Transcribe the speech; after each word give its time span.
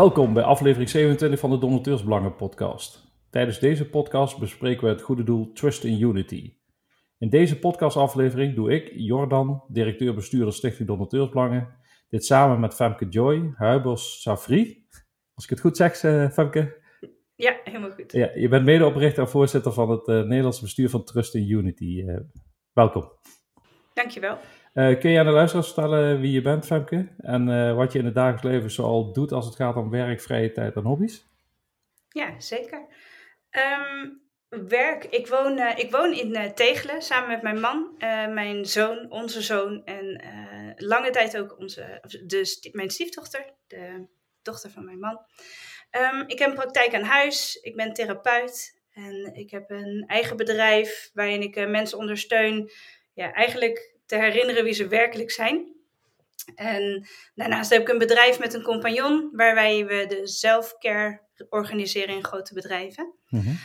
Welkom 0.00 0.34
bij 0.34 0.42
aflevering 0.42 0.90
27 0.90 1.40
van 1.40 1.50
de 1.50 1.58
Donateursbelangen 1.58 2.36
podcast. 2.36 3.12
Tijdens 3.30 3.58
deze 3.58 3.88
podcast 3.88 4.38
bespreken 4.38 4.84
we 4.84 4.90
het 4.90 5.02
goede 5.02 5.22
doel 5.22 5.52
Trust 5.52 5.84
in 5.84 6.00
Unity. 6.00 6.54
In 7.18 7.28
deze 7.28 7.58
podcastaflevering 7.58 8.54
doe 8.54 8.72
ik, 8.72 8.92
Jordan, 8.94 9.64
directeur-bestuurder 9.68 10.52
Stichting 10.52 10.88
Donateursbelangen, 10.88 11.68
dit 12.08 12.24
samen 12.24 12.60
met 12.60 12.74
Femke 12.74 13.08
Joy, 13.08 13.52
Huibers 13.56 14.22
Safri. 14.22 14.86
Als 15.34 15.44
ik 15.44 15.50
het 15.50 15.60
goed 15.60 15.76
zeg, 15.76 16.02
eh, 16.02 16.30
Femke? 16.30 16.82
Ja, 17.34 17.60
helemaal 17.64 17.90
goed. 17.90 18.12
Ja, 18.12 18.30
je 18.34 18.48
bent 18.48 18.64
medeoprichter 18.64 19.22
en 19.22 19.30
voorzitter 19.30 19.72
van 19.72 19.90
het 19.90 20.08
uh, 20.08 20.22
Nederlandse 20.22 20.62
bestuur 20.62 20.90
van 20.90 21.04
Trust 21.04 21.34
in 21.34 21.50
Unity. 21.50 21.84
Uh, 21.84 22.16
welkom. 22.72 23.12
Dankjewel. 23.94 24.38
Uh, 24.74 24.98
kun 24.98 25.10
je 25.10 25.18
aan 25.18 25.24
de 25.24 25.30
luisteraars 25.30 25.72
vertellen 25.72 26.20
wie 26.20 26.32
je 26.32 26.42
bent, 26.42 26.66
Femke? 26.66 27.08
En 27.18 27.48
uh, 27.48 27.74
wat 27.74 27.92
je 27.92 27.98
in 27.98 28.04
het 28.04 28.14
dagelijks 28.14 28.42
leven 28.42 28.70
zoal 28.70 29.12
doet 29.12 29.32
als 29.32 29.46
het 29.46 29.54
gaat 29.54 29.76
om 29.76 29.90
werk, 29.90 30.20
vrije 30.20 30.52
tijd 30.52 30.76
en 30.76 30.82
hobby's? 30.82 31.26
Ja, 32.08 32.40
zeker. 32.40 32.86
Um, 33.50 34.22
werk, 34.68 35.04
ik 35.04 35.26
woon, 35.26 35.58
uh, 35.58 35.78
ik 35.78 35.90
woon 35.90 36.12
in 36.12 36.54
Tegelen 36.54 37.02
samen 37.02 37.28
met 37.28 37.42
mijn 37.42 37.60
man, 37.60 37.94
mijn 38.34 38.64
zoon, 38.64 39.10
onze 39.10 39.42
zoon 39.42 39.84
en 39.84 40.22
lange 40.76 41.10
tijd 41.10 41.38
ook 41.38 41.58
onze, 41.58 42.02
de, 42.26 42.68
mijn 42.72 42.90
stiefdochter, 42.90 43.44
de 43.66 44.06
dochter 44.42 44.70
van 44.70 44.84
mijn 44.84 44.98
man. 44.98 45.20
Um, 46.14 46.24
ik 46.26 46.38
heb 46.38 46.48
een 46.48 46.54
praktijk 46.54 46.94
aan 46.94 47.02
huis, 47.02 47.58
ik 47.62 47.76
ben 47.76 47.92
therapeut 47.92 48.80
en 48.90 49.34
ik 49.34 49.50
heb 49.50 49.70
een 49.70 50.04
eigen 50.06 50.36
bedrijf 50.36 51.10
waarin 51.14 51.42
ik 51.42 51.68
mensen 51.68 51.98
ondersteun. 51.98 52.70
Ja, 53.14 53.32
eigenlijk 53.32 53.89
te 54.10 54.16
herinneren 54.16 54.64
wie 54.64 54.72
ze 54.72 54.88
werkelijk 54.88 55.30
zijn. 55.30 55.74
En 56.54 57.06
daarnaast 57.34 57.70
heb 57.70 57.80
ik 57.80 57.88
een 57.88 57.98
bedrijf 57.98 58.38
met 58.38 58.54
een 58.54 58.62
compagnon, 58.62 59.30
waarbij 59.32 59.86
we 59.86 60.06
de 60.08 60.26
self-care 60.26 61.20
organiseren 61.48 62.14
in 62.14 62.24
grote 62.24 62.54
bedrijven. 62.54 63.14
Mm 63.28 63.40
-hmm. 63.40 63.58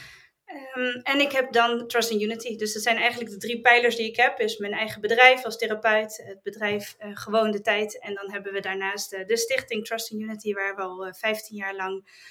um, 0.75 1.01
en 1.03 1.19
ik 1.19 1.31
heb 1.31 1.51
dan 1.51 1.87
Trust 1.87 2.11
in 2.11 2.21
Unity. 2.21 2.57
Dus 2.57 2.73
dat 2.73 2.83
zijn 2.83 2.97
eigenlijk 2.97 3.31
de 3.31 3.37
drie 3.37 3.61
pijlers 3.61 3.95
die 3.95 4.07
ik 4.07 4.15
heb. 4.15 4.39
Is 4.39 4.57
mijn 4.57 4.73
eigen 4.73 5.01
bedrijf 5.01 5.43
als 5.43 5.57
therapeut, 5.57 6.23
het 6.25 6.41
bedrijf 6.43 6.95
uh, 6.99 7.09
Gewoon 7.13 7.51
de 7.51 7.61
Tijd. 7.61 7.99
En 7.99 8.13
dan 8.13 8.31
hebben 8.31 8.53
we 8.53 8.59
daarnaast 8.59 9.13
uh, 9.13 9.25
de 9.25 9.37
stichting 9.37 9.85
Trust 9.85 10.11
in 10.11 10.21
Unity, 10.21 10.53
waar 10.53 10.75
we 10.75 10.81
al 10.81 11.07
uh, 11.07 11.13
15 11.13 11.57
jaar 11.57 11.75
lang 11.75 12.23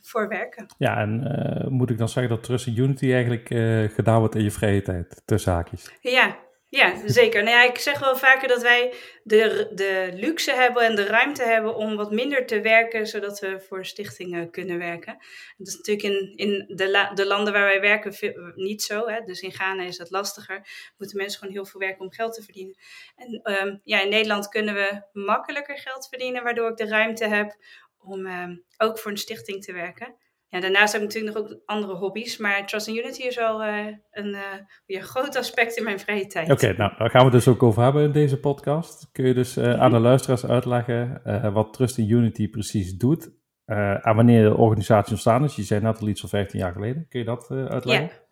voor 0.00 0.28
werken. 0.28 0.66
Ja, 0.78 0.96
en 0.96 1.66
moet 1.68 1.90
ik 1.90 1.98
dan 1.98 2.08
zeggen 2.08 2.34
dat 2.34 2.44
Trust 2.44 2.66
in 2.66 2.78
Unity 2.78 3.12
eigenlijk 3.12 3.46
gedaan 3.92 4.18
wordt 4.18 4.34
in 4.34 4.42
je 4.42 4.50
vrije 4.50 4.82
tijd, 4.82 5.22
tussen 5.24 5.52
haakjes? 5.52 5.90
Ja, 6.00 6.45
ja, 6.76 7.08
zeker. 7.08 7.42
Nou 7.42 7.56
ja, 7.56 7.64
ik 7.64 7.78
zeg 7.78 7.98
wel 7.98 8.16
vaker 8.16 8.48
dat 8.48 8.62
wij 8.62 8.94
de, 9.22 9.70
de 9.74 10.10
luxe 10.12 10.52
hebben 10.52 10.82
en 10.82 10.94
de 10.94 11.04
ruimte 11.04 11.42
hebben 11.42 11.74
om 11.76 11.96
wat 11.96 12.10
minder 12.10 12.46
te 12.46 12.60
werken, 12.60 13.06
zodat 13.06 13.38
we 13.38 13.60
voor 13.60 13.86
stichtingen 13.86 14.50
kunnen 14.50 14.78
werken. 14.78 15.16
Dat 15.56 15.66
is 15.66 15.76
natuurlijk 15.76 16.06
in, 16.06 16.32
in 16.36 16.64
de, 16.76 17.10
de 17.14 17.26
landen 17.26 17.52
waar 17.52 17.66
wij 17.66 17.80
werken 17.80 18.14
niet 18.54 18.82
zo. 18.82 19.08
Hè? 19.08 19.20
Dus 19.20 19.40
in 19.40 19.52
Ghana 19.52 19.82
is 19.82 19.96
dat 19.96 20.10
lastiger. 20.10 20.68
Moeten 20.98 21.16
mensen 21.16 21.38
gewoon 21.38 21.54
heel 21.54 21.66
veel 21.66 21.80
werken 21.80 22.04
om 22.04 22.12
geld 22.12 22.34
te 22.34 22.42
verdienen. 22.42 22.76
En 23.16 23.40
um, 23.62 23.80
ja, 23.84 24.02
in 24.02 24.08
Nederland 24.08 24.48
kunnen 24.48 24.74
we 24.74 25.02
makkelijker 25.12 25.78
geld 25.78 26.08
verdienen, 26.08 26.42
waardoor 26.42 26.70
ik 26.70 26.76
de 26.76 26.88
ruimte 26.88 27.26
heb 27.26 27.56
om 27.98 28.26
um, 28.26 28.64
ook 28.76 28.98
voor 28.98 29.10
een 29.10 29.16
stichting 29.16 29.64
te 29.64 29.72
werken. 29.72 30.16
Ja, 30.48 30.60
daarnaast 30.60 30.92
heb 30.92 31.02
ik 31.02 31.08
natuurlijk 31.08 31.36
nog 31.36 31.44
ook 31.44 31.62
andere 31.64 31.94
hobby's, 31.94 32.36
maar 32.36 32.66
Trust 32.66 32.86
in 32.86 32.96
Unity 32.96 33.22
is 33.22 33.36
wel 33.36 33.64
uh, 33.64 33.86
een 34.10 34.28
uh, 34.28 34.40
ja, 34.86 35.00
groot 35.00 35.36
aspect 35.36 35.76
in 35.76 35.84
mijn 35.84 36.00
vrije 36.00 36.26
tijd. 36.26 36.50
Oké, 36.50 36.64
okay, 36.64 36.76
nou, 36.76 36.92
daar 36.98 37.10
gaan 37.10 37.20
we 37.20 37.26
het 37.26 37.44
dus 37.44 37.48
ook 37.48 37.62
over 37.62 37.82
hebben 37.82 38.04
in 38.04 38.12
deze 38.12 38.40
podcast. 38.40 39.08
Kun 39.12 39.26
je 39.26 39.34
dus 39.34 39.56
uh, 39.56 39.64
mm 39.64 39.70
-hmm. 39.70 39.80
aan 39.80 39.90
de 39.90 39.98
luisteraars 39.98 40.46
uitleggen 40.46 41.20
wat 41.52 41.72
Trust 41.72 41.98
in 41.98 42.10
Unity 42.10 42.48
precies 42.48 42.96
doet 42.96 43.30
en 43.64 44.14
wanneer 44.14 44.42
de 44.42 44.56
organisatie 44.56 45.10
ontstaan 45.12 45.44
is? 45.44 45.56
Je 45.56 45.62
zei 45.62 45.80
net 45.80 46.00
al 46.00 46.08
iets 46.08 46.20
van 46.20 46.28
15 46.28 46.58
jaar 46.58 46.72
geleden. 46.72 47.06
Kun 47.08 47.20
je 47.20 47.26
dat 47.26 47.50
uitleggen? 47.50 48.10
Ja. 48.12 48.24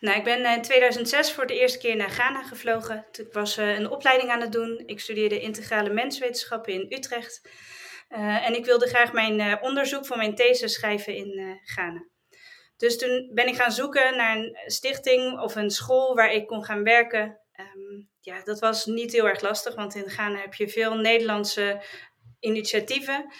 Nou, 0.00 0.18
ik 0.18 0.24
ben 0.24 0.54
in 0.54 0.62
2006 0.62 1.32
voor 1.32 1.46
de 1.46 1.60
eerste 1.60 1.78
keer 1.78 1.96
naar 1.96 2.10
Ghana 2.10 2.42
gevlogen. 2.42 3.04
Ik 3.12 3.32
was 3.32 3.56
een 3.56 3.90
opleiding 3.90 4.30
aan 4.30 4.40
het 4.40 4.52
doen. 4.52 4.82
Ik 4.86 5.00
studeerde 5.00 5.40
integrale 5.40 5.92
menswetenschappen 5.92 6.72
in 6.72 6.86
Utrecht. 6.88 7.48
Uh, 8.12 8.46
en 8.46 8.54
ik 8.54 8.64
wilde 8.64 8.86
graag 8.86 9.12
mijn 9.12 9.40
uh, 9.40 9.54
onderzoek 9.60 10.06
voor 10.06 10.16
mijn 10.16 10.34
thesis 10.34 10.72
schrijven 10.72 11.16
in 11.16 11.38
uh, 11.38 11.54
Ghana. 11.62 12.06
Dus 12.76 12.98
toen 12.98 13.30
ben 13.34 13.46
ik 13.46 13.54
gaan 13.54 13.72
zoeken 13.72 14.16
naar 14.16 14.36
een 14.36 14.58
stichting 14.66 15.40
of 15.40 15.54
een 15.54 15.70
school 15.70 16.14
waar 16.14 16.32
ik 16.32 16.46
kon 16.46 16.64
gaan 16.64 16.82
werken. 16.82 17.40
Um, 17.56 18.10
ja, 18.20 18.42
dat 18.44 18.60
was 18.60 18.86
niet 18.86 19.12
heel 19.12 19.28
erg 19.28 19.40
lastig, 19.40 19.74
want 19.74 19.94
in 19.94 20.10
Ghana 20.10 20.40
heb 20.40 20.54
je 20.54 20.68
veel 20.68 20.94
Nederlandse 20.94 21.82
initiatieven. 22.40 23.32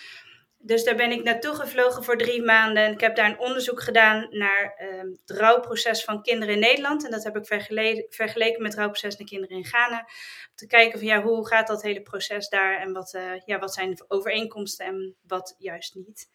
Dus 0.65 0.85
daar 0.85 0.97
ben 0.97 1.11
ik 1.11 1.23
naartoe 1.23 1.55
gevlogen 1.55 2.05
voor 2.05 2.17
drie 2.17 2.43
maanden. 2.43 2.83
En 2.83 2.93
ik 2.93 3.01
heb 3.01 3.17
daar 3.17 3.31
een 3.31 3.39
onderzoek 3.39 3.83
gedaan 3.83 4.27
naar 4.31 4.89
um, 5.01 5.19
het 5.27 5.39
rouwproces 5.39 6.05
van 6.05 6.23
kinderen 6.23 6.55
in 6.55 6.61
Nederland. 6.61 7.05
En 7.05 7.11
dat 7.11 7.25
heb 7.25 7.37
ik 7.37 7.47
vergele 7.47 8.07
vergeleken 8.09 8.63
met 8.63 8.71
het 8.71 8.81
rouwproces 8.81 9.17
naar 9.17 9.29
kinderen 9.29 9.57
in 9.57 9.65
Ghana. 9.65 9.99
Om 9.99 10.55
te 10.55 10.67
kijken 10.67 10.99
van 10.99 11.09
ja, 11.09 11.23
hoe 11.23 11.47
gaat 11.47 11.67
dat 11.67 11.83
hele 11.83 12.03
proces 12.03 12.49
daar 12.49 12.81
en 12.81 12.93
wat, 12.93 13.15
uh, 13.15 13.33
ja, 13.45 13.59
wat 13.59 13.75
zijn 13.75 13.95
de 13.95 14.05
overeenkomsten 14.09 14.87
en 14.87 15.17
wat 15.27 15.55
juist 15.59 15.95
niet. 15.95 16.29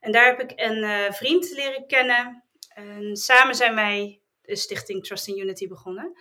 En 0.00 0.12
daar 0.12 0.26
heb 0.26 0.40
ik 0.40 0.60
een 0.60 0.82
uh, 0.82 1.10
vriend 1.10 1.50
leren 1.50 1.86
kennen. 1.86 2.44
En 2.68 3.16
samen 3.16 3.54
zijn 3.54 3.74
wij 3.74 4.20
de 4.42 4.56
stichting 4.56 5.04
Trust 5.04 5.28
in 5.28 5.38
Unity 5.38 5.68
begonnen. 5.68 6.18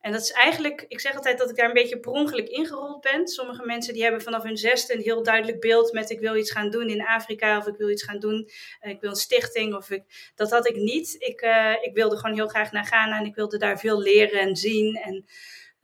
En 0.00 0.12
dat 0.12 0.20
is 0.20 0.30
eigenlijk, 0.30 0.84
ik 0.88 1.00
zeg 1.00 1.14
altijd 1.14 1.38
dat 1.38 1.50
ik 1.50 1.56
daar 1.56 1.66
een 1.66 1.72
beetje 1.72 2.00
per 2.00 2.10
ongeluk 2.10 2.48
ingerold 2.48 3.00
ben. 3.00 3.28
Sommige 3.28 3.66
mensen 3.66 3.92
die 3.92 4.02
hebben 4.02 4.22
vanaf 4.22 4.42
hun 4.42 4.56
zesde 4.56 4.94
een 4.94 5.00
heel 5.00 5.22
duidelijk 5.22 5.60
beeld 5.60 5.92
met 5.92 6.10
ik 6.10 6.20
wil 6.20 6.36
iets 6.36 6.50
gaan 6.50 6.70
doen 6.70 6.88
in 6.88 7.06
Afrika 7.06 7.58
of 7.58 7.66
ik 7.66 7.76
wil 7.76 7.90
iets 7.90 8.02
gaan 8.02 8.18
doen, 8.18 8.50
ik 8.80 9.00
wil 9.00 9.10
een 9.10 9.16
stichting 9.16 9.74
of 9.74 9.90
ik, 9.90 10.32
dat 10.34 10.50
had 10.50 10.68
ik 10.68 10.76
niet. 10.76 11.16
Ik, 11.18 11.42
uh, 11.42 11.74
ik 11.80 11.94
wilde 11.94 12.16
gewoon 12.16 12.34
heel 12.34 12.48
graag 12.48 12.72
naar 12.72 12.84
Ghana 12.84 13.18
en 13.18 13.24
ik 13.24 13.34
wilde 13.34 13.58
daar 13.58 13.78
veel 13.78 14.00
leren 14.00 14.40
en 14.40 14.56
zien. 14.56 14.96
En 14.96 15.24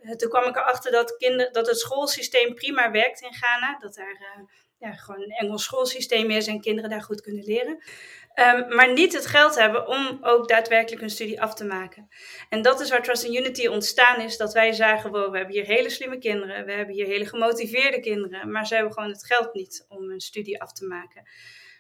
uh, 0.01 0.13
toen 0.13 0.31
kwam 0.31 0.45
ik 0.45 0.57
erachter 0.57 0.93
dat, 0.93 1.17
kinder, 1.17 1.53
dat 1.53 1.67
het 1.67 1.79
schoolsysteem 1.79 2.55
prima 2.55 2.91
werkt 2.91 3.21
in 3.21 3.35
Ghana, 3.35 3.79
dat 3.79 3.95
daar 3.95 4.47
ja, 4.79 4.93
gewoon 4.93 5.23
een 5.23 5.31
Engels 5.31 5.65
schoolsysteem 5.65 6.31
is 6.31 6.47
en 6.47 6.61
kinderen 6.61 6.91
daar 6.91 7.03
goed 7.03 7.21
kunnen 7.21 7.45
leren. 7.45 7.83
Um, 8.41 8.75
maar 8.75 8.93
niet 8.93 9.13
het 9.13 9.27
geld 9.27 9.55
hebben 9.55 9.87
om 9.87 10.19
ook 10.21 10.49
daadwerkelijk 10.49 11.03
een 11.03 11.11
studie 11.11 11.41
af 11.41 11.55
te 11.55 11.65
maken. 11.65 12.09
En 12.49 12.63
dat 12.63 12.81
is 12.81 12.91
waar 12.91 13.03
Trust 13.03 13.25
in 13.25 13.35
Unity 13.35 13.67
ontstaan 13.67 14.21
is, 14.21 14.37
dat 14.37 14.53
wij 14.53 14.73
zagen, 14.73 15.13
we 15.13 15.19
hebben 15.19 15.55
hier 15.55 15.65
hele 15.65 15.91
slimme 15.91 16.19
kinderen, 16.19 16.65
we 16.65 16.73
hebben 16.73 16.95
hier 16.95 17.07
hele 17.07 17.27
gemotiveerde 17.27 18.01
kinderen, 18.01 18.51
maar 18.51 18.67
ze 18.67 18.75
hebben 18.75 18.93
gewoon 18.93 19.11
het 19.11 19.27
geld 19.27 19.55
niet 19.55 19.85
om 19.89 20.11
een 20.11 20.21
studie 20.21 20.61
af 20.61 20.73
te 20.73 20.87
maken. 20.87 21.29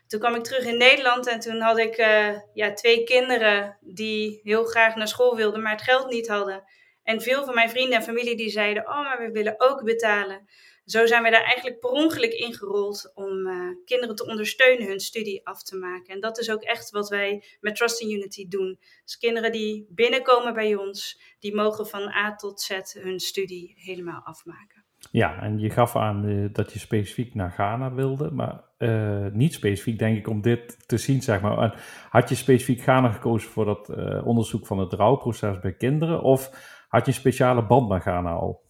Toen 0.06 0.20
kwam 0.20 0.34
ik 0.34 0.42
terug 0.42 0.64
in 0.64 0.78
Nederland 0.78 1.26
en 1.26 1.40
toen 1.40 1.60
had 1.60 1.78
ik 1.78 1.98
uh, 1.98 2.38
ja, 2.54 2.72
twee 2.72 3.04
kinderen 3.04 3.78
die 3.80 4.40
heel 4.42 4.64
graag 4.64 4.94
naar 4.94 5.08
school 5.08 5.36
wilden, 5.36 5.62
maar 5.62 5.72
het 5.72 5.82
geld 5.82 6.10
niet 6.10 6.28
hadden. 6.28 6.64
En 7.02 7.20
veel 7.20 7.44
van 7.44 7.54
mijn 7.54 7.70
vrienden 7.70 7.98
en 7.98 8.04
familie 8.04 8.36
die 8.36 8.50
zeiden, 8.50 8.88
oh, 8.88 9.02
maar 9.02 9.18
we 9.18 9.30
willen 9.30 9.54
ook 9.58 9.84
betalen 9.84 10.48
zo 10.86 11.06
zijn 11.06 11.22
we 11.22 11.30
daar 11.30 11.44
eigenlijk 11.44 11.80
per 11.80 11.90
ongeluk 11.90 12.32
ingerold 12.32 13.12
om 13.14 13.46
uh, 13.46 13.68
kinderen 13.84 14.16
te 14.16 14.26
ondersteunen 14.26 14.86
hun 14.86 15.00
studie 15.00 15.46
af 15.46 15.62
te 15.62 15.76
maken. 15.76 16.14
En 16.14 16.20
dat 16.20 16.38
is 16.38 16.50
ook 16.50 16.62
echt 16.62 16.90
wat 16.90 17.08
wij 17.08 17.44
met 17.60 17.76
Trust 17.76 18.00
in 18.00 18.10
Unity 18.10 18.48
doen. 18.48 18.78
Dus 19.04 19.18
kinderen 19.18 19.52
die 19.52 19.86
binnenkomen 19.88 20.54
bij 20.54 20.74
ons, 20.74 21.20
die 21.38 21.54
mogen 21.54 21.86
van 21.86 22.08
A 22.08 22.34
tot 22.34 22.60
Z 22.60 22.80
hun 22.98 23.20
studie 23.20 23.74
helemaal 23.76 24.20
afmaken. 24.24 24.84
Ja, 25.10 25.42
en 25.42 25.58
je 25.58 25.70
gaf 25.70 25.96
aan 25.96 26.24
uh, 26.24 26.48
dat 26.52 26.72
je 26.72 26.78
specifiek 26.78 27.34
naar 27.34 27.50
Ghana 27.50 27.92
wilde, 27.94 28.30
maar 28.30 28.64
uh, 28.78 29.26
niet 29.32 29.54
specifiek 29.54 29.98
denk 29.98 30.18
ik 30.18 30.28
om 30.28 30.40
dit 30.40 30.88
te 30.88 30.98
zien, 30.98 31.22
zeg 31.22 31.40
maar. 31.40 31.82
Had 32.10 32.28
je 32.28 32.34
specifiek 32.34 32.80
Ghana 32.80 33.12
gekozen 33.12 33.50
voor 33.50 33.64
dat 33.64 33.88
onderzoek 34.24 34.66
van 34.66 34.78
het 34.78 34.92
rouwproces 34.92 35.58
bij 35.58 35.74
kinderen 35.74 36.22
of 36.22 36.50
had 36.88 37.06
je 37.06 37.12
een 37.12 37.18
speciale 37.18 37.66
band 37.66 37.88
naar 37.88 38.00
Ghana 38.00 38.32
al? 38.32 38.65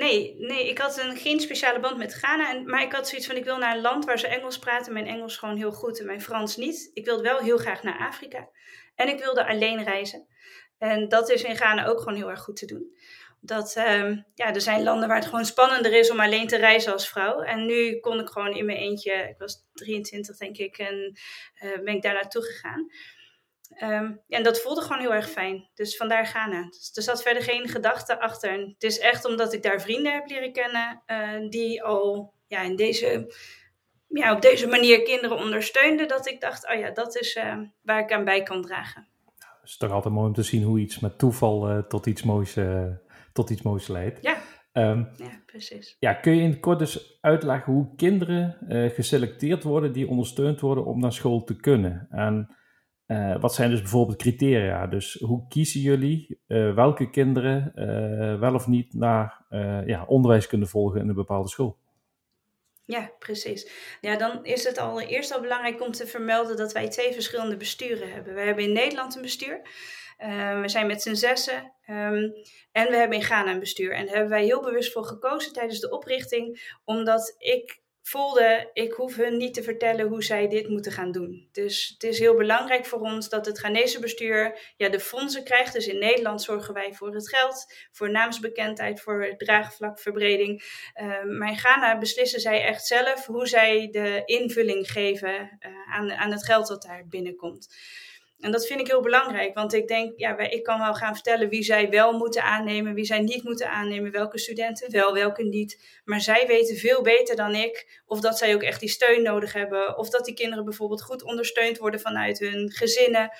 Nee, 0.00 0.34
nee, 0.38 0.68
ik 0.68 0.78
had 0.78 0.98
een, 0.98 1.16
geen 1.16 1.40
speciale 1.40 1.80
band 1.80 1.96
met 1.96 2.14
Ghana. 2.14 2.50
En, 2.50 2.64
maar 2.64 2.82
ik 2.82 2.92
had 2.92 3.08
zoiets 3.08 3.26
van, 3.26 3.36
ik 3.36 3.44
wil 3.44 3.58
naar 3.58 3.76
een 3.76 3.82
land 3.82 4.04
waar 4.04 4.18
ze 4.18 4.26
Engels 4.26 4.58
praten. 4.58 4.92
Mijn 4.92 5.06
Engels 5.06 5.36
gewoon 5.36 5.56
heel 5.56 5.72
goed 5.72 6.00
en 6.00 6.06
mijn 6.06 6.20
Frans 6.20 6.56
niet. 6.56 6.90
Ik 6.94 7.04
wilde 7.04 7.22
wel 7.22 7.38
heel 7.38 7.58
graag 7.58 7.82
naar 7.82 7.98
Afrika. 7.98 8.48
En 8.94 9.08
ik 9.08 9.18
wilde 9.18 9.46
alleen 9.46 9.84
reizen. 9.84 10.26
En 10.78 11.08
dat 11.08 11.30
is 11.30 11.42
in 11.42 11.56
Ghana 11.56 11.86
ook 11.86 11.98
gewoon 11.98 12.14
heel 12.14 12.30
erg 12.30 12.40
goed 12.40 12.56
te 12.56 12.66
doen. 12.66 12.96
Dat, 13.40 13.76
um, 13.76 14.26
ja, 14.34 14.54
er 14.54 14.60
zijn 14.60 14.82
landen 14.82 15.08
waar 15.08 15.16
het 15.16 15.28
gewoon 15.28 15.44
spannender 15.44 15.92
is 15.92 16.10
om 16.10 16.20
alleen 16.20 16.46
te 16.46 16.56
reizen 16.56 16.92
als 16.92 17.08
vrouw. 17.08 17.40
En 17.40 17.66
nu 17.66 18.00
kon 18.00 18.20
ik 18.20 18.28
gewoon 18.28 18.56
in 18.56 18.66
mijn 18.66 18.78
eentje, 18.78 19.12
ik 19.12 19.38
was 19.38 19.66
23 19.72 20.36
denk 20.36 20.56
ik, 20.56 20.78
en 20.78 21.18
uh, 21.62 21.84
ben 21.84 21.94
ik 21.94 22.02
daar 22.02 22.14
naartoe 22.14 22.42
gegaan. 22.42 22.90
Um, 23.78 24.20
en 24.28 24.42
dat 24.42 24.60
voelde 24.60 24.80
gewoon 24.80 25.00
heel 25.00 25.14
erg 25.14 25.30
fijn. 25.30 25.68
Dus 25.74 25.96
vandaar 25.96 26.26
Ghana. 26.26 26.62
Dus 26.62 26.90
er 26.94 27.02
zat 27.02 27.22
verder 27.22 27.42
geen 27.42 27.68
gedachte 27.68 28.20
achter. 28.20 28.50
En 28.50 28.60
het 28.60 28.82
is 28.82 28.98
echt 28.98 29.24
omdat 29.24 29.52
ik 29.52 29.62
daar 29.62 29.80
vrienden 29.80 30.12
heb 30.12 30.28
leren 30.28 30.52
kennen 30.52 31.02
uh, 31.06 31.50
die 31.50 31.82
al 31.82 32.34
ja, 32.46 32.62
in 32.62 32.76
deze, 32.76 33.34
ja, 34.06 34.34
op 34.34 34.42
deze 34.42 34.66
manier 34.66 35.02
kinderen 35.02 35.36
ondersteunden. 35.36 36.08
Dat 36.08 36.28
ik 36.28 36.40
dacht, 36.40 36.70
oh 36.70 36.78
ja, 36.78 36.90
dat 36.90 37.16
is 37.16 37.36
uh, 37.36 37.58
waar 37.82 38.00
ik 38.00 38.12
aan 38.12 38.24
bij 38.24 38.42
kan 38.42 38.62
dragen. 38.62 39.08
Het 39.60 39.68
is 39.68 39.76
toch 39.76 39.90
altijd 39.90 40.14
mooi 40.14 40.26
om 40.26 40.34
te 40.34 40.42
zien 40.42 40.62
hoe 40.62 40.78
iets 40.78 40.98
met 40.98 41.18
toeval 41.18 41.70
uh, 41.70 41.78
tot, 41.78 42.06
iets 42.06 42.22
moois, 42.22 42.56
tot 43.32 43.50
iets 43.50 43.62
moois 43.62 43.88
leidt. 43.88 44.18
Ja. 44.22 44.36
Um, 44.72 45.08
ja, 45.16 45.42
precies. 45.46 45.96
Ja, 45.98 46.14
kun 46.14 46.36
je 46.36 46.42
in 46.42 46.50
het 46.50 46.60
kort 46.60 46.78
dus 46.78 47.18
uitleggen 47.20 47.72
hoe 47.72 47.94
kinderen 47.96 48.56
geselecteerd 48.94 49.62
worden 49.62 49.92
die 49.92 50.08
ondersteund 50.08 50.60
worden 50.60 50.84
om 50.84 51.00
naar 51.00 51.12
school 51.12 51.44
te 51.44 51.56
kunnen? 51.56 52.06
En 52.10 52.56
uh, 53.10 53.40
wat 53.40 53.54
zijn 53.54 53.70
dus 53.70 53.80
bijvoorbeeld 53.80 54.18
criteria? 54.18 54.86
Dus 54.86 55.14
hoe 55.20 55.48
kiezen 55.48 55.80
jullie 55.80 56.40
uh, 56.48 56.74
welke 56.74 57.10
kinderen 57.10 57.72
wel 58.40 58.54
of 58.54 58.66
niet 58.66 58.94
naar 58.94 59.44
ja, 59.86 60.04
onderwijs 60.06 60.46
kunnen 60.46 60.68
volgen 60.68 61.00
in 61.00 61.08
een 61.08 61.14
bepaalde 61.14 61.48
school? 61.48 61.78
Ja, 62.84 63.10
precies. 63.18 63.70
Ja, 64.00 64.16
dan 64.16 64.44
is 64.44 64.64
het 64.64 64.78
al 64.78 65.00
eerst 65.00 65.34
al 65.34 65.40
belangrijk 65.40 65.82
om 65.82 65.92
te 65.92 66.06
vermelden 66.06 66.56
dat 66.56 66.72
wij 66.72 66.88
twee 66.88 67.12
verschillende 67.12 67.56
besturen 67.56 68.12
hebben. 68.12 68.34
We 68.34 68.40
hebben 68.40 68.64
in 68.64 68.72
Nederland 68.72 69.16
een 69.16 69.22
bestuur. 69.22 69.60
We 70.60 70.68
zijn 70.68 70.86
met 70.86 71.02
z'n 71.02 71.14
zessen. 71.14 71.72
Um, 71.86 72.32
en 72.72 72.88
we 72.88 72.96
hebben 72.96 73.18
in 73.18 73.24
Ghana 73.24 73.52
een 73.52 73.58
bestuur. 73.58 73.94
En 73.94 74.04
daar 74.04 74.14
hebben 74.14 74.32
wij 74.32 74.44
heel 74.44 74.62
bewust 74.62 74.92
voor 74.92 75.04
gekozen 75.04 75.52
tijdens 75.52 75.80
de 75.80 75.90
oprichting. 75.90 76.74
Omdat 76.84 77.34
ik 77.38 77.79
voelde, 78.02 78.70
ik 78.72 78.92
hoef 78.92 79.16
hun 79.16 79.36
niet 79.36 79.54
te 79.54 79.62
vertellen 79.62 80.08
hoe 80.08 80.22
zij 80.22 80.48
dit 80.48 80.68
moeten 80.68 80.92
gaan 80.92 81.12
doen. 81.12 81.48
Dus 81.52 81.90
het 81.92 82.02
is 82.02 82.18
heel 82.18 82.36
belangrijk 82.36 82.86
voor 82.86 83.00
ons 83.00 83.28
dat 83.28 83.46
het 83.46 83.58
Ghanese 83.58 84.00
bestuur 84.00 84.72
ja, 84.76 84.88
de 84.88 85.00
fondsen 85.00 85.44
krijgt. 85.44 85.72
Dus 85.72 85.86
in 85.86 85.98
Nederland 85.98 86.42
zorgen 86.42 86.74
wij 86.74 86.92
voor 86.92 87.14
het 87.14 87.28
geld, 87.28 87.74
voor 87.90 88.10
naamsbekendheid, 88.10 89.00
voor 89.00 89.34
draagvlakverbreding. 89.36 90.62
Uh, 91.02 91.06
maar 91.38 91.48
in 91.48 91.58
Ghana 91.58 91.98
beslissen 91.98 92.40
zij 92.40 92.62
echt 92.62 92.86
zelf 92.86 93.26
hoe 93.26 93.46
zij 93.46 93.88
de 93.90 94.22
invulling 94.24 94.90
geven 94.90 95.58
uh, 95.60 95.94
aan, 95.94 96.12
aan 96.12 96.32
het 96.32 96.44
geld 96.44 96.68
dat 96.68 96.82
daar 96.82 97.06
binnenkomt. 97.08 97.68
En 98.40 98.50
dat 98.50 98.66
vind 98.66 98.80
ik 98.80 98.86
heel 98.86 99.00
belangrijk, 99.00 99.54
want 99.54 99.72
ik 99.72 99.88
denk, 99.88 100.12
ja, 100.16 100.38
ik 100.38 100.62
kan 100.62 100.78
wel 100.78 100.94
gaan 100.94 101.14
vertellen 101.14 101.48
wie 101.48 101.62
zij 101.62 101.90
wel 101.90 102.12
moeten 102.12 102.42
aannemen, 102.42 102.94
wie 102.94 103.04
zij 103.04 103.20
niet 103.20 103.42
moeten 103.42 103.70
aannemen, 103.70 104.10
welke 104.10 104.38
studenten 104.38 104.90
wel, 104.92 105.12
welke 105.14 105.42
niet. 105.42 106.00
Maar 106.04 106.20
zij 106.20 106.46
weten 106.46 106.76
veel 106.76 107.02
beter 107.02 107.36
dan 107.36 107.54
ik 107.54 108.02
of 108.06 108.20
dat 108.20 108.38
zij 108.38 108.54
ook 108.54 108.62
echt 108.62 108.80
die 108.80 108.88
steun 108.88 109.22
nodig 109.22 109.52
hebben, 109.52 109.98
of 109.98 110.08
dat 110.08 110.24
die 110.24 110.34
kinderen 110.34 110.64
bijvoorbeeld 110.64 111.02
goed 111.02 111.22
ondersteund 111.22 111.78
worden 111.78 112.00
vanuit 112.00 112.38
hun 112.38 112.70
gezinnen. 112.70 113.30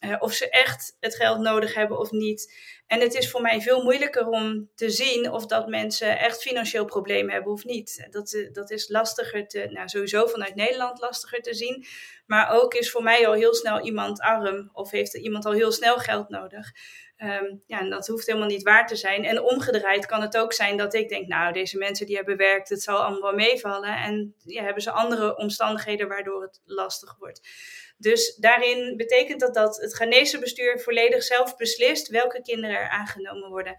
Uh, 0.00 0.16
of 0.18 0.32
ze 0.32 0.48
echt 0.50 0.96
het 1.00 1.16
geld 1.16 1.40
nodig 1.40 1.74
hebben 1.74 1.98
of 1.98 2.10
niet. 2.10 2.54
En 2.86 3.00
het 3.00 3.14
is 3.14 3.30
voor 3.30 3.40
mij 3.40 3.60
veel 3.60 3.82
moeilijker 3.82 4.28
om 4.28 4.70
te 4.74 4.90
zien 4.90 5.30
of 5.30 5.46
dat 5.46 5.68
mensen 5.68 6.18
echt 6.18 6.42
financieel 6.42 6.84
problemen 6.84 7.32
hebben 7.32 7.52
of 7.52 7.64
niet. 7.64 8.06
Dat, 8.10 8.32
eh, 8.32 8.52
dat 8.52 8.70
is 8.70 8.88
lastiger 8.88 9.48
te, 9.48 9.68
nou 9.70 9.88
sowieso 9.88 10.26
vanuit 10.26 10.54
Nederland 10.54 11.00
lastiger 11.00 11.42
te 11.42 11.54
zien. 11.54 11.86
Maar 12.26 12.50
ook 12.50 12.74
is 12.74 12.90
voor 12.90 13.02
mij 13.02 13.26
al 13.26 13.32
heel 13.32 13.54
snel 13.54 13.80
iemand 13.80 14.20
arm 14.20 14.70
of 14.72 14.90
heeft 14.90 15.14
iemand 15.14 15.44
al 15.44 15.52
heel 15.52 15.72
snel 15.72 15.98
geld 15.98 16.28
nodig. 16.28 16.72
Um, 17.18 17.62
ja, 17.66 17.80
en 17.80 17.90
dat 17.90 18.06
hoeft 18.06 18.26
helemaal 18.26 18.48
niet 18.48 18.62
waar 18.62 18.86
te 18.86 18.96
zijn. 18.96 19.24
En 19.24 19.42
omgedraaid 19.42 20.06
kan 20.06 20.20
het 20.20 20.36
ook 20.36 20.52
zijn 20.52 20.76
dat 20.76 20.94
ik 20.94 21.08
denk, 21.08 21.26
nou, 21.26 21.52
deze 21.52 21.78
mensen 21.78 22.06
die 22.06 22.16
hebben 22.16 22.36
werkt, 22.36 22.68
het 22.68 22.82
zal 22.82 23.04
allemaal 23.04 23.34
meevallen. 23.34 23.96
En 23.96 24.34
ja, 24.44 24.62
hebben 24.62 24.82
ze 24.82 24.90
andere 24.90 25.36
omstandigheden 25.36 26.08
waardoor 26.08 26.42
het 26.42 26.60
lastig 26.64 27.16
wordt. 27.18 27.48
Dus 27.98 28.36
daarin 28.36 28.96
betekent 28.96 29.40
dat 29.40 29.54
dat 29.54 29.76
het 29.76 29.94
Ghanese 29.94 30.38
bestuur 30.38 30.80
volledig 30.80 31.22
zelf 31.22 31.56
beslist 31.56 32.08
welke 32.08 32.42
kinderen 32.42 32.76
er 32.76 32.88
aangenomen 32.88 33.50
worden. 33.50 33.76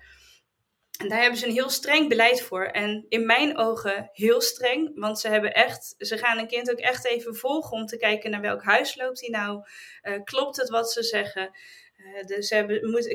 En 0.98 1.10
daar 1.10 1.22
hebben 1.22 1.40
ze 1.40 1.46
een 1.46 1.52
heel 1.54 1.70
streng 1.70 2.10
beleid 2.10 2.42
voor. 2.42 2.66
En 2.66 3.06
in 3.10 3.26
mijn 3.26 3.58
ogen 3.58 4.10
heel 4.12 4.42
streng, 4.42 5.00
want 5.00 5.20
ze 5.20 5.28
hebben 5.28 5.54
echt, 5.54 5.96
ze 5.98 6.18
gaan 6.18 6.38
een 6.38 6.48
kind 6.48 6.72
ook 6.72 6.80
echt 6.80 7.06
even 7.06 7.36
volgen 7.36 7.72
om 7.72 7.86
te 7.86 7.98
kijken 7.98 8.32
naar 8.32 8.42
welk 8.42 8.64
huis 8.64 8.96
loopt 8.96 9.20
hij 9.20 9.30
nou. 9.30 9.68
Uh, 10.04 10.24
klopt 10.24 10.58
het 10.58 10.70
wat 10.70 10.92
ze 10.92 11.04
zeggen? 11.04 11.52
Uh, 12.16 12.26
dus 12.26 12.50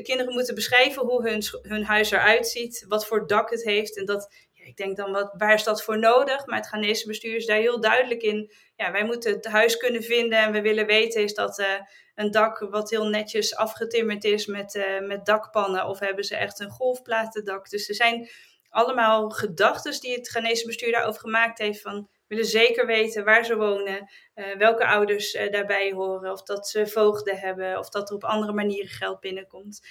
kinderen 0.01 0.33
moeten 0.33 0.55
beschrijven 0.55 1.05
hoe 1.05 1.29
hun, 1.29 1.43
hun 1.61 1.83
huis 1.83 2.11
eruit 2.11 2.47
ziet, 2.47 2.85
wat 2.87 3.07
voor 3.07 3.27
dak 3.27 3.49
het 3.49 3.63
heeft. 3.63 3.97
En 3.97 4.05
dat, 4.05 4.33
ik 4.53 4.77
denk 4.77 4.97
dan, 4.97 5.11
wat, 5.11 5.33
waar 5.37 5.53
is 5.53 5.63
dat 5.63 5.83
voor 5.83 5.99
nodig? 5.99 6.45
Maar 6.45 6.57
het 6.57 6.67
Ghanese 6.67 7.07
bestuur 7.07 7.35
is 7.35 7.45
daar 7.45 7.57
heel 7.57 7.79
duidelijk 7.79 8.21
in. 8.21 8.51
Ja, 8.75 8.91
wij 8.91 9.05
moeten 9.05 9.33
het 9.33 9.45
huis 9.45 9.77
kunnen 9.77 10.03
vinden 10.03 10.39
en 10.39 10.51
we 10.51 10.61
willen 10.61 10.85
weten, 10.85 11.21
is 11.21 11.33
dat 11.33 11.59
uh, 11.59 11.67
een 12.15 12.31
dak 12.31 12.59
wat 12.59 12.89
heel 12.89 13.07
netjes 13.07 13.55
afgetimmerd 13.55 14.23
is 14.23 14.45
met, 14.45 14.75
uh, 14.75 15.07
met 15.07 15.25
dakpannen 15.25 15.85
of 15.85 15.99
hebben 15.99 16.23
ze 16.23 16.35
echt 16.35 16.59
een 16.59 16.69
golfplatendak? 16.69 17.69
Dus 17.69 17.89
er 17.89 17.95
zijn 17.95 18.29
allemaal 18.69 19.29
gedachten 19.29 19.99
die 20.01 20.13
het 20.13 20.29
Ghanese 20.29 20.65
bestuur 20.65 20.91
daarover 20.91 21.21
gemaakt 21.21 21.57
heeft 21.57 21.81
van 21.81 22.09
willen 22.33 22.49
zeker 22.49 22.85
weten 22.85 23.23
waar 23.23 23.45
ze 23.45 23.55
wonen, 23.55 24.09
uh, 24.35 24.55
welke 24.57 24.85
ouders 24.85 25.31
daarbij 25.31 25.91
horen, 25.91 26.31
of 26.31 26.43
dat 26.43 26.67
ze 26.67 26.87
voogden 26.87 27.37
hebben, 27.37 27.77
of 27.79 27.89
dat 27.89 28.09
er 28.09 28.15
op 28.15 28.23
andere 28.23 28.53
manieren 28.53 28.89
geld 28.89 29.19
binnenkomt. 29.19 29.87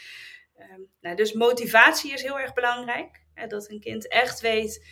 Um, 0.58 0.90
nou, 1.00 1.16
dus 1.16 1.32
motivatie 1.32 2.12
is 2.12 2.22
heel 2.22 2.38
erg 2.38 2.52
belangrijk. 2.52 3.20
Hè, 3.34 3.46
dat 3.46 3.70
een 3.70 3.80
kind 3.80 4.08
echt 4.08 4.40
weet, 4.40 4.86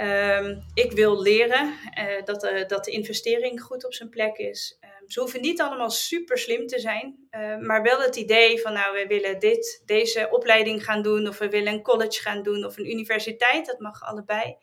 um, 0.00 0.64
ik 0.74 0.92
wil 0.92 1.22
leren, 1.22 1.74
uh, 1.98 2.24
dat, 2.24 2.40
de, 2.40 2.64
dat 2.66 2.84
de 2.84 2.90
investering 2.90 3.62
goed 3.62 3.84
op 3.84 3.94
zijn 3.94 4.08
plek 4.08 4.36
is. 4.36 4.78
Um, 4.80 5.10
ze 5.10 5.20
hoeven 5.20 5.40
niet 5.40 5.60
allemaal 5.60 5.90
super 5.90 6.38
slim 6.38 6.66
te 6.66 6.78
zijn, 6.78 7.28
maar 7.60 7.82
wel 7.82 8.00
het 8.00 8.16
idee 8.16 8.60
van 8.60 8.72
nou, 8.72 8.94
we 8.94 9.06
willen 9.06 9.38
dit, 9.38 9.82
deze 9.84 10.28
opleiding 10.30 10.84
gaan 10.84 11.02
doen, 11.02 11.28
of 11.28 11.38
we 11.38 11.48
willen 11.48 11.72
een 11.72 11.82
college 11.82 12.20
gaan 12.20 12.42
doen, 12.42 12.64
of 12.64 12.76
een 12.76 12.90
universiteit, 12.90 13.66
dat 13.66 13.78
mag 13.78 14.02
allebei. 14.02 14.56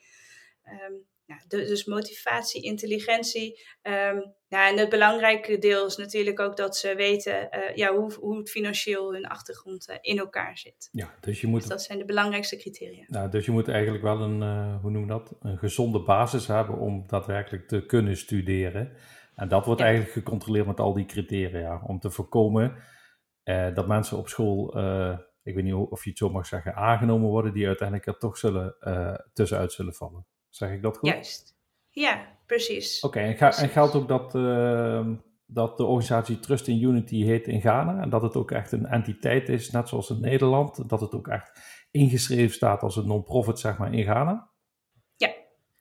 Um, 0.66 1.12
nou, 1.26 1.42
dus 1.48 1.86
motivatie, 1.86 2.64
intelligentie. 2.64 3.62
Um, 3.82 4.34
ja, 4.48 4.70
en 4.70 4.78
het 4.78 4.90
belangrijke 4.90 5.58
deel 5.58 5.86
is 5.86 5.96
natuurlijk 5.96 6.40
ook 6.40 6.58
dat 6.58 6.78
ze 6.78 6.96
weten 6.96 7.50
uh, 7.52 7.76
ja, 7.76 7.96
hoe, 7.96 8.14
hoe 8.14 8.38
het 8.38 8.50
financieel 8.50 9.14
hun 9.14 9.26
achtergrond 9.26 9.90
uh, 9.90 9.96
in 10.02 10.18
elkaar 10.18 10.58
zit. 10.58 10.90
Ja, 10.92 11.14
dus, 11.20 11.42
je 11.42 11.48
moet, 11.48 11.60
dus 11.60 11.70
dat 11.70 11.82
zijn 11.82 11.98
de 11.98 12.06
belangrijkste 12.06 12.58
criteria. 12.58 13.04
Nou, 13.08 13.30
dus 13.30 13.46
je 13.46 13.52
moet 13.52 13.68
eigenlijk 13.68 14.04
wel 14.04 14.22
een, 14.22 14.42
uh, 14.42 14.82
hoe 14.82 14.92
noem 14.92 15.08
dat, 15.08 15.36
een 15.40 15.58
gezonde 15.58 16.04
basis 16.04 16.48
hebben 16.48 16.78
om 16.78 17.08
daadwerkelijk 17.08 17.68
te 17.68 17.86
kunnen 17.86 18.18
studeren. 18.18 18.98
En 19.36 19.48
dat 19.48 19.66
wordt 19.66 19.80
ja. 19.80 19.86
eigenlijk 19.88 20.16
gecontroleerd 20.16 20.68
met 20.68 20.80
al 20.80 20.94
die 20.94 21.06
criteria. 21.06 21.82
Om 21.86 22.00
te 22.00 22.12
voorkomen 22.12 22.76
dat 23.74 23.88
mensen 23.88 24.18
op 24.18 24.28
school, 24.28 24.68
ik 25.44 25.56
weet 25.56 25.64
niet 25.64 25.74
of 25.74 26.04
je 26.04 26.10
het 26.10 26.18
zo 26.18 26.30
mag 26.30 26.46
zeggen, 26.46 26.76
aangenomen 26.76 27.30
worden, 27.30 27.54
die 27.54 27.68
uiteindelijk 27.68 28.08
er 28.08 28.18
toch 28.18 28.38
zullen, 28.38 28.76
tussenuit 29.34 29.72
zullen 29.72 29.94
vallen. 29.94 30.26
Zeg 30.56 30.72
ik 30.72 30.82
dat 30.82 30.98
goed? 30.98 31.10
Juist. 31.10 31.56
Ja, 31.90 32.28
precies. 32.46 33.02
Oké, 33.02 33.18
okay, 33.18 33.36
en, 33.36 33.54
en, 33.54 33.70
geldt 33.70 33.96
ook 33.96 34.08
dat, 34.08 34.36
uh, 34.36 35.08
dat 35.46 35.78
de 35.78 35.84
organisatie 35.84 36.40
Trust 36.40 36.68
in 36.68 36.82
Unity 36.82 37.24
heet 37.24 37.48
in 37.48 37.62
Ghana 37.62 38.02
en 38.02 38.10
dat 38.10 38.22
het 38.22 38.36
ook 38.36 38.52
echt 38.52 38.72
een 38.72 38.86
entiteit 38.86 39.50
is, 39.50 39.72
net 39.72 39.90
zoals 39.90 40.10
in 40.10 40.20
Nederland, 40.20 40.90
dat 40.90 41.02
het 41.02 41.14
ook 41.14 41.28
echt 41.28 41.60
ingeschreven 41.92 42.54
staat 42.54 42.82
als 42.82 42.96
een 42.96 43.08
non-profit, 43.08 43.60
zeg 43.60 43.78
maar, 43.78 43.94
in 43.94 44.04
Ghana? 44.04 44.50
Ja, 45.16 45.34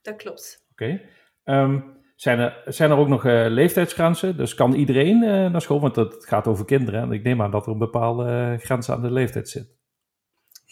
dat 0.03 0.17
klopt. 0.17 0.67
Oké. 0.73 0.85
Okay. 0.85 1.63
Um, 1.63 1.75
ehm, 1.75 1.81
zijn, 2.17 2.39
er, 2.39 2.63
zijn 2.65 2.91
er 2.91 2.97
ook 2.97 3.09
nog 3.09 3.25
uh, 3.25 3.47
leeftijdsgrenzen? 3.49 4.37
Dus 4.37 4.55
kan 4.55 4.73
iedereen 4.73 5.23
uh, 5.23 5.51
naar 5.51 5.63
school? 5.63 5.81
Want 5.81 5.97
het 5.97 6.27
gaat 6.27 6.47
over 6.47 6.65
kinderen 6.65 7.03
en 7.03 7.13
ik 7.13 7.23
neem 7.23 7.43
aan 7.43 7.51
dat 7.51 7.67
er 7.67 7.73
een 7.73 7.79
bepaalde 7.79 8.25
uh, 8.25 8.59
grens 8.59 8.91
aan 8.91 9.03
de 9.03 9.11
leeftijd 9.11 9.49
zit. 9.49 9.81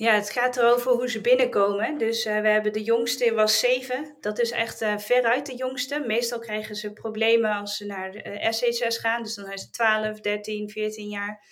Ja, 0.00 0.14
het 0.14 0.30
gaat 0.30 0.56
erover 0.56 0.92
hoe 0.92 1.10
ze 1.10 1.20
binnenkomen. 1.20 1.98
Dus 1.98 2.26
uh, 2.26 2.40
we 2.40 2.48
hebben 2.48 2.72
de 2.72 2.82
jongste 2.82 3.34
was 3.34 3.58
zeven. 3.58 4.16
Dat 4.20 4.38
is 4.38 4.50
echt 4.50 4.82
uh, 4.82 4.98
veruit 4.98 5.46
de 5.46 5.54
jongste. 5.54 5.98
Meestal 5.98 6.38
krijgen 6.38 6.74
ze 6.74 6.92
problemen 6.92 7.54
als 7.54 7.76
ze 7.76 7.86
naar 7.86 8.26
uh, 8.26 8.50
SHS 8.50 8.98
gaan. 8.98 9.22
Dus 9.22 9.34
dan 9.34 9.44
zijn 9.44 9.58
ze 9.58 9.70
12, 9.70 10.20
13, 10.20 10.70
14 10.70 11.08
jaar. 11.08 11.44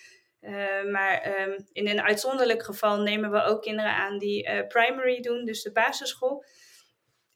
maar 0.91 1.41
um, 1.41 1.67
in 1.71 1.87
een 1.87 2.01
uitzonderlijk 2.01 2.63
geval 2.63 3.01
nemen 3.01 3.31
we 3.31 3.43
ook 3.43 3.61
kinderen 3.61 3.91
aan 3.91 4.17
die 4.17 4.65
primary 4.67 5.19
doen, 5.21 5.45
dus 5.45 5.63
de 5.63 5.71
basisschool. 5.71 6.45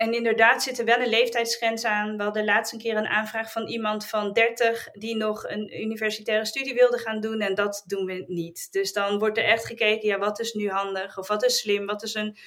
En 0.04 0.14
inderdaad 0.14 0.64
zit 0.64 0.80
er 0.80 0.86
wel 0.86 1.00
een 1.00 1.10
leeftijdsgrens 1.10 1.86
aan. 1.86 2.18
We 2.18 2.24
hadden 2.24 2.46
laatst 2.46 2.74
een 2.74 2.80
keer 2.80 2.98
een 2.98 3.08
aanvraag 3.08 3.52
van 3.52 3.68
iemand 3.68 4.08
van 4.08 4.34
30 4.34 4.88
die 4.92 5.16
nog 5.16 5.50
een 5.50 5.82
universitaire 5.82 6.46
studie 6.46 6.74
wilde 6.74 6.98
gaan 6.98 7.20
doen. 7.20 7.40
En 7.40 7.56
dat 7.56 7.84
doen 7.86 8.06
we 8.06 8.24
niet. 8.28 8.68
Dus 8.72 8.94
dan 8.94 9.20
wordt 9.20 9.38
er 9.38 9.44
echt 9.44 9.66
gekeken, 9.66 10.08
ja, 10.08 10.18
wat 10.18 10.40
is 10.40 10.54
nu 10.54 10.70
handig? 10.70 11.18
Of 11.18 11.28
wat 11.28 11.44
is 11.44 11.60
slim? 11.60 11.86
Wat 11.86 12.04
is 12.04 12.14
een 12.14 12.38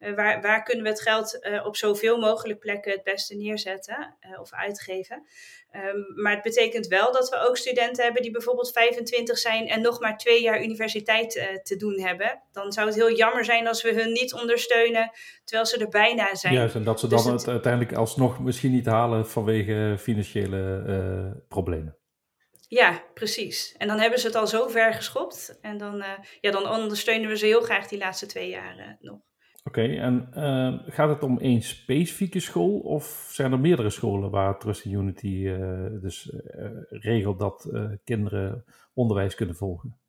uh, 0.00 0.14
waar, 0.14 0.40
waar 0.40 0.62
kunnen 0.62 0.84
we 0.84 0.90
het 0.90 1.00
geld 1.00 1.38
uh, 1.40 1.66
op 1.66 1.76
zoveel 1.76 2.18
mogelijk 2.18 2.58
plekken 2.58 2.92
het 2.92 3.02
beste 3.02 3.36
neerzetten 3.36 4.16
uh, 4.20 4.40
of 4.40 4.52
uitgeven? 4.52 5.26
Um, 5.94 6.22
maar 6.22 6.32
het 6.32 6.42
betekent 6.42 6.86
wel 6.86 7.12
dat 7.12 7.28
we 7.28 7.46
ook 7.48 7.56
studenten 7.56 8.04
hebben 8.04 8.22
die 8.22 8.30
bijvoorbeeld 8.30 8.72
25 8.72 9.38
zijn 9.38 9.68
en 9.68 9.80
nog 9.80 10.00
maar 10.00 10.16
twee 10.16 10.42
jaar 10.42 10.62
universiteit 10.62 11.60
te 11.62 11.76
doen 11.76 12.00
hebben. 12.00 12.42
Dan 12.52 12.72
zou 12.72 12.86
het 12.86 12.96
heel 12.96 13.12
jammer 13.12 13.44
zijn 13.44 13.68
als 13.68 13.82
we 13.82 13.92
hun 13.92 14.12
niet 14.12 14.34
ondersteunen 14.34 15.10
terwijl 15.44 15.68
ze 15.68 15.78
er 15.78 15.88
bijna 15.88 16.34
zijn. 16.34 16.54
Juist, 16.54 16.74
en 16.74 16.84
dat 16.84 17.00
ze 17.00 17.06
dus 17.06 17.24
dan 17.24 17.32
het 17.32 17.48
uiteindelijk 17.48 17.94
alsnog 17.94 18.40
misschien 18.40 18.72
niet 18.72 18.86
halen 18.86 19.28
vanwege 19.28 19.96
financiële 19.98 21.44
problemen. 21.48 21.96
Ja, 22.68 23.02
precies. 23.14 23.74
En 23.78 23.88
dan 23.88 23.98
hebben 23.98 24.18
ze 24.18 24.26
het 24.26 24.36
al 24.36 24.46
zo 24.46 24.68
ver 24.68 24.94
geschopt. 24.94 25.58
En 25.60 25.78
dan, 25.78 26.04
ja, 26.40 26.50
dan 26.50 26.68
ondersteunen 26.68 27.28
we 27.28 27.36
ze 27.36 27.46
heel 27.46 27.62
graag 27.62 27.86
die 27.86 27.98
laatste 27.98 28.26
twee 28.26 28.48
jaar 28.48 28.96
nog. 29.00 29.18
Oké, 29.64 29.82
en 29.82 30.30
uh, 30.34 30.92
gaat 30.94 31.08
het 31.08 31.22
om 31.22 31.38
één 31.38 31.62
specifieke 31.62 32.40
school 32.40 32.78
of 32.78 33.28
zijn 33.32 33.52
er 33.52 33.60
meerdere 33.60 33.90
scholen 33.90 34.30
waar 34.30 34.58
Trust 34.58 34.84
Unity 34.84 35.26
uh, 35.26 35.86
dus 36.00 36.32
uh, 36.32 36.70
regelt 36.88 37.38
dat 37.38 37.68
kinderen 38.04 38.64
onderwijs 38.94 39.34
kunnen 39.34 39.56
volgen? 39.56 40.00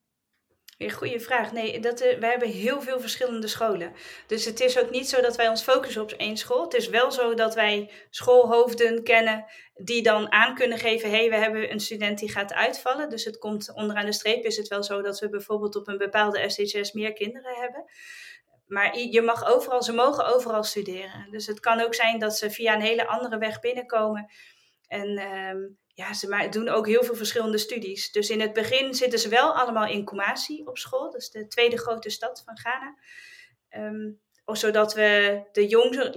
Een 0.81 0.91
goede 0.91 1.19
vraag. 1.19 1.51
Nee, 1.51 1.79
dat, 1.79 1.99
we 1.99 2.25
hebben 2.25 2.49
heel 2.49 2.81
veel 2.81 2.99
verschillende 2.99 3.47
scholen. 3.47 3.93
Dus 4.27 4.45
het 4.45 4.59
is 4.59 4.79
ook 4.79 4.89
niet 4.89 5.09
zo 5.09 5.21
dat 5.21 5.35
wij 5.35 5.49
ons 5.49 5.61
focussen 5.63 6.01
op 6.01 6.11
één 6.11 6.37
school. 6.37 6.63
Het 6.63 6.73
is 6.73 6.89
wel 6.89 7.11
zo 7.11 7.33
dat 7.33 7.55
wij 7.55 7.91
schoolhoofden 8.09 9.03
kennen 9.03 9.45
die 9.73 10.03
dan 10.03 10.31
aan 10.31 10.55
kunnen 10.55 10.77
geven: 10.77 11.09
hé, 11.09 11.15
hey, 11.15 11.29
we 11.29 11.35
hebben 11.35 11.71
een 11.71 11.79
student 11.79 12.19
die 12.19 12.31
gaat 12.31 12.53
uitvallen. 12.53 13.09
Dus 13.09 13.25
het 13.25 13.37
komt 13.37 13.73
onderaan 13.75 14.05
de 14.05 14.13
streep 14.13 14.43
is 14.43 14.57
het 14.57 14.67
wel 14.67 14.83
zo 14.83 15.01
dat 15.01 15.19
we 15.19 15.29
bijvoorbeeld 15.29 15.75
op 15.75 15.87
een 15.87 15.97
bepaalde 15.97 16.49
SHS 16.49 16.91
meer 16.91 17.13
kinderen 17.13 17.55
hebben. 17.55 17.85
Maar 18.71 18.97
je 18.97 19.21
mag 19.21 19.45
overal, 19.45 19.83
ze 19.83 19.93
mogen 19.93 20.25
overal 20.25 20.63
studeren. 20.63 21.27
Dus 21.31 21.47
het 21.47 21.59
kan 21.59 21.81
ook 21.81 21.95
zijn 21.95 22.19
dat 22.19 22.37
ze 22.37 22.51
via 22.51 22.75
een 22.75 22.81
hele 22.81 23.07
andere 23.07 23.37
weg 23.37 23.59
binnenkomen. 23.59 24.31
En 24.87 25.17
ehm, 25.17 25.57
ja, 25.87 26.13
ze 26.13 26.47
doen 26.49 26.69
ook 26.69 26.87
heel 26.87 27.03
veel 27.03 27.15
verschillende 27.15 27.57
studies. 27.57 28.11
Dus 28.11 28.29
in 28.29 28.41
het 28.41 28.53
begin 28.53 28.93
zitten 28.93 29.19
ze 29.19 29.29
wel 29.29 29.55
allemaal 29.55 29.87
in 29.87 30.05
Kumasi 30.05 30.63
op 30.65 30.77
school. 30.77 31.11
Dat 31.11 31.21
is 31.21 31.29
de 31.29 31.47
tweede 31.47 31.77
grote 31.77 32.09
stad 32.09 32.41
van 32.45 32.57
Ghana. 32.57 32.95
Um, 33.69 34.19
zodat 34.45 34.93
we 34.93 35.41
de 35.51 35.67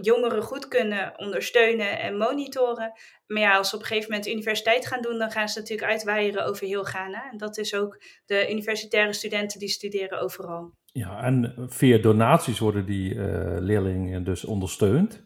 jongeren 0.01 0.43
goed 0.43 0.69
kunnen 0.69 1.19
ondersteunen 1.19 1.99
en 1.99 2.17
monitoren. 2.17 2.93
Maar 3.27 3.43
ja, 3.43 3.57
als 3.57 3.69
ze 3.69 3.75
op 3.75 3.81
een 3.81 3.87
gegeven 3.87 4.11
moment 4.11 4.29
universiteit 4.29 4.87
gaan 4.87 5.03
doen, 5.03 5.19
dan 5.19 5.31
gaan 5.31 5.49
ze 5.49 5.59
natuurlijk 5.59 5.91
uitwaaieren 5.91 6.45
over 6.45 6.67
heel 6.67 6.85
Ghana. 6.85 7.31
En 7.31 7.37
dat 7.37 7.59
is 7.59 7.75
ook 7.75 8.03
de 8.27 8.51
universitaire 8.51 9.13
studenten 9.13 9.59
die 9.59 9.69
studeren 9.69 10.21
overal. 10.21 10.73
Ja, 10.97 11.23
en 11.23 11.55
via 11.69 11.99
donaties 11.99 12.59
worden 12.59 12.87
die 12.87 13.15
uh, 13.15 13.57
leerlingen 13.59 14.25
dus 14.25 14.45
ondersteund. 14.45 15.25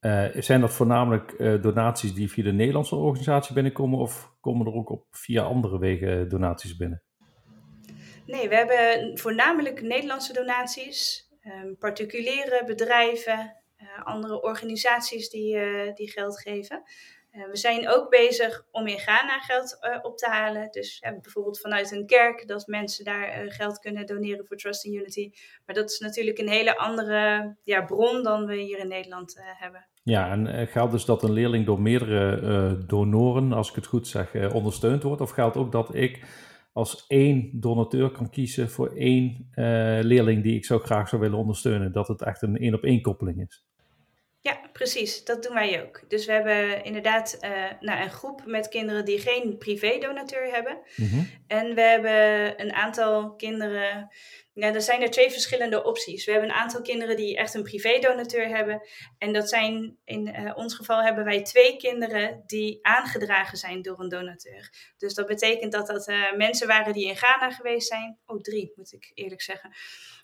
Uh, 0.00 0.24
zijn 0.34 0.60
dat 0.60 0.72
voornamelijk 0.72 1.34
uh, 1.38 1.62
donaties 1.62 2.14
die 2.14 2.30
via 2.30 2.44
de 2.44 2.52
Nederlandse 2.52 2.94
organisatie 2.96 3.54
binnenkomen 3.54 3.98
of 3.98 4.36
komen 4.40 4.66
er 4.66 4.72
ook 4.72 4.90
op 4.90 5.06
via 5.10 5.42
andere 5.42 5.78
wegen 5.78 6.28
donaties 6.28 6.76
binnen? 6.76 7.02
Nee, 8.26 8.48
we 8.48 8.54
hebben 8.54 9.18
voornamelijk 9.18 9.82
Nederlandse 9.82 10.32
donaties, 10.32 11.28
um, 11.64 11.78
particuliere 11.78 12.62
bedrijven, 12.66 13.56
andere 14.04 14.42
organisaties 14.42 15.30
die, 15.30 15.58
die 15.94 16.10
geld 16.10 16.40
geven. 16.40 16.82
Eh, 17.36 17.50
we 17.50 17.56
zijn 17.56 17.88
ook 17.88 18.10
bezig 18.10 18.66
om 18.70 18.86
in 18.86 18.98
Ghana 18.98 19.38
geld 19.38 19.78
uh, 19.80 19.98
op 20.02 20.16
te 20.18 20.28
halen. 20.28 20.68
Dus 20.70 21.02
bijvoorbeeld 21.22 21.60
vanuit 21.60 21.92
een 21.92 22.06
kerk, 22.06 22.48
dat 22.48 22.66
mensen 22.66 23.04
daar 23.04 23.44
uh, 23.44 23.52
geld 23.52 23.78
kunnen 23.78 24.06
doneren 24.06 24.46
voor 24.46 24.56
Trust 24.56 24.84
in 24.84 24.94
Unity. 24.94 25.30
Maar 25.66 25.74
dat 25.74 25.90
is 25.90 25.98
natuurlijk 25.98 26.38
een 26.38 26.48
hele 26.48 26.78
andere 26.78 27.54
ja, 27.62 27.82
bron 27.82 28.22
dan 28.22 28.46
we 28.46 28.56
hier 28.56 28.78
in 28.78 28.88
Nederland 28.88 29.36
hebben. 29.38 29.86
Ja, 30.02 30.30
en 30.30 30.68
geldt 30.68 30.92
dus 30.92 31.04
dat 31.04 31.22
een 31.22 31.32
leerling 31.32 31.66
door 31.66 31.80
meerdere 31.80 32.86
donoren, 32.86 33.52
als 33.52 33.68
ik 33.68 33.74
het 33.74 33.86
goed 33.86 34.08
zeg, 34.08 34.52
ondersteund 34.52 35.02
wordt? 35.02 35.20
Of 35.20 35.30
geldt 35.30 35.56
ook 35.56 35.72
dat 35.72 35.94
ik 35.94 36.24
als 36.72 37.04
één 37.06 37.50
donateur 37.52 38.10
kan 38.10 38.30
kiezen 38.30 38.70
voor 38.70 38.92
één 38.94 39.50
leerling 40.02 40.42
die 40.42 40.56
ik 40.56 40.64
zo 40.64 40.78
graag 40.78 41.08
zou 41.08 41.22
willen 41.22 41.38
ondersteunen? 41.38 41.92
Dat 41.92 42.08
het 42.08 42.22
echt 42.22 42.42
een 42.42 42.56
één-op-één 42.56 43.02
koppeling 43.02 43.46
is? 43.46 43.66
Ja, 44.46 44.60
precies. 44.72 45.24
Dat 45.24 45.42
doen 45.42 45.54
wij 45.54 45.82
ook. 45.82 46.00
Dus 46.08 46.26
we 46.26 46.32
hebben 46.32 46.84
inderdaad 46.84 47.38
uh, 47.40 47.50
nou, 47.80 48.02
een 48.02 48.10
groep 48.10 48.42
met 48.44 48.68
kinderen 48.68 49.04
die 49.04 49.18
geen 49.18 49.58
privé-donateur 49.58 50.52
hebben. 50.52 50.78
Mhm. 50.96 51.22
En 51.46 51.74
we 51.74 51.80
hebben 51.80 52.60
een 52.60 52.72
aantal 52.72 53.34
kinderen. 53.34 54.08
Ja, 54.58 54.74
er 54.74 54.82
zijn 54.82 55.02
er 55.02 55.10
twee 55.10 55.30
verschillende 55.30 55.84
opties. 55.84 56.24
We 56.24 56.32
hebben 56.32 56.50
een 56.50 56.56
aantal 56.56 56.82
kinderen 56.82 57.16
die 57.16 57.36
echt 57.36 57.54
een 57.54 57.62
privé-donateur 57.62 58.48
hebben. 58.48 58.88
En 59.18 59.32
dat 59.32 59.48
zijn, 59.48 59.98
in 60.04 60.28
uh, 60.28 60.56
ons 60.56 60.74
geval 60.74 61.02
hebben 61.02 61.24
wij 61.24 61.42
twee 61.42 61.76
kinderen 61.76 62.42
die 62.46 62.78
aangedragen 62.82 63.58
zijn 63.58 63.82
door 63.82 64.00
een 64.00 64.08
donateur. 64.08 64.70
Dus 64.96 65.14
dat 65.14 65.26
betekent 65.26 65.72
dat 65.72 65.86
dat 65.86 66.08
uh, 66.08 66.32
mensen 66.36 66.66
waren 66.66 66.92
die 66.92 67.06
in 67.06 67.16
Ghana 67.16 67.50
geweest 67.50 67.88
zijn. 67.88 68.18
Oh, 68.26 68.40
drie 68.40 68.72
moet 68.74 68.92
ik 68.92 69.10
eerlijk 69.14 69.42
zeggen. 69.42 69.70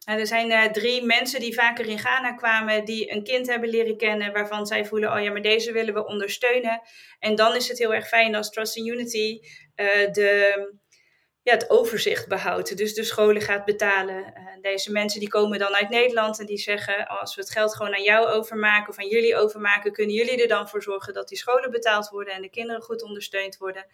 Nou, 0.06 0.20
er 0.20 0.26
zijn 0.26 0.50
uh, 0.50 0.64
drie 0.64 1.04
mensen 1.04 1.40
die 1.40 1.54
vaker 1.54 1.86
in 1.86 1.98
Ghana 1.98 2.32
kwamen, 2.32 2.84
die 2.84 3.12
een 3.12 3.24
kind 3.24 3.46
hebben 3.46 3.68
leren 3.68 3.96
kennen, 3.96 4.32
waarvan 4.32 4.66
zij 4.66 4.84
voelen, 4.84 5.12
oh 5.12 5.22
ja, 5.22 5.30
maar 5.32 5.42
deze 5.42 5.72
willen 5.72 5.94
we 5.94 6.06
ondersteunen. 6.06 6.80
En 7.18 7.34
dan 7.34 7.56
is 7.56 7.68
het 7.68 7.78
heel 7.78 7.94
erg 7.94 8.08
fijn 8.08 8.34
als 8.34 8.50
Trust 8.50 8.76
in 8.76 8.86
Unity 8.86 9.40
de 10.12 10.80
ja, 11.42 11.52
het 11.52 11.70
overzicht 11.70 12.28
behoudt. 12.28 12.76
Dus 12.76 12.94
de 12.94 13.04
scholen 13.04 13.42
gaat 13.42 13.64
betalen. 13.64 14.16
Uh, 14.16 14.42
deze 14.60 14.92
mensen 14.92 15.20
die 15.20 15.28
komen 15.28 15.58
dan 15.58 15.74
uit 15.74 15.88
Nederland 15.88 16.40
en 16.40 16.46
die 16.46 16.58
zeggen: 16.58 17.06
als 17.06 17.34
we 17.34 17.40
het 17.40 17.50
geld 17.50 17.76
gewoon 17.76 17.94
aan 17.94 18.02
jou 18.02 18.26
overmaken 18.26 18.88
of 18.88 18.98
aan 18.98 19.08
jullie 19.08 19.36
overmaken, 19.36 19.92
kunnen 19.92 20.14
jullie 20.14 20.42
er 20.42 20.48
dan 20.48 20.68
voor 20.68 20.82
zorgen 20.82 21.14
dat 21.14 21.28
die 21.28 21.38
scholen 21.38 21.70
betaald 21.70 22.08
worden 22.08 22.34
en 22.34 22.42
de 22.42 22.50
kinderen 22.50 22.82
goed 22.82 23.02
ondersteund 23.02 23.56
worden. 23.56 23.86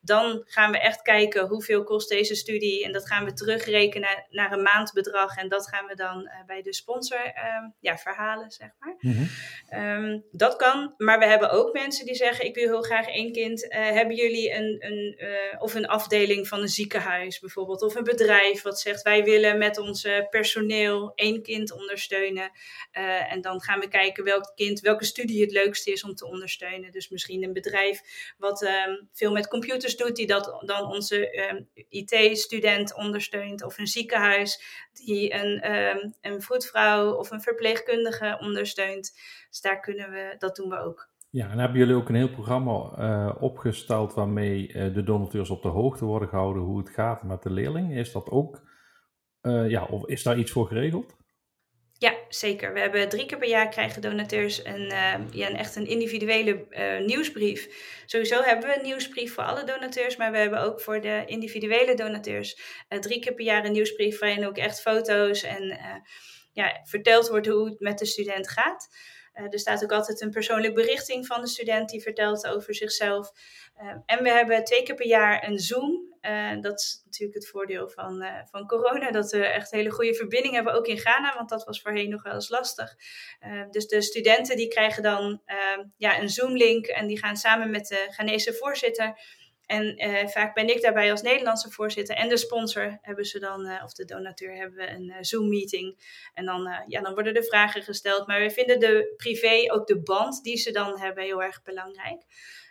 Dan 0.00 0.42
gaan 0.44 0.70
we 0.70 0.78
echt 0.78 1.02
kijken 1.02 1.46
hoeveel 1.46 1.84
kost 1.84 2.08
deze 2.08 2.34
studie 2.34 2.84
en 2.84 2.92
dat 2.92 3.06
gaan 3.06 3.24
we 3.24 3.32
terugrekenen 3.32 4.26
naar 4.30 4.52
een 4.52 4.62
maandbedrag 4.62 5.36
en 5.36 5.48
dat 5.48 5.68
gaan 5.68 5.86
we 5.86 5.94
dan 5.94 6.20
uh, 6.20 6.44
bij 6.46 6.62
de 6.62 6.74
sponsor 6.74 7.26
uh, 7.26 7.34
ja, 7.80 7.98
verhalen, 7.98 8.50
zeg 8.50 8.68
maar. 8.78 8.96
Mm 9.00 9.28
um, 9.70 10.24
dat 10.30 10.56
kan, 10.56 10.94
maar 10.96 11.18
we 11.18 11.26
hebben 11.26 11.50
ook 11.50 11.72
mensen 11.72 12.06
die 12.06 12.14
zeggen: 12.14 12.44
ik 12.44 12.54
wil 12.54 12.68
heel 12.68 12.82
graag 12.82 13.06
één 13.06 13.32
kind. 13.32 13.68
Eh, 13.68 13.90
hebben 13.90 14.16
jullie 14.16 14.54
een, 14.54 14.76
een 14.78 15.16
of 15.58 15.74
een 15.74 15.86
afdeling 15.86 16.48
van 16.48 16.60
een 16.60 16.68
zieke 16.68 16.93
bijvoorbeeld, 17.40 17.82
of 17.82 17.94
een 17.94 18.04
bedrijf 18.04 18.62
wat 18.62 18.80
zegt 18.80 19.02
wij 19.02 19.24
willen 19.24 19.58
met 19.58 19.78
ons 19.78 20.08
personeel 20.30 21.12
één 21.14 21.42
kind 21.42 21.72
ondersteunen. 21.72 22.50
Uh, 22.92 23.32
en 23.32 23.40
dan 23.40 23.62
gaan 23.62 23.80
we 23.80 23.88
kijken 23.88 24.24
welk 24.24 24.52
kind, 24.54 24.80
welke 24.80 25.04
studie 25.04 25.40
het 25.40 25.52
leukste 25.52 25.92
is 25.92 26.04
om 26.04 26.14
te 26.14 26.26
ondersteunen. 26.26 26.92
Dus 26.92 27.08
misschien 27.08 27.42
een 27.42 27.52
bedrijf 27.52 28.00
wat 28.38 28.62
um, 28.62 29.08
veel 29.12 29.32
met 29.32 29.48
computers 29.48 29.96
doet, 29.96 30.16
die 30.16 30.26
dat 30.26 30.62
dan 30.66 30.86
onze 30.86 31.48
um, 31.50 31.68
IT-student 31.88 32.94
ondersteunt, 32.94 33.64
of 33.64 33.78
een 33.78 33.86
ziekenhuis 33.86 34.62
die 34.92 35.34
een, 35.34 35.72
um, 35.72 36.14
een 36.20 36.42
voetvrouw 36.42 37.14
of 37.14 37.30
een 37.30 37.42
verpleegkundige 37.42 38.38
ondersteunt. 38.40 39.18
Dus 39.50 39.60
daar 39.60 39.80
kunnen 39.80 40.10
we, 40.10 40.34
dat 40.38 40.56
doen 40.56 40.68
we 40.68 40.78
ook. 40.78 41.12
Ja, 41.34 41.50
en 41.50 41.58
hebben 41.58 41.78
jullie 41.78 41.94
ook 41.94 42.08
een 42.08 42.14
heel 42.14 42.30
programma 42.30 42.72
uh, 42.98 43.42
opgesteld 43.42 44.14
waarmee 44.14 44.68
uh, 44.68 44.94
de 44.94 45.02
donateurs 45.02 45.50
op 45.50 45.62
de 45.62 45.68
hoogte 45.68 46.04
worden 46.04 46.28
gehouden 46.28 46.62
hoe 46.62 46.78
het 46.78 46.90
gaat 46.90 47.22
met 47.22 47.42
de 47.42 47.50
leerling? 47.50 47.96
Is 47.96 48.12
dat 48.12 48.28
ook, 48.30 48.62
uh, 49.42 49.70
ja, 49.70 49.84
of 49.84 50.06
is 50.06 50.22
daar 50.22 50.38
iets 50.38 50.50
voor 50.50 50.66
geregeld? 50.66 51.16
Ja, 51.92 52.14
zeker. 52.28 52.72
We 52.72 52.80
hebben 52.80 53.08
drie 53.08 53.26
keer 53.26 53.38
per 53.38 53.48
jaar 53.48 53.68
krijgen 53.68 54.02
donateurs 54.02 54.64
een, 54.64 54.86
ja, 55.30 55.48
een 55.48 55.56
echt 55.56 55.76
een 55.76 55.86
individuele 55.86 56.66
nieuwsbrief. 57.06 57.68
Sowieso 58.06 58.42
hebben 58.42 58.68
we 58.68 58.76
een 58.76 58.84
nieuwsbrief 58.84 59.34
voor 59.34 59.44
alle 59.44 59.64
donateurs, 59.64 60.16
maar 60.16 60.30
we 60.30 60.38
hebben 60.38 60.62
ook 60.62 60.80
voor 60.80 61.00
de 61.00 61.22
individuele 61.26 61.94
donateurs 61.94 62.60
drie 62.88 63.20
keer 63.20 63.34
per 63.34 63.44
jaar 63.44 63.64
een 63.64 63.72
nieuwsbrief 63.72 64.18
waarin 64.18 64.46
ook 64.46 64.56
echt 64.56 64.80
foto's 64.80 65.42
en 65.42 65.78
ja, 66.52 66.80
verteld 66.84 67.28
wordt 67.28 67.46
hoe 67.46 67.68
het 67.68 67.80
met 67.80 67.98
de 67.98 68.06
student 68.06 68.50
gaat. 68.50 68.88
Uh, 69.34 69.44
er 69.50 69.58
staat 69.58 69.84
ook 69.84 69.92
altijd 69.92 70.20
een 70.20 70.30
persoonlijke 70.30 70.80
berichting 70.80 71.26
van 71.26 71.40
de 71.40 71.46
student 71.46 71.88
die 71.88 72.02
vertelt 72.02 72.46
over 72.46 72.74
zichzelf. 72.74 73.32
Uh, 73.82 73.94
en 74.06 74.22
we 74.22 74.30
hebben 74.30 74.64
twee 74.64 74.82
keer 74.82 74.94
per 74.94 75.06
jaar 75.06 75.48
een 75.48 75.58
Zoom. 75.58 76.12
Uh, 76.22 76.60
dat 76.60 76.80
is 76.80 77.02
natuurlijk 77.04 77.34
het 77.38 77.48
voordeel 77.48 77.88
van, 77.88 78.24
van 78.50 78.66
corona, 78.66 79.10
dat 79.10 79.30
we 79.30 79.46
echt 79.46 79.70
hele 79.70 79.90
goede 79.90 80.14
verbinding 80.14 80.54
hebben, 80.54 80.72
ook 80.72 80.86
in 80.86 80.98
Ghana, 80.98 81.34
want 81.34 81.48
dat 81.48 81.64
was 81.64 81.80
voorheen 81.80 82.10
nog 82.10 82.22
wel 82.22 82.34
eens 82.34 82.48
lastig. 82.48 82.96
dus 83.70 83.86
de 83.86 84.02
studenten 84.02 84.56
die 84.56 84.68
krijgen 84.68 85.02
dan 85.02 85.42
ja, 85.96 86.20
een 86.20 86.28
Zoom-link 86.28 86.86
en 86.86 87.06
die 87.06 87.18
gaan 87.18 87.36
samen 87.36 87.70
met 87.70 87.86
de 87.86 88.06
Ghanese 88.10 88.52
voorzitter 88.52 89.18
en 89.66 90.08
uh, 90.08 90.26
vaak 90.26 90.54
ben 90.54 90.68
ik 90.68 90.82
daarbij 90.82 91.10
als 91.10 91.22
Nederlandse 91.22 91.70
voorzitter 91.70 92.16
en 92.16 92.28
de 92.28 92.36
sponsor 92.36 92.98
hebben 93.00 93.24
ze 93.24 93.38
dan, 93.38 93.66
uh, 93.66 93.82
of 93.84 93.92
de 93.92 94.04
donateur, 94.04 94.56
hebben 94.56 94.78
we 94.78 94.90
een 94.90 95.08
uh, 95.08 95.16
Zoom-meeting. 95.20 95.98
En 96.34 96.44
dan, 96.44 96.84
ja, 96.86 97.00
dan 97.00 97.14
worden 97.14 97.34
er 97.34 97.44
vragen 97.44 97.82
gesteld. 97.82 98.26
Maar 98.26 98.40
we 98.40 98.50
vinden 98.50 98.80
de 98.80 99.14
privé, 99.16 99.72
ook 99.72 99.86
de 99.86 100.02
band 100.02 100.42
die 100.42 100.56
ze 100.56 100.70
dan 100.70 100.98
hebben, 100.98 101.24
heel 101.24 101.42
erg 101.42 101.62
belangrijk. 101.62 102.22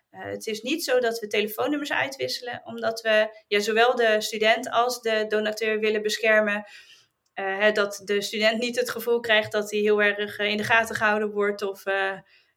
het 0.10 0.48
is 0.48 0.62
niet 0.62 0.84
zo 0.84 1.00
dat 1.00 1.20
we 1.20 1.28
telefoonnummers 1.28 1.92
uitwisselen, 1.92 2.62
omdat 2.64 3.02
we 3.02 3.44
ja, 3.48 3.60
zowel 3.60 3.96
de 3.96 4.22
student 4.22 4.70
als 4.70 5.02
de 5.02 5.26
donateur 5.28 5.80
willen 5.80 6.02
beschermen. 6.02 6.66
Dat 7.74 8.02
de 8.04 8.22
student 8.22 8.60
niet 8.60 8.80
het 8.80 8.90
gevoel 8.90 9.20
krijgt 9.20 9.52
dat 9.52 9.72
hij 9.72 9.80
heel 9.80 10.02
erg 10.02 10.40
in 10.40 10.58
de 10.58 10.64
gaten 10.64 10.96
gehouden 10.96 11.32
wordt 11.32 11.62
of 11.62 11.84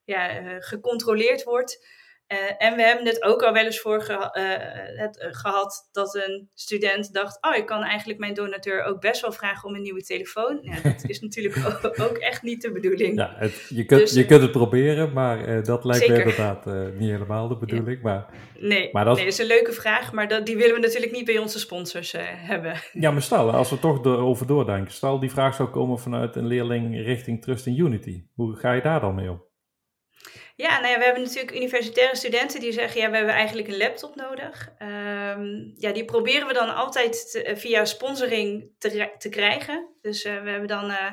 ja, 0.03 0.41
gecontroleerd 0.59 1.43
wordt. 1.43 1.96
Uh, 2.33 2.37
en 2.57 2.75
we 2.75 2.81
hebben 2.81 3.05
het 3.05 3.23
ook 3.23 3.41
al 3.43 3.53
wel 3.53 3.65
eens 3.65 3.79
voor 3.79 4.05
uh, 4.09 4.17
het, 4.97 5.23
uh, 5.23 5.27
gehad 5.31 5.89
dat 5.91 6.15
een 6.15 6.49
student 6.53 7.13
dacht: 7.13 7.37
Oh, 7.41 7.55
ik 7.55 7.65
kan 7.65 7.83
eigenlijk 7.83 8.19
mijn 8.19 8.33
donateur 8.33 8.83
ook 8.83 9.01
best 9.01 9.21
wel 9.21 9.31
vragen 9.31 9.69
om 9.69 9.75
een 9.75 9.81
nieuwe 9.81 10.03
telefoon. 10.03 10.59
Ja, 10.61 10.75
dat 10.83 11.03
is 11.07 11.19
natuurlijk 11.19 11.57
ook, 11.67 11.99
ook, 11.99 12.17
echt 12.17 12.41
niet 12.41 12.61
de 12.61 12.71
bedoeling. 12.71 13.17
Ja, 13.17 13.33
het, 13.35 13.65
je, 13.69 13.85
kunt, 13.85 14.01
dus, 14.01 14.13
je 14.13 14.25
kunt 14.25 14.41
het 14.41 14.51
proberen, 14.51 15.13
maar 15.13 15.63
dat 15.63 15.85
lijkt 15.85 16.07
me 16.07 16.17
inderdaad 16.17 16.65
niet 16.99 17.09
helemaal 17.09 17.47
de 17.47 17.57
bedoeling. 17.57 17.97
Ja. 18.03 18.03
Maar, 18.03 18.25
nee, 18.59 18.89
maar 18.91 19.05
dat... 19.05 19.17
nee, 19.17 19.25
is 19.25 19.37
een 19.37 19.45
leuke 19.45 19.71
vraag, 19.71 20.13
maar 20.13 20.27
dat, 20.27 20.45
die 20.45 20.57
willen 20.57 20.75
we 20.75 20.81
natuurlijk 20.81 21.11
niet 21.11 21.25
bij 21.25 21.37
onze 21.37 21.59
sponsors 21.59 22.15
hebben. 22.35 22.73
Ja, 22.93 23.11
maar 23.11 23.21
stel, 23.21 23.51
als 23.51 23.69
we 23.69 23.79
toch 23.79 24.05
erover 24.05 24.47
doordenken, 24.47 24.93
stel 24.93 25.19
die 25.19 25.31
vraag 25.31 25.55
zou 25.55 25.69
komen 25.69 25.99
vanuit 25.99 26.35
een 26.35 26.47
leerling 26.47 27.05
richting 27.05 27.41
Trust 27.41 27.65
in 27.65 27.79
Unity. 27.79 28.23
Hoe 28.35 28.55
ga 28.55 28.71
je 28.71 28.81
daar 28.81 28.99
dan 28.99 29.15
mee 29.15 29.29
om? 29.29 29.46
Ja, 30.57 30.79
nou 30.79 30.91
ja, 30.91 30.97
we 30.97 31.03
hebben 31.03 31.23
natuurlijk 31.23 31.55
universitaire 31.55 32.15
studenten 32.15 32.59
die 32.59 32.71
zeggen, 32.71 33.01
ja, 33.01 33.09
we 33.09 33.15
hebben 33.15 33.35
eigenlijk 33.35 33.67
een 33.67 33.77
laptop 33.77 34.15
nodig. 34.15 34.71
Um, 34.79 35.73
ja, 35.75 35.91
die 35.91 36.05
proberen 36.05 36.47
we 36.47 36.53
dan 36.53 36.75
altijd 36.75 37.31
te, 37.31 37.53
via 37.57 37.85
sponsoring 37.85 38.71
te, 38.77 39.15
te 39.17 39.29
krijgen. 39.29 39.95
Dus 40.01 40.25
uh, 40.25 40.41
we 40.43 40.49
hebben 40.49 40.67
dan 40.67 40.89
uh, 40.89 41.11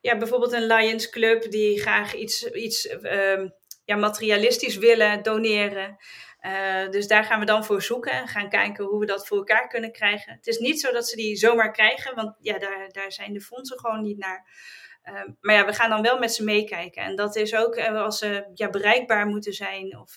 ja, 0.00 0.16
bijvoorbeeld 0.16 0.52
een 0.52 0.66
Lions 0.66 1.10
Club 1.10 1.50
die 1.50 1.80
graag 1.80 2.14
iets, 2.14 2.50
iets 2.50 2.90
um, 3.02 3.52
ja, 3.84 3.96
materialistisch 3.96 4.76
willen 4.76 5.22
doneren. 5.22 5.96
Dus 6.90 7.06
daar 7.06 7.24
gaan 7.24 7.40
we 7.40 7.46
dan 7.46 7.64
voor 7.64 7.82
zoeken 7.82 8.12
en 8.12 8.28
gaan 8.28 8.48
kijken 8.48 8.84
hoe 8.84 9.00
we 9.00 9.06
dat 9.06 9.26
voor 9.26 9.36
elkaar 9.36 9.68
kunnen 9.68 9.92
krijgen. 9.92 10.32
Het 10.32 10.46
is 10.46 10.58
niet 10.58 10.80
zo 10.80 10.92
dat 10.92 11.08
ze 11.08 11.16
die 11.16 11.36
zomaar 11.36 11.72
krijgen, 11.72 12.14
want 12.14 12.36
ja, 12.40 12.58
daar, 12.58 12.88
daar 12.92 13.12
zijn 13.12 13.32
de 13.32 13.40
fondsen 13.40 13.78
gewoon 13.78 14.02
niet 14.02 14.18
naar. 14.18 14.48
Uh, 15.10 15.22
maar 15.40 15.54
ja, 15.54 15.66
we 15.66 15.72
gaan 15.72 15.90
dan 15.90 16.02
wel 16.02 16.18
met 16.18 16.32
ze 16.32 16.44
meekijken. 16.44 17.02
En 17.02 17.16
dat 17.16 17.36
is 17.36 17.54
ook 17.54 17.76
uh, 17.76 18.02
als 18.02 18.18
ze 18.18 18.50
ja, 18.54 18.70
bereikbaar 18.70 19.26
moeten 19.26 19.52
zijn. 19.52 19.98
Of, 19.98 20.16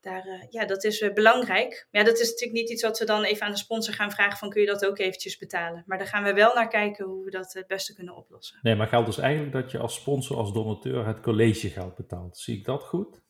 daar, 0.00 0.46
ja, 0.50 0.64
dat 0.64 0.84
is 0.84 1.12
belangrijk. 1.14 1.88
Maar 1.90 2.02
ja, 2.02 2.08
dat 2.08 2.18
is 2.18 2.30
natuurlijk 2.30 2.58
niet 2.58 2.70
iets 2.70 2.82
wat 2.82 2.98
we 2.98 3.04
dan 3.04 3.24
even 3.24 3.46
aan 3.46 3.52
de 3.52 3.58
sponsor 3.58 3.94
gaan 3.94 4.10
vragen 4.10 4.38
van 4.38 4.50
kun 4.50 4.60
je 4.60 4.66
dat 4.66 4.86
ook 4.86 4.98
eventjes 4.98 5.36
betalen. 5.36 5.82
Maar 5.86 5.98
daar 5.98 6.06
gaan 6.06 6.24
we 6.24 6.32
wel 6.32 6.54
naar 6.54 6.68
kijken 6.68 7.04
hoe 7.04 7.24
we 7.24 7.30
dat 7.30 7.52
het 7.52 7.66
beste 7.66 7.94
kunnen 7.94 8.16
oplossen. 8.16 8.58
Nee, 8.62 8.74
maar 8.74 8.88
geldt 8.88 9.06
dus 9.06 9.18
eigenlijk 9.18 9.52
dat 9.52 9.70
je 9.70 9.78
als 9.78 9.94
sponsor, 9.94 10.36
als 10.36 10.52
donateur 10.52 11.06
het 11.06 11.20
collegegeld 11.20 11.94
betaalt. 11.94 12.38
Zie 12.38 12.56
ik 12.58 12.64
dat 12.64 12.82
goed? 12.82 13.20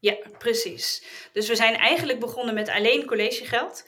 Ja, 0.00 0.16
precies. 0.38 1.04
Dus 1.32 1.48
we 1.48 1.56
zijn 1.56 1.76
eigenlijk 1.76 2.20
begonnen 2.20 2.54
met 2.54 2.68
alleen 2.68 3.06
collegegeld. 3.06 3.84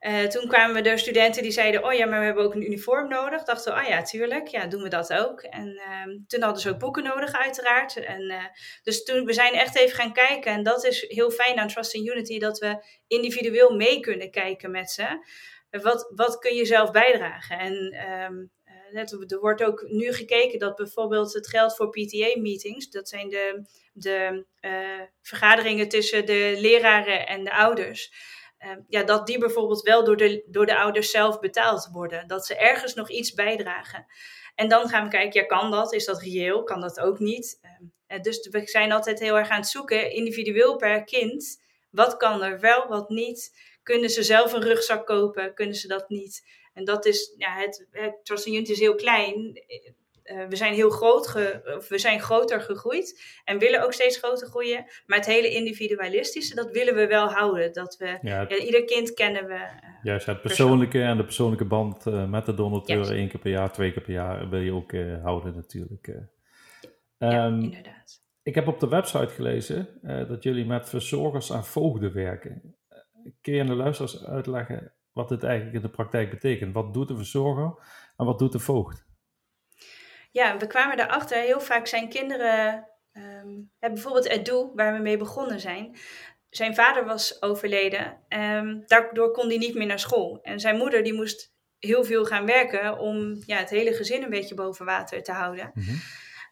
Uh, 0.00 0.24
toen 0.24 0.48
kwamen 0.48 0.82
we 0.82 0.88
er 0.88 0.98
studenten 0.98 1.42
die 1.42 1.50
zeiden: 1.50 1.84
Oh 1.84 1.92
ja, 1.92 2.06
maar 2.06 2.18
we 2.18 2.24
hebben 2.24 2.44
ook 2.44 2.54
een 2.54 2.66
uniform 2.66 3.08
nodig. 3.08 3.42
Dachten 3.42 3.74
we: 3.74 3.80
Oh 3.80 3.86
ja, 3.86 4.02
tuurlijk, 4.02 4.48
ja, 4.48 4.66
doen 4.66 4.82
we 4.82 4.88
dat 4.88 5.12
ook. 5.12 5.40
En 5.40 5.68
uh, 5.68 6.16
toen 6.26 6.42
hadden 6.42 6.62
ze 6.62 6.70
ook 6.70 6.78
boeken 6.78 7.02
nodig, 7.02 7.32
uiteraard. 7.32 7.96
En, 7.96 8.22
uh, 8.22 8.44
dus 8.82 9.04
toen 9.04 9.24
we 9.24 9.32
zijn 9.32 9.54
echt 9.54 9.76
even 9.76 9.96
gaan 9.96 10.12
kijken. 10.12 10.52
En 10.52 10.62
dat 10.62 10.84
is 10.84 11.04
heel 11.08 11.30
fijn 11.30 11.58
aan 11.58 11.68
Trust 11.68 11.94
in 11.94 12.06
Unity, 12.06 12.38
dat 12.38 12.58
we 12.58 12.84
individueel 13.06 13.76
mee 13.76 14.00
kunnen 14.00 14.30
kijken 14.30 14.70
met 14.70 14.90
ze. 14.90 15.26
Wat, 15.70 16.12
wat 16.14 16.38
kun 16.38 16.54
je 16.54 16.64
zelf 16.64 16.90
bijdragen? 16.90 17.58
En 17.58 17.96
um, 18.24 18.50
er 19.28 19.38
wordt 19.40 19.62
ook 19.62 19.84
nu 19.88 20.12
gekeken 20.12 20.58
dat 20.58 20.76
bijvoorbeeld 20.76 21.32
het 21.32 21.48
geld 21.48 21.76
voor 21.76 21.90
PTA-meetings, 21.90 22.90
dat 22.90 23.08
zijn 23.08 23.28
de, 23.28 23.68
de 23.92 24.46
vergaderingen 25.22 25.88
tussen 25.88 26.26
de 26.26 26.56
leraren 26.58 27.26
en 27.26 27.44
de 27.44 27.52
ouders, 27.52 28.12
ja, 28.88 29.02
dat 29.02 29.26
die 29.26 29.38
bijvoorbeeld 29.38 29.82
wel 29.82 30.04
door 30.04 30.16
de, 30.16 30.44
door 30.46 30.66
de 30.66 30.76
ouders 30.78 31.10
zelf 31.10 31.40
betaald 31.40 31.88
worden. 31.92 32.28
Dat 32.28 32.46
ze 32.46 32.56
ergens 32.56 32.94
nog 32.94 33.10
iets 33.10 33.32
bijdragen. 33.32 34.06
En 34.54 34.68
dan 34.68 34.88
gaan 34.88 35.04
we 35.04 35.10
kijken, 35.10 35.40
ja, 35.40 35.46
kan 35.46 35.70
dat? 35.70 35.92
Is 35.92 36.04
dat 36.04 36.22
reëel? 36.22 36.62
Kan 36.62 36.80
dat 36.80 37.00
ook 37.00 37.18
niet? 37.18 37.58
Uh, 38.08 38.20
dus 38.20 38.48
we 38.48 38.62
zijn 38.64 38.92
altijd 38.92 39.18
heel 39.18 39.38
erg 39.38 39.48
aan 39.48 39.60
het 39.60 39.68
zoeken, 39.68 40.10
individueel 40.10 40.76
per 40.76 41.04
kind. 41.04 41.62
Wat 41.90 42.16
kan 42.16 42.42
er 42.42 42.60
wel, 42.60 42.88
wat 42.88 43.08
niet? 43.08 43.58
Kunnen 43.82 44.10
ze 44.10 44.22
zelf 44.22 44.52
een 44.52 44.62
rugzak 44.62 45.06
kopen? 45.06 45.54
Kunnen 45.54 45.74
ze 45.74 45.88
dat 45.88 46.08
niet? 46.08 46.42
En 46.74 46.84
dat 46.84 47.06
is, 47.06 47.34
ja, 47.36 47.54
het, 47.56 47.86
het 47.90 48.68
is 48.68 48.78
heel 48.78 48.94
klein. 48.94 49.62
Uh, 50.32 50.46
we 50.48 50.56
zijn 50.56 50.74
heel 50.74 50.90
groot, 50.90 51.26
ge, 51.26 51.84
we 51.88 51.98
zijn 51.98 52.20
groter 52.20 52.60
gegroeid 52.60 53.22
en 53.44 53.58
willen 53.58 53.84
ook 53.84 53.92
steeds 53.92 54.18
groter 54.18 54.48
groeien. 54.48 54.84
Maar 55.06 55.18
het 55.18 55.26
hele 55.26 55.50
individualistische, 55.50 56.54
dat 56.54 56.70
willen 56.70 56.94
we 56.94 57.06
wel 57.06 57.28
houden. 57.28 57.72
Dat 57.72 57.96
we, 57.96 58.18
ja, 58.22 58.40
ja, 58.48 58.56
ieder 58.56 58.84
kind 58.84 59.14
kennen 59.14 59.46
we. 59.46 59.54
Uh, 59.54 59.88
juist, 60.02 60.26
het 60.26 60.40
persoonlijke 60.40 61.02
en 61.02 61.16
de 61.16 61.24
persoonlijke 61.24 61.64
band 61.64 62.06
uh, 62.06 62.28
met 62.28 62.46
de 62.46 62.54
donateur 62.54 62.98
yes. 62.98 63.10
één 63.10 63.28
keer 63.28 63.40
per 63.40 63.50
jaar, 63.50 63.72
twee 63.72 63.92
keer 63.92 64.02
per 64.02 64.12
jaar 64.12 64.48
wil 64.48 64.60
je 64.60 64.72
ook 64.72 64.92
houden 65.22 65.54
natuurlijk. 65.54 66.14
ja, 67.18 67.46
um, 67.46 67.60
inderdaad. 67.60 68.26
Ik 68.42 68.54
heb 68.54 68.66
op 68.66 68.80
de 68.80 68.88
website 68.88 69.28
gelezen 69.34 69.88
dat 70.28 70.42
jullie 70.42 70.66
met 70.66 70.88
verzorgers 70.88 71.52
aan 71.52 71.64
voogden 71.64 72.12
werken. 72.12 72.76
Kun 73.40 73.54
je 73.54 73.60
aan 73.60 73.66
de 73.66 73.74
luisteraars 73.74 74.24
uitleggen 74.24 74.92
wat 75.12 75.28
dit 75.28 75.42
eigenlijk 75.42 75.76
in 75.76 75.82
de 75.82 75.88
praktijk 75.88 76.30
betekent. 76.30 76.74
Wat 76.74 76.94
doet 76.94 77.08
de 77.08 77.16
verzorger 77.16 77.74
en 78.16 78.26
wat 78.26 78.38
doet 78.38 78.52
de 78.52 78.58
voogd? 78.58 79.07
Ja, 80.30 80.56
we 80.56 80.66
kwamen 80.66 81.00
erachter, 81.00 81.38
heel 81.38 81.60
vaak 81.60 81.86
zijn 81.86 82.08
kinderen, 82.08 82.88
um, 83.12 83.70
bijvoorbeeld 83.78 84.28
Edu, 84.28 84.70
waar 84.74 84.92
we 84.92 84.98
mee 84.98 85.16
begonnen 85.16 85.60
zijn. 85.60 85.96
Zijn 86.50 86.74
vader 86.74 87.04
was 87.04 87.42
overleden, 87.42 88.18
um, 88.28 88.82
daardoor 88.86 89.30
kon 89.30 89.48
hij 89.48 89.58
niet 89.58 89.74
meer 89.74 89.86
naar 89.86 89.98
school. 89.98 90.38
En 90.42 90.60
zijn 90.60 90.76
moeder 90.76 91.02
die 91.02 91.14
moest 91.14 91.52
heel 91.78 92.04
veel 92.04 92.24
gaan 92.24 92.46
werken 92.46 92.98
om 92.98 93.42
ja, 93.46 93.56
het 93.56 93.70
hele 93.70 93.92
gezin 93.92 94.22
een 94.22 94.30
beetje 94.30 94.54
boven 94.54 94.86
water 94.86 95.22
te 95.22 95.32
houden. 95.32 95.70
-hmm. 95.74 96.00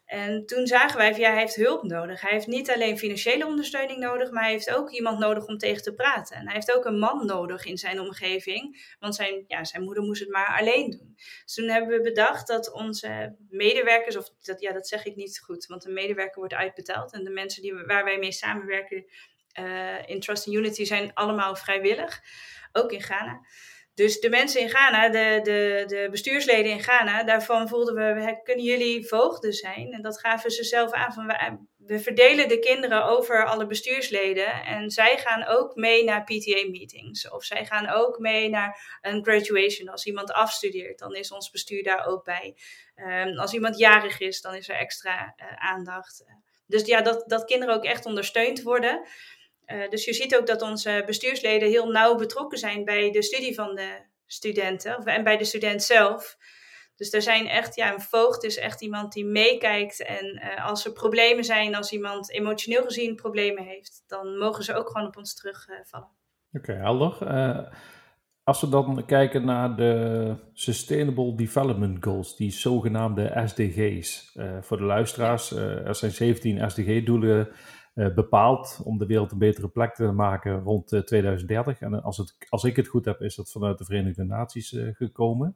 En 0.07 0.45
toen 0.45 0.67
zagen 0.67 0.97
wij 0.97 1.13
ja, 1.17 1.29
hij 1.31 1.39
heeft 1.39 1.55
hulp 1.55 1.83
nodig. 1.83 2.21
Hij 2.21 2.31
heeft 2.31 2.47
niet 2.47 2.71
alleen 2.71 2.97
financiële 2.97 3.45
ondersteuning 3.45 3.99
nodig, 3.99 4.31
maar 4.31 4.43
hij 4.43 4.51
heeft 4.51 4.75
ook 4.75 4.91
iemand 4.91 5.19
nodig 5.19 5.45
om 5.45 5.57
tegen 5.57 5.83
te 5.83 5.93
praten. 5.93 6.35
En 6.35 6.45
hij 6.45 6.53
heeft 6.53 6.73
ook 6.73 6.85
een 6.85 6.99
man 6.99 7.25
nodig 7.25 7.65
in 7.65 7.77
zijn 7.77 7.99
omgeving, 7.99 8.95
want 8.99 9.15
zijn, 9.15 9.43
ja, 9.47 9.63
zijn 9.63 9.83
moeder 9.83 10.03
moest 10.03 10.19
het 10.19 10.29
maar 10.29 10.57
alleen 10.59 10.89
doen. 10.89 11.13
Dus 11.15 11.53
toen 11.53 11.69
hebben 11.69 11.97
we 11.97 12.01
bedacht 12.01 12.47
dat 12.47 12.71
onze 12.73 13.35
medewerkers, 13.49 14.17
of 14.17 14.29
dat, 14.41 14.61
ja, 14.61 14.71
dat 14.71 14.87
zeg 14.87 15.05
ik 15.05 15.15
niet 15.15 15.39
goed, 15.39 15.65
want 15.65 15.85
een 15.85 15.93
medewerker 15.93 16.39
wordt 16.39 16.53
uitbetaald. 16.53 17.13
En 17.13 17.23
de 17.23 17.29
mensen 17.29 17.61
die, 17.61 17.73
waar 17.73 18.03
wij 18.03 18.17
mee 18.17 18.31
samenwerken 18.31 19.05
uh, 19.59 20.09
in 20.09 20.19
Trust 20.19 20.47
and 20.47 20.55
Unity 20.55 20.83
zijn 20.83 21.13
allemaal 21.13 21.55
vrijwillig, 21.55 22.21
ook 22.71 22.91
in 22.91 23.01
Ghana. 23.01 23.41
Dus 23.97 24.19
de 24.19 24.29
mensen 24.29 24.61
in 24.61 24.69
Ghana, 24.69 25.09
de, 25.09 25.39
de, 25.43 25.83
de 25.87 26.07
bestuursleden 26.11 26.71
in 26.71 26.81
Ghana, 26.81 27.23
daarvan 27.23 27.67
voelden 27.67 27.95
we, 27.95 28.39
kunnen 28.43 28.63
jullie 28.63 29.07
voogden 29.07 29.53
zijn? 29.53 29.93
En 29.93 30.01
dat 30.01 30.19
gaven 30.19 30.51
ze 30.51 30.63
zelf 30.63 30.91
aan. 30.91 31.13
Van, 31.13 31.25
we, 31.77 31.99
verdelen 31.99 32.47
de 32.47 32.59
kinderen 32.59 33.05
over 33.05 33.45
alle 33.45 33.65
bestuursleden. 33.65 34.63
En 34.65 34.89
zij 34.89 35.17
gaan 35.17 35.45
ook 35.45 35.75
mee 35.75 36.03
naar 36.03 36.23
PTA-meetings. 36.23 37.29
Of 37.29 37.43
zij 37.43 37.65
gaan 37.65 37.89
ook 37.89 38.19
mee 38.19 38.49
naar 38.49 38.99
een 39.01 39.23
graduation. 39.23 39.89
Als 39.89 40.05
iemand 40.05 40.31
afstudeert, 40.31 40.99
dan 40.99 41.15
is 41.15 41.31
ons 41.31 41.49
bestuur 41.49 41.83
daar 41.83 42.05
ook 42.05 42.23
bij. 42.23 42.57
Um, 42.95 43.37
als 43.37 43.53
iemand 43.53 43.77
jarig 43.77 44.19
is, 44.19 44.41
dan 44.41 44.55
is 44.55 44.69
er 44.69 44.75
extra 44.75 45.35
uh, 45.37 45.53
aandacht. 45.55 46.25
Dus 46.67 46.85
ja, 46.85 47.01
dat, 47.01 47.23
dat 47.29 47.45
kinderen 47.45 47.75
ook 47.75 47.85
echt 47.85 48.05
ondersteund 48.05 48.61
worden. 48.61 49.07
Uh, 49.73 49.89
dus 49.89 50.05
je 50.05 50.13
ziet 50.13 50.35
ook 50.37 50.47
dat 50.47 50.61
onze 50.61 51.03
bestuursleden 51.05 51.69
heel 51.69 51.91
nauw 51.91 52.15
betrokken 52.15 52.57
zijn 52.57 52.85
bij 52.85 53.11
de 53.11 53.21
studie 53.21 53.55
van 53.55 53.75
de 53.75 54.01
studenten 54.25 55.05
en 55.05 55.23
bij 55.23 55.37
de 55.37 55.43
student 55.43 55.83
zelf. 55.83 56.37
Dus 56.95 57.13
er 57.13 57.21
zijn 57.21 57.47
echt, 57.47 57.75
ja, 57.75 57.93
een 57.93 58.01
voogd 58.01 58.43
is 58.43 58.57
echt 58.57 58.81
iemand 58.81 59.13
die 59.13 59.25
meekijkt. 59.25 60.03
En 60.03 60.41
uh, 60.43 60.65
als 60.67 60.85
er 60.85 60.91
problemen 60.91 61.43
zijn, 61.43 61.75
als 61.75 61.91
iemand 61.91 62.31
emotioneel 62.31 62.83
gezien 62.83 63.15
problemen 63.15 63.63
heeft, 63.63 64.03
dan 64.07 64.37
mogen 64.37 64.63
ze 64.63 64.75
ook 64.75 64.89
gewoon 64.89 65.07
op 65.07 65.17
ons 65.17 65.35
terugvallen. 65.35 66.09
Uh, 66.51 66.61
Oké, 66.61 66.73
helder. 66.73 67.17
Als 68.43 68.61
we 68.61 68.69
dan 68.69 69.05
kijken 69.05 69.45
naar 69.45 69.75
de 69.75 70.35
Sustainable 70.53 71.35
Development 71.35 72.03
Goals, 72.03 72.35
die 72.35 72.51
zogenaamde 72.51 73.43
SDG's. 73.45 74.37
voor 74.61 74.77
de 74.77 74.83
luisteraars, 74.83 75.51
er 75.51 75.95
zijn 75.95 76.11
17 76.11 76.69
SDG-doelen 76.69 77.49
bepaald 78.15 78.81
om 78.83 78.97
de 78.97 79.05
wereld 79.05 79.31
een 79.31 79.37
betere 79.37 79.67
plek 79.67 79.95
te 79.95 80.11
maken 80.11 80.59
rond 80.59 80.93
uh, 80.93 81.01
2030. 81.01 81.79
En 81.79 82.03
als, 82.03 82.17
het, 82.17 82.35
als 82.49 82.63
ik 82.63 82.75
het 82.75 82.87
goed 82.87 83.05
heb, 83.05 83.21
is 83.21 83.35
dat 83.35 83.51
vanuit 83.51 83.77
de 83.77 83.85
Verenigde 83.85 84.23
Naties 84.23 84.71
uh, 84.71 84.95
gekomen. 84.95 85.55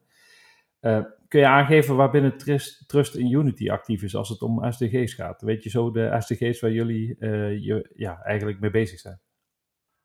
kun 1.28 1.40
je 1.40 1.48
aangeven 1.48 1.96
waarbinnen 1.96 2.38
Trust, 2.38 2.88
Trust 2.88 3.16
in 3.16 3.32
Unity 3.32 3.70
actief 3.70 4.04
is 4.04 4.16
als 4.16 4.30
het 4.30 4.42
om 4.42 4.72
SDG's 4.72 5.14
gaat? 5.14 5.42
Weet 5.42 5.64
je 5.64 5.70
zo 5.70 5.92
de 5.92 6.16
SDG's 6.20 6.60
waar 6.60 6.72
jullie 6.72 7.16
je, 7.64 7.90
ja, 7.96 8.22
eigenlijk 8.24 8.60
mee 8.60 8.72
bezig 8.72 9.00
zijn? 9.00 9.20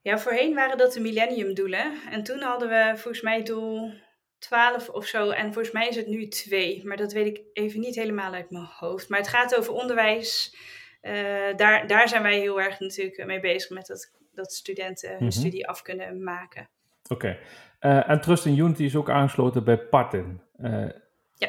Ja, 0.01 0.19
voorheen 0.19 0.55
waren 0.55 0.79
dat 0.79 0.93
de 0.93 1.01
millenniumdoelen. 1.01 1.93
En 2.11 2.23
toen 2.23 2.41
hadden 2.41 2.69
we 2.69 2.93
volgens 2.95 3.23
mij 3.23 3.43
doel 3.43 3.93
12 4.39 4.89
of 4.89 5.07
zo. 5.07 5.31
En 5.31 5.53
volgens 5.53 5.75
mij 5.75 5.89
is 5.89 5.97
het 5.97 6.07
nu 6.07 6.29
2. 6.29 6.85
Maar 6.85 6.97
dat 6.97 7.13
weet 7.13 7.27
ik 7.27 7.45
even 7.53 7.81
niet 7.81 7.95
helemaal 7.95 8.33
uit 8.33 8.51
mijn 8.51 8.69
hoofd. 8.79 9.09
Maar 9.09 9.19
het 9.19 9.29
gaat 9.29 9.57
over 9.57 9.73
onderwijs 9.73 10.57
uh, 11.07 11.57
daar, 11.57 11.87
daar 11.87 12.09
zijn 12.09 12.23
wij 12.23 12.39
heel 12.39 12.61
erg 12.61 12.81
natuurlijk 12.81 13.27
mee 13.27 13.41
bezig 13.41 13.71
met 13.71 13.87
dat, 13.87 14.13
dat 14.33 14.53
studenten 14.53 15.09
hun 15.09 15.19
mm 15.19 15.23
-hmm. 15.23 15.31
studie 15.31 15.69
af 15.69 15.83
kunnen 15.83 16.23
maken. 16.23 16.69
Oké. 17.09 17.15
Okay. 17.15 17.39
Uh, 17.81 18.11
en 18.11 18.21
Trust 18.21 18.47
in 18.47 18.59
Unity 18.59 18.85
is 18.85 18.97
ook 18.97 19.11
aangesloten 19.11 19.65
bij 19.65 19.79
Partin. 19.79 20.41
Uh, 20.61 20.89
ja. 21.35 21.49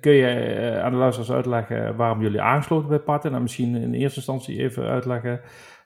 Kun 0.00 0.12
je 0.12 0.80
aan 0.82 0.90
de 0.90 0.96
luisteraars 0.96 1.32
uitleggen 1.32 1.96
waarom 1.96 2.22
jullie 2.22 2.40
aangesloten 2.40 2.88
bij 2.88 2.98
Partin? 2.98 3.34
En 3.34 3.42
misschien 3.42 3.74
in 3.74 3.94
eerste 3.94 4.16
instantie 4.16 4.58
even 4.58 4.86
uitleggen 4.86 5.40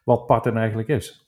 wat 0.05 0.27
Partin 0.27 0.57
eigenlijk 0.57 0.89
is. 0.89 1.27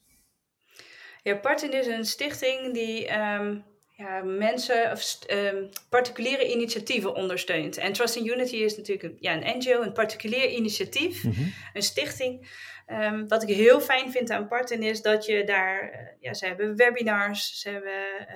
Ja, 1.23 1.35
Partin 1.35 1.73
is 1.73 1.87
een 1.87 2.05
stichting 2.05 2.73
die 2.73 3.19
um, 3.19 3.63
ja, 3.99 4.23
mensen 4.23 4.91
of 4.91 5.19
um, 5.31 5.69
particuliere 5.89 6.51
initiatieven 6.51 7.15
ondersteunt. 7.15 7.77
En 7.77 7.93
Trust 7.93 8.15
in 8.15 8.27
Unity 8.27 8.55
is 8.55 8.77
natuurlijk 8.77 9.03
een, 9.03 9.17
ja, 9.19 9.33
een 9.33 9.57
NGO, 9.57 9.81
een 9.81 9.93
particulier 9.93 10.49
initiatief, 10.49 11.23
mm 11.23 11.31
-hmm. 11.31 11.53
een 11.73 11.81
stichting. 11.81 12.47
Um, 12.87 13.27
wat 13.27 13.43
ik 13.43 13.55
heel 13.55 13.81
fijn 13.81 14.11
vind 14.11 14.29
aan 14.29 14.47
Parten 14.47 14.83
is 14.83 15.01
dat 15.01 15.25
je 15.25 15.43
daar, 15.43 15.83
uh, 15.83 15.99
ja, 16.19 16.33
ze 16.33 16.45
hebben 16.45 16.75
webinars, 16.75 17.59
ze, 17.61 17.69
hebben, 17.69 17.91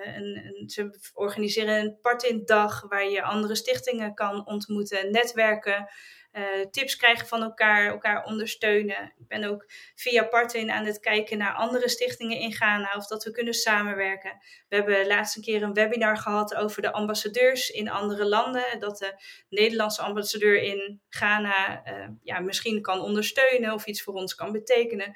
uh, 0.06 0.16
een, 0.16 0.38
een, 0.46 0.70
ze 0.70 1.12
organiseren 1.14 1.80
een 1.80 1.98
Partin-dag 2.02 2.86
waar 2.90 3.10
je 3.10 3.24
andere 3.24 3.56
stichtingen 3.56 4.14
kan 4.14 4.48
ontmoeten, 4.48 5.12
netwerken. 5.12 5.88
Tips 6.72 6.96
krijgen 6.96 7.28
van 7.28 7.44
elkaar, 7.44 7.88
elkaar 7.88 8.24
ondersteunen. 8.26 9.14
Ik 9.18 9.28
ben 9.28 9.44
ook 9.44 9.66
via 9.96 10.24
Partin 10.24 10.72
aan 10.72 10.86
het 10.86 11.00
kijken 11.00 11.38
naar 11.38 11.54
andere 11.54 11.90
stichtingen 11.90 12.40
in 12.40 12.54
Ghana 12.54 12.94
of 12.96 13.08
dat 13.08 13.24
we 13.24 13.32
kunnen 13.32 13.54
samenwerken. 13.54 14.38
We 14.70 14.76
hebben 14.76 15.08
laatst 15.08 15.36
een 15.36 15.42
keer 15.42 15.64
een 15.64 15.74
webinar 15.74 16.18
gehad 16.18 16.56
over 16.56 16.82
de 16.82 16.92
ambassadeurs 16.92 17.70
in 17.70 17.90
andere 17.90 18.26
landen. 18.26 18.80
Dat 18.80 18.98
de 18.98 19.24
Nederlandse 19.50 20.02
ambassadeur 20.02 20.62
in 20.62 21.02
Ghana 21.10 21.84
ja, 22.24 22.40
misschien 22.40 22.82
kan 22.82 23.02
ondersteunen 23.02 23.74
of 23.74 23.86
iets 23.86 24.04
voor 24.04 24.14
ons 24.14 24.36
kan 24.36 24.52
betekenen 24.52 25.16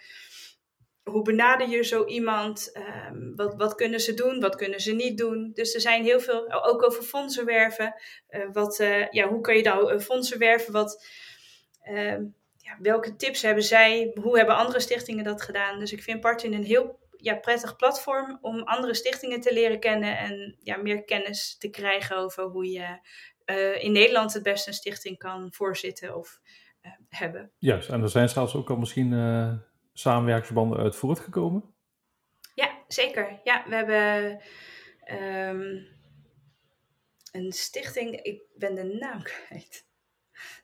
hoe 1.12 1.22
benader 1.22 1.70
je 1.70 1.84
zo 1.84 2.06
iemand? 2.06 2.72
Ehm, 2.74 3.36
wat, 3.36 3.56
wat 3.56 3.76
kunnen 3.76 4.00
ze 4.00 4.14
doen? 4.14 4.40
Wat 4.40 4.56
kunnen 4.56 4.80
ze 4.80 4.94
niet 4.94 5.18
doen? 5.18 5.52
Dus 5.54 5.74
er 5.74 5.82
zijn 5.82 6.04
heel 6.04 6.20
veel, 6.20 6.64
ook 6.64 6.84
over 6.84 7.04
fondsen 7.04 7.46
werven. 7.46 7.96
Uh, 8.30 8.46
wat, 8.52 8.80
uh, 8.80 9.10
ja, 9.10 9.28
hoe 9.28 9.42
kan 9.42 9.56
je 9.56 9.64
nou 9.64 10.00
fondsen 10.00 10.40
werven? 10.40 10.74
Wat, 10.74 11.06
ehm, 11.82 12.24
ja, 12.58 12.78
welke 12.82 13.16
tips 13.16 13.42
hebben 13.42 13.64
zij? 13.64 14.12
Hoe 14.22 14.38
hebben 14.38 14.56
andere 14.56 14.80
stichtingen 14.80 15.24
dat 15.24 15.42
gedaan? 15.42 15.80
Dus 15.80 15.92
ik 15.92 16.04
vind 16.04 16.20
Partin 16.20 16.54
een 16.54 16.64
heel 16.64 17.00
ja, 17.18 17.36
prettig 17.36 17.76
platform 17.76 18.38
om 18.42 18.62
andere 18.62 18.94
stichtingen 18.94 19.42
te 19.42 19.54
leren 19.54 19.80
kennen 19.80 20.18
en 20.18 20.56
ja, 20.64 20.78
meer 20.78 21.04
kennis 21.04 21.58
te 21.58 21.70
krijgen 21.70 22.18
over 22.18 22.44
hoe 22.44 22.72
je 22.72 23.00
in 23.80 23.92
Nederland 23.92 24.34
het 24.34 24.44
beste 24.44 24.70
een 24.70 24.76
stichting 24.76 25.18
kan 25.18 25.54
voorzitten 25.54 26.16
of 26.16 26.40
hebben. 27.10 27.52
Juist, 27.58 27.90
en 27.90 28.02
er 28.02 28.10
zijn 28.10 28.30
zelfs 28.30 28.56
ook 28.56 28.70
al 28.70 28.78
misschien 28.78 29.14
samenwerkingsverbanden 30.00 30.80
uit 30.80 30.96
voortgekomen? 30.96 31.76
Ja, 32.54 32.84
zeker. 32.88 33.40
Ja, 33.44 33.64
we 33.68 33.76
hebben 33.76 34.42
um, 35.50 35.88
een 37.32 37.52
stichting, 37.52 38.22
ik 38.22 38.42
ben 38.56 38.76
de 38.76 38.84
naam 38.84 39.24
kwijt. 39.24 39.86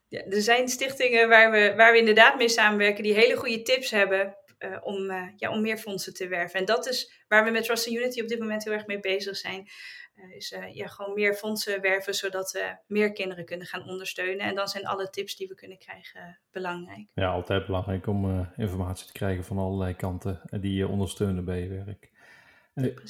Ja, 0.08 0.24
er 0.24 0.42
zijn 0.42 0.68
stichtingen 0.68 1.28
waar 1.28 1.50
we, 1.50 1.74
waar 1.76 1.92
we 1.92 1.98
inderdaad 1.98 2.36
mee 2.36 2.48
samenwerken 2.48 3.02
die 3.02 3.14
hele 3.14 3.36
goede 3.36 3.62
tips 3.62 3.90
hebben 3.90 4.36
uh, 4.58 4.78
om, 4.82 5.10
uh, 5.10 5.28
ja, 5.36 5.50
om 5.50 5.60
meer 5.60 5.78
fondsen 5.78 6.14
te 6.14 6.28
werven. 6.28 6.58
En 6.60 6.64
dat 6.64 6.86
is 6.86 7.24
waar 7.28 7.44
we 7.44 7.50
met 7.50 7.64
Trust 7.64 7.86
Unity 7.86 8.20
op 8.20 8.28
dit 8.28 8.38
moment 8.38 8.64
heel 8.64 8.72
erg 8.72 8.86
mee 8.86 9.00
bezig 9.00 9.36
zijn. 9.36 9.68
Uh, 10.16 10.36
is 10.36 10.56
ja, 10.72 10.86
gewoon 10.86 11.14
meer 11.14 11.34
fondsen 11.34 11.80
werven, 11.80 12.14
zodat 12.14 12.52
we 12.52 12.76
meer 12.86 13.12
kinderen 13.12 13.44
kunnen 13.44 13.66
gaan 13.66 13.88
ondersteunen. 13.88 14.46
En 14.46 14.54
dan 14.54 14.68
zijn 14.68 14.86
alle 14.86 15.10
tips 15.10 15.36
die 15.36 15.48
we 15.48 15.54
kunnen 15.54 15.78
krijgen 15.78 16.38
belangrijk. 16.50 17.06
Ja, 17.14 17.28
altijd 17.28 17.66
belangrijk 17.66 18.06
om 18.06 18.48
informatie 18.56 19.06
te 19.06 19.12
krijgen 19.12 19.44
van 19.44 19.58
allerlei 19.58 19.94
kanten 19.94 20.40
die 20.60 20.74
je 20.74 20.88
ondersteunen 20.88 21.44
bij 21.44 21.60
je 21.60 21.68
werk. 21.68 22.10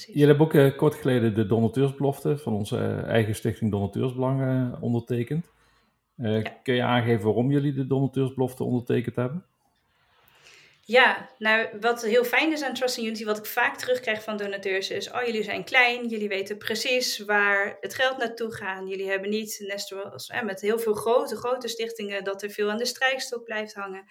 jullie 0.07 0.27
hebben 0.27 0.47
ook 0.47 0.77
kort 0.77 0.95
geleden 0.95 1.35
de 1.35 1.47
donateursbelofte 1.47 2.39
van 2.39 2.53
onze 2.53 3.05
eigen 3.07 3.35
stichting 3.35 3.71
Donateursbelangen 3.71 4.81
ondertekend. 4.81 5.53
Ja. 6.17 6.43
Kun 6.63 6.75
je 6.75 6.83
aangeven 6.83 7.25
waarom 7.25 7.51
jullie 7.51 7.73
de 7.73 7.87
donateursbelofte 7.87 8.65
ondertekend 8.65 9.17
hebben? 9.17 9.45
Ja, 10.87 11.31
nou 11.39 11.69
wat 11.81 12.03
heel 12.03 12.25
fijn 12.25 12.53
is 12.53 12.63
aan 12.63 12.75
Trust 12.75 12.99
Unity, 12.99 13.25
wat 13.25 13.39
ik 13.39 13.47
vaak 13.47 13.77
terugkrijg 13.77 14.23
van 14.23 14.37
donateurs, 14.37 14.91
is: 14.91 15.11
Oh, 15.11 15.23
jullie 15.25 15.43
zijn 15.43 15.65
klein, 15.65 16.09
jullie 16.09 16.29
weten 16.29 16.59
precies 16.59 17.19
waar 17.19 17.77
het 17.81 17.95
geld 17.95 18.17
naartoe 18.17 18.55
gaat. 18.55 18.89
Jullie 18.89 19.09
hebben 19.11 19.31
niet, 19.31 19.65
net 19.67 19.81
zoals 19.81 20.29
eh, 20.29 20.43
met 20.43 20.61
heel 20.61 20.79
veel 20.79 20.95
grote, 20.95 21.37
grote 21.37 21.69
stichtingen, 21.69 22.25
dat 22.25 22.43
er 22.43 22.51
veel 22.51 22.71
aan 22.71 22.79
de 22.79 22.85
strijkstok 22.85 23.45
blijft 23.45 23.75
hangen. 23.75 24.05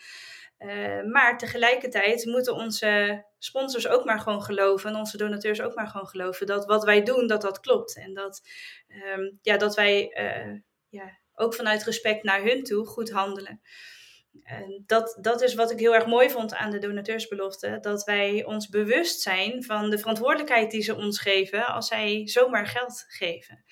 Uh, 0.59 1.03
maar 1.03 1.37
tegelijkertijd 1.37 2.25
moeten 2.25 2.53
onze 2.53 3.23
sponsors 3.37 3.87
ook 3.87 4.05
maar 4.05 4.19
gewoon 4.19 4.43
geloven 4.43 4.89
en 4.89 4.95
onze 4.95 5.17
donateurs 5.17 5.61
ook 5.61 5.75
maar 5.75 5.87
gewoon 5.87 6.07
geloven 6.07 6.45
dat 6.45 6.65
wat 6.65 6.83
wij 6.83 7.03
doen, 7.03 7.27
dat 7.27 7.41
dat 7.41 7.59
klopt. 7.59 7.95
En 7.95 8.13
dat, 8.13 8.41
um, 9.17 9.39
ja, 9.41 9.57
dat 9.57 9.75
wij 9.75 10.17
uh, 10.19 10.59
ja, 10.89 11.19
ook 11.35 11.53
vanuit 11.53 11.83
respect 11.83 12.23
naar 12.23 12.41
hun 12.41 12.63
toe 12.63 12.85
goed 12.85 13.11
handelen. 13.11 13.61
En 14.43 14.83
dat, 14.85 15.17
dat 15.21 15.41
is 15.41 15.53
wat 15.53 15.71
ik 15.71 15.79
heel 15.79 15.95
erg 15.95 16.05
mooi 16.05 16.29
vond 16.29 16.53
aan 16.53 16.71
de 16.71 16.79
donateursbelofte. 16.79 17.77
Dat 17.81 18.03
wij 18.03 18.45
ons 18.45 18.69
bewust 18.69 19.21
zijn 19.21 19.63
van 19.63 19.89
de 19.89 19.97
verantwoordelijkheid 19.97 20.71
die 20.71 20.81
ze 20.81 20.95
ons 20.95 21.19
geven 21.19 21.65
als 21.65 21.87
zij 21.87 22.27
zomaar 22.27 22.67
geld 22.67 23.05
geven. 23.07 23.63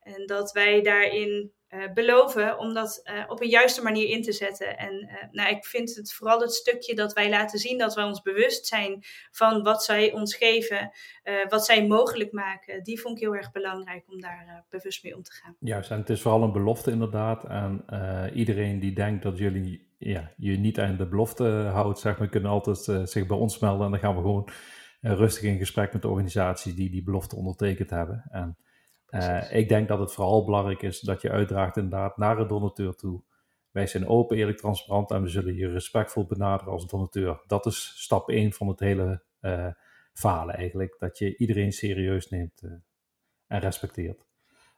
En 0.00 0.26
dat 0.26 0.52
wij 0.52 0.82
daarin 0.82 1.52
uh, 1.68 1.92
beloven 1.94 2.58
om 2.58 2.74
dat 2.74 3.00
uh, 3.04 3.24
op 3.28 3.40
een 3.40 3.48
juiste 3.48 3.82
manier 3.82 4.08
in 4.08 4.22
te 4.22 4.32
zetten. 4.32 4.78
En 4.78 4.92
uh, 4.92 5.14
nou, 5.30 5.50
ik 5.50 5.64
vind 5.64 5.94
het 5.94 6.12
vooral 6.12 6.40
het 6.40 6.52
stukje 6.52 6.94
dat 6.94 7.12
wij 7.12 7.30
laten 7.30 7.58
zien 7.58 7.78
dat 7.78 7.94
wij 7.94 8.04
ons 8.04 8.22
bewust 8.22 8.66
zijn 8.66 9.04
van 9.30 9.62
wat 9.62 9.84
zij 9.84 10.12
ons 10.12 10.34
geven, 10.34 10.90
wat 11.48 11.64
zij 11.64 11.86
mogelijk 11.86 12.32
maken. 12.32 12.82
Die 12.82 13.00
vond 13.00 13.16
ik 13.16 13.22
heel 13.22 13.34
erg 13.34 13.52
belangrijk 13.52 14.04
om 14.08 14.20
daar 14.20 14.64
bewust 14.68 15.02
mee 15.02 15.16
om 15.16 15.22
te 15.22 15.32
gaan. 15.32 15.56
Juist, 15.60 15.90
en 15.90 15.98
het 15.98 16.10
is 16.10 16.22
vooral 16.22 16.42
een 16.42 16.52
belofte 16.52 16.90
inderdaad 16.90 17.46
aan 17.46 17.84
iedereen 18.34 18.78
die 18.78 18.92
denkt 18.92 19.22
dat 19.22 19.38
jullie 19.38 19.91
ja, 20.04 20.32
je 20.36 20.58
niet 20.58 20.80
aan 20.80 20.96
de 20.96 21.08
belofte 21.08 21.44
houdt, 21.72 21.98
zeg 21.98 22.18
maar, 22.18 22.28
kunnen 22.28 22.50
altijd 22.50 22.86
uh, 22.86 23.04
zich 23.04 23.26
bij 23.26 23.36
ons 23.36 23.58
melden. 23.58 23.84
En 23.84 23.90
dan 23.90 24.00
gaan 24.00 24.14
we 24.14 24.20
gewoon 24.20 24.48
uh, 25.00 25.12
rustig 25.12 25.42
in 25.42 25.58
gesprek 25.58 25.92
met 25.92 26.02
de 26.02 26.08
organisaties 26.08 26.74
die 26.74 26.90
die 26.90 27.02
belofte 27.02 27.36
ondertekend 27.36 27.90
hebben. 27.90 28.24
En 28.30 28.56
uh, 29.08 29.52
ik 29.52 29.68
denk 29.68 29.88
dat 29.88 29.98
het 29.98 30.12
vooral 30.12 30.44
belangrijk 30.44 30.82
is 30.82 31.00
dat 31.00 31.22
je 31.22 31.30
uitdraagt 31.30 31.76
inderdaad 31.76 32.16
naar 32.16 32.38
een 32.38 32.48
donateur 32.48 32.94
toe. 32.94 33.22
Wij 33.70 33.86
zijn 33.86 34.06
open, 34.06 34.36
eerlijk, 34.36 34.58
transparant 34.58 35.10
en 35.10 35.22
we 35.22 35.28
zullen 35.28 35.54
je 35.54 35.68
respectvol 35.68 36.26
benaderen 36.26 36.72
als 36.72 36.86
donateur. 36.86 37.42
Dat 37.46 37.66
is 37.66 37.92
stap 37.96 38.28
1 38.28 38.52
van 38.52 38.68
het 38.68 38.80
hele 38.80 39.24
falen 40.12 40.54
eigenlijk. 40.54 40.96
Dat 40.98 41.18
je 41.18 41.36
iedereen 41.36 41.72
serieus 41.72 42.28
neemt 42.28 42.62
en 43.46 43.60
respecteert. 43.60 44.26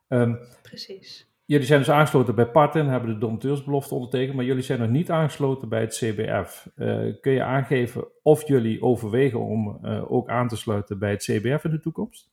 Um, 0.09 0.39
Precies. 0.63 1.34
Jullie 1.47 1.67
zijn 1.67 1.79
dus 1.79 1.91
aangesloten 1.91 2.35
bij 2.35 2.51
Partin, 2.51 2.87
hebben 2.87 3.13
de 3.13 3.19
donateursbelofte 3.19 3.95
ondertekend, 3.95 4.37
maar 4.37 4.45
jullie 4.45 4.63
zijn 4.63 4.79
nog 4.79 4.89
niet 4.89 5.11
aangesloten 5.11 5.69
bij 5.69 5.81
het 5.81 5.95
CBF. 5.95 6.67
Uh, 6.77 7.21
kun 7.21 7.33
je 7.33 7.43
aangeven 7.43 8.09
of 8.23 8.49
jullie 8.49 8.83
overwegen 8.83 9.41
om 9.41 9.79
uh, 9.83 10.13
ook 10.13 10.29
aan 10.29 10.49
te 10.49 10.57
sluiten 10.57 10.99
bij 10.99 11.11
het 11.11 11.23
CBF 11.23 11.65
in 11.65 11.71
de 11.71 11.81
toekomst? 11.81 12.33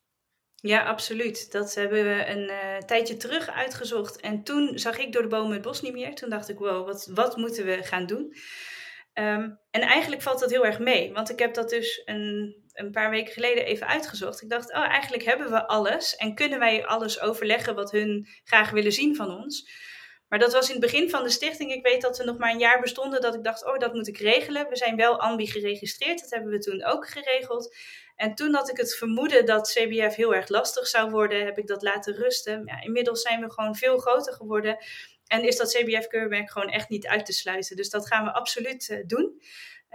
Ja, 0.55 0.83
absoluut. 0.83 1.51
Dat 1.51 1.75
hebben 1.75 2.03
we 2.03 2.27
een 2.27 2.43
uh, 2.43 2.77
tijdje 2.77 3.17
terug 3.17 3.49
uitgezocht. 3.49 4.19
En 4.19 4.43
toen 4.43 4.79
zag 4.79 4.97
ik 4.97 5.13
door 5.13 5.21
de 5.21 5.27
bomen 5.27 5.53
het 5.53 5.61
bos 5.61 5.81
niet 5.81 5.93
meer. 5.93 6.15
Toen 6.15 6.29
dacht 6.29 6.49
ik, 6.49 6.57
wow, 6.57 6.85
wat, 6.85 7.11
wat 7.13 7.37
moeten 7.37 7.65
we 7.65 7.83
gaan 7.83 8.05
doen? 8.05 8.33
Um, 9.13 9.59
en 9.71 9.81
eigenlijk 9.81 10.21
valt 10.21 10.39
dat 10.39 10.49
heel 10.49 10.65
erg 10.65 10.79
mee. 10.79 11.13
Want 11.13 11.29
ik 11.29 11.39
heb 11.39 11.53
dat 11.53 11.69
dus 11.69 12.01
een 12.05 12.61
een 12.73 12.91
paar 12.91 13.09
weken 13.09 13.33
geleden 13.33 13.65
even 13.65 13.87
uitgezocht. 13.87 14.41
Ik 14.41 14.49
dacht, 14.49 14.73
oh, 14.73 14.89
eigenlijk 14.89 15.23
hebben 15.23 15.51
we 15.51 15.67
alles 15.67 16.15
en 16.15 16.35
kunnen 16.35 16.59
wij 16.59 16.85
alles 16.85 17.21
overleggen 17.21 17.75
wat 17.75 17.91
hun 17.91 18.27
graag 18.43 18.69
willen 18.69 18.91
zien 18.91 19.15
van 19.15 19.31
ons. 19.31 19.69
Maar 20.27 20.39
dat 20.39 20.53
was 20.53 20.67
in 20.67 20.75
het 20.75 20.91
begin 20.91 21.09
van 21.09 21.23
de 21.23 21.29
stichting. 21.29 21.71
Ik 21.71 21.83
weet 21.83 22.01
dat 22.01 22.17
we 22.17 22.23
nog 22.23 22.37
maar 22.37 22.51
een 22.51 22.59
jaar 22.59 22.81
bestonden 22.81 23.21
dat 23.21 23.35
ik 23.35 23.43
dacht, 23.43 23.65
oh, 23.65 23.77
dat 23.77 23.93
moet 23.93 24.07
ik 24.07 24.17
regelen. 24.17 24.69
We 24.69 24.75
zijn 24.75 24.95
wel 24.95 25.19
ambi 25.19 25.47
geregistreerd, 25.47 26.21
dat 26.21 26.29
hebben 26.29 26.51
we 26.51 26.57
toen 26.57 26.85
ook 26.85 27.07
geregeld. 27.09 27.75
En 28.15 28.35
toen 28.35 28.53
had 28.53 28.69
ik 28.69 28.77
het 28.77 28.95
vermoeden 28.95 29.45
dat 29.45 29.71
CBF 29.71 30.15
heel 30.15 30.35
erg 30.35 30.47
lastig 30.47 30.87
zou 30.87 31.09
worden, 31.09 31.45
heb 31.45 31.57
ik 31.57 31.67
dat 31.67 31.81
laten 31.81 32.13
rusten. 32.13 32.63
Ja, 32.65 32.81
inmiddels 32.81 33.21
zijn 33.21 33.41
we 33.41 33.51
gewoon 33.51 33.75
veel 33.75 33.97
groter 33.97 34.33
geworden. 34.33 34.77
En 35.31 35.43
is 35.43 35.57
dat 35.57 35.73
CBF-keurmerk 35.73 36.51
gewoon 36.51 36.69
echt 36.69 36.89
niet 36.89 37.07
uit 37.07 37.25
te 37.25 37.33
sluiten. 37.33 37.75
Dus 37.75 37.89
dat 37.89 38.07
gaan 38.07 38.23
we 38.23 38.33
absoluut 38.33 38.89
uh, 38.89 39.03
doen. 39.05 39.41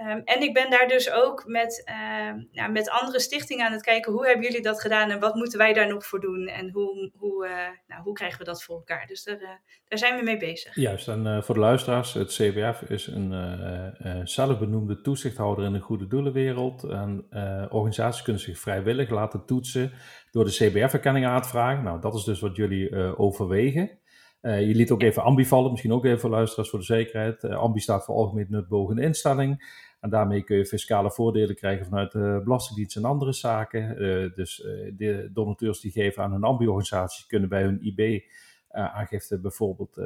Um, 0.01 0.22
en 0.25 0.42
ik 0.42 0.55
ben 0.55 0.70
daar 0.70 0.88
dus 0.88 1.11
ook 1.11 1.46
met, 1.46 1.85
uh, 1.88 2.42
ja, 2.51 2.68
met 2.68 2.90
andere 2.90 3.20
stichtingen 3.20 3.66
aan 3.66 3.72
het 3.72 3.83
kijken 3.83 4.12
hoe 4.12 4.27
hebben 4.27 4.46
jullie 4.46 4.62
dat 4.62 4.81
gedaan 4.81 5.11
en 5.11 5.20
wat 5.20 5.35
moeten 5.35 5.59
wij 5.59 5.72
daar 5.72 5.88
nog 5.88 6.07
voor 6.07 6.20
doen 6.20 6.46
en 6.46 6.70
hoe, 6.70 7.11
hoe, 7.14 7.46
uh, 7.46 7.53
nou, 7.87 8.03
hoe 8.03 8.12
krijgen 8.12 8.38
we 8.38 8.44
dat 8.44 8.62
voor 8.62 8.77
elkaar. 8.77 9.07
Dus 9.07 9.25
daar, 9.25 9.40
uh, 9.40 9.49
daar 9.88 9.99
zijn 9.99 10.16
we 10.18 10.25
mee 10.25 10.37
bezig. 10.37 10.75
Juist, 10.75 11.09
en 11.09 11.27
eh, 11.27 11.42
voor 11.42 11.55
de 11.55 11.61
luisteraars, 11.61 12.12
het 12.12 12.33
CBF 12.33 12.83
is 12.83 13.07
een 13.07 14.29
zelfbenoemde 14.29 15.01
toezichthouder 15.01 15.64
in 15.64 15.72
de 15.72 15.81
goede 15.81 16.07
doelenwereld. 16.07 16.85
En 16.85 17.27
organisaties 17.70 18.22
kunnen 18.22 18.42
zich 18.42 18.59
vrijwillig 18.59 19.11
laten 19.11 19.46
toetsen 19.46 19.92
door 20.31 20.44
de 20.44 20.51
CBF-erkenning 20.51 21.27
aan 21.27 21.42
te 21.42 21.49
vragen. 21.49 21.85
Nou, 21.85 22.01
dat 22.01 22.14
is 22.14 22.25
dus 22.25 22.40
wat 22.40 22.57
jullie 22.57 23.16
overwegen. 23.16 23.99
Je 24.40 24.75
liet 24.75 24.90
ook 24.90 25.03
even 25.03 25.22
ambi 25.22 25.46
vallen, 25.46 25.70
misschien 25.70 25.92
ook 25.92 26.05
even 26.05 26.20
voor 26.20 26.31
luisteraars 26.31 26.70
voor 26.70 26.79
de 26.79 26.85
zekerheid. 26.85 27.44
ambi 27.44 27.81
staat 27.81 28.05
voor 28.05 28.14
algemeen 28.14 28.46
nutbogende 28.49 29.03
instelling. 29.03 29.64
En 30.01 30.11
daarmee 30.11 30.42
kun 30.42 30.57
je 30.57 30.66
fiscale 30.66 31.11
voordelen 31.11 31.57
krijgen 31.57 31.87
vanuit 31.87 32.12
de 32.12 32.40
Belastingdienst 32.44 32.96
en 32.96 33.05
andere 33.05 33.33
zaken. 33.33 33.96
Dus 34.35 34.57
de 34.96 35.31
donateurs 35.33 35.81
die 35.81 35.90
geven 35.90 36.22
aan 36.22 36.33
een 36.33 36.44
ambi-organisatie 36.44 37.27
kunnen 37.27 37.49
bij 37.49 37.62
hun 37.62 37.83
IB-aangifte 37.83 39.35
uh, 39.35 39.40
bijvoorbeeld 39.40 39.99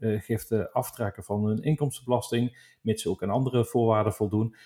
giften 0.00 0.72
aftrekken 0.72 1.24
van 1.24 1.44
hun 1.44 1.62
inkomstenbelasting, 1.62 2.76
mits 2.80 3.02
ze 3.02 3.10
ook 3.10 3.22
aan 3.22 3.30
andere 3.30 3.64
voorwaarden 3.64 4.12
voldoen. 4.12 4.56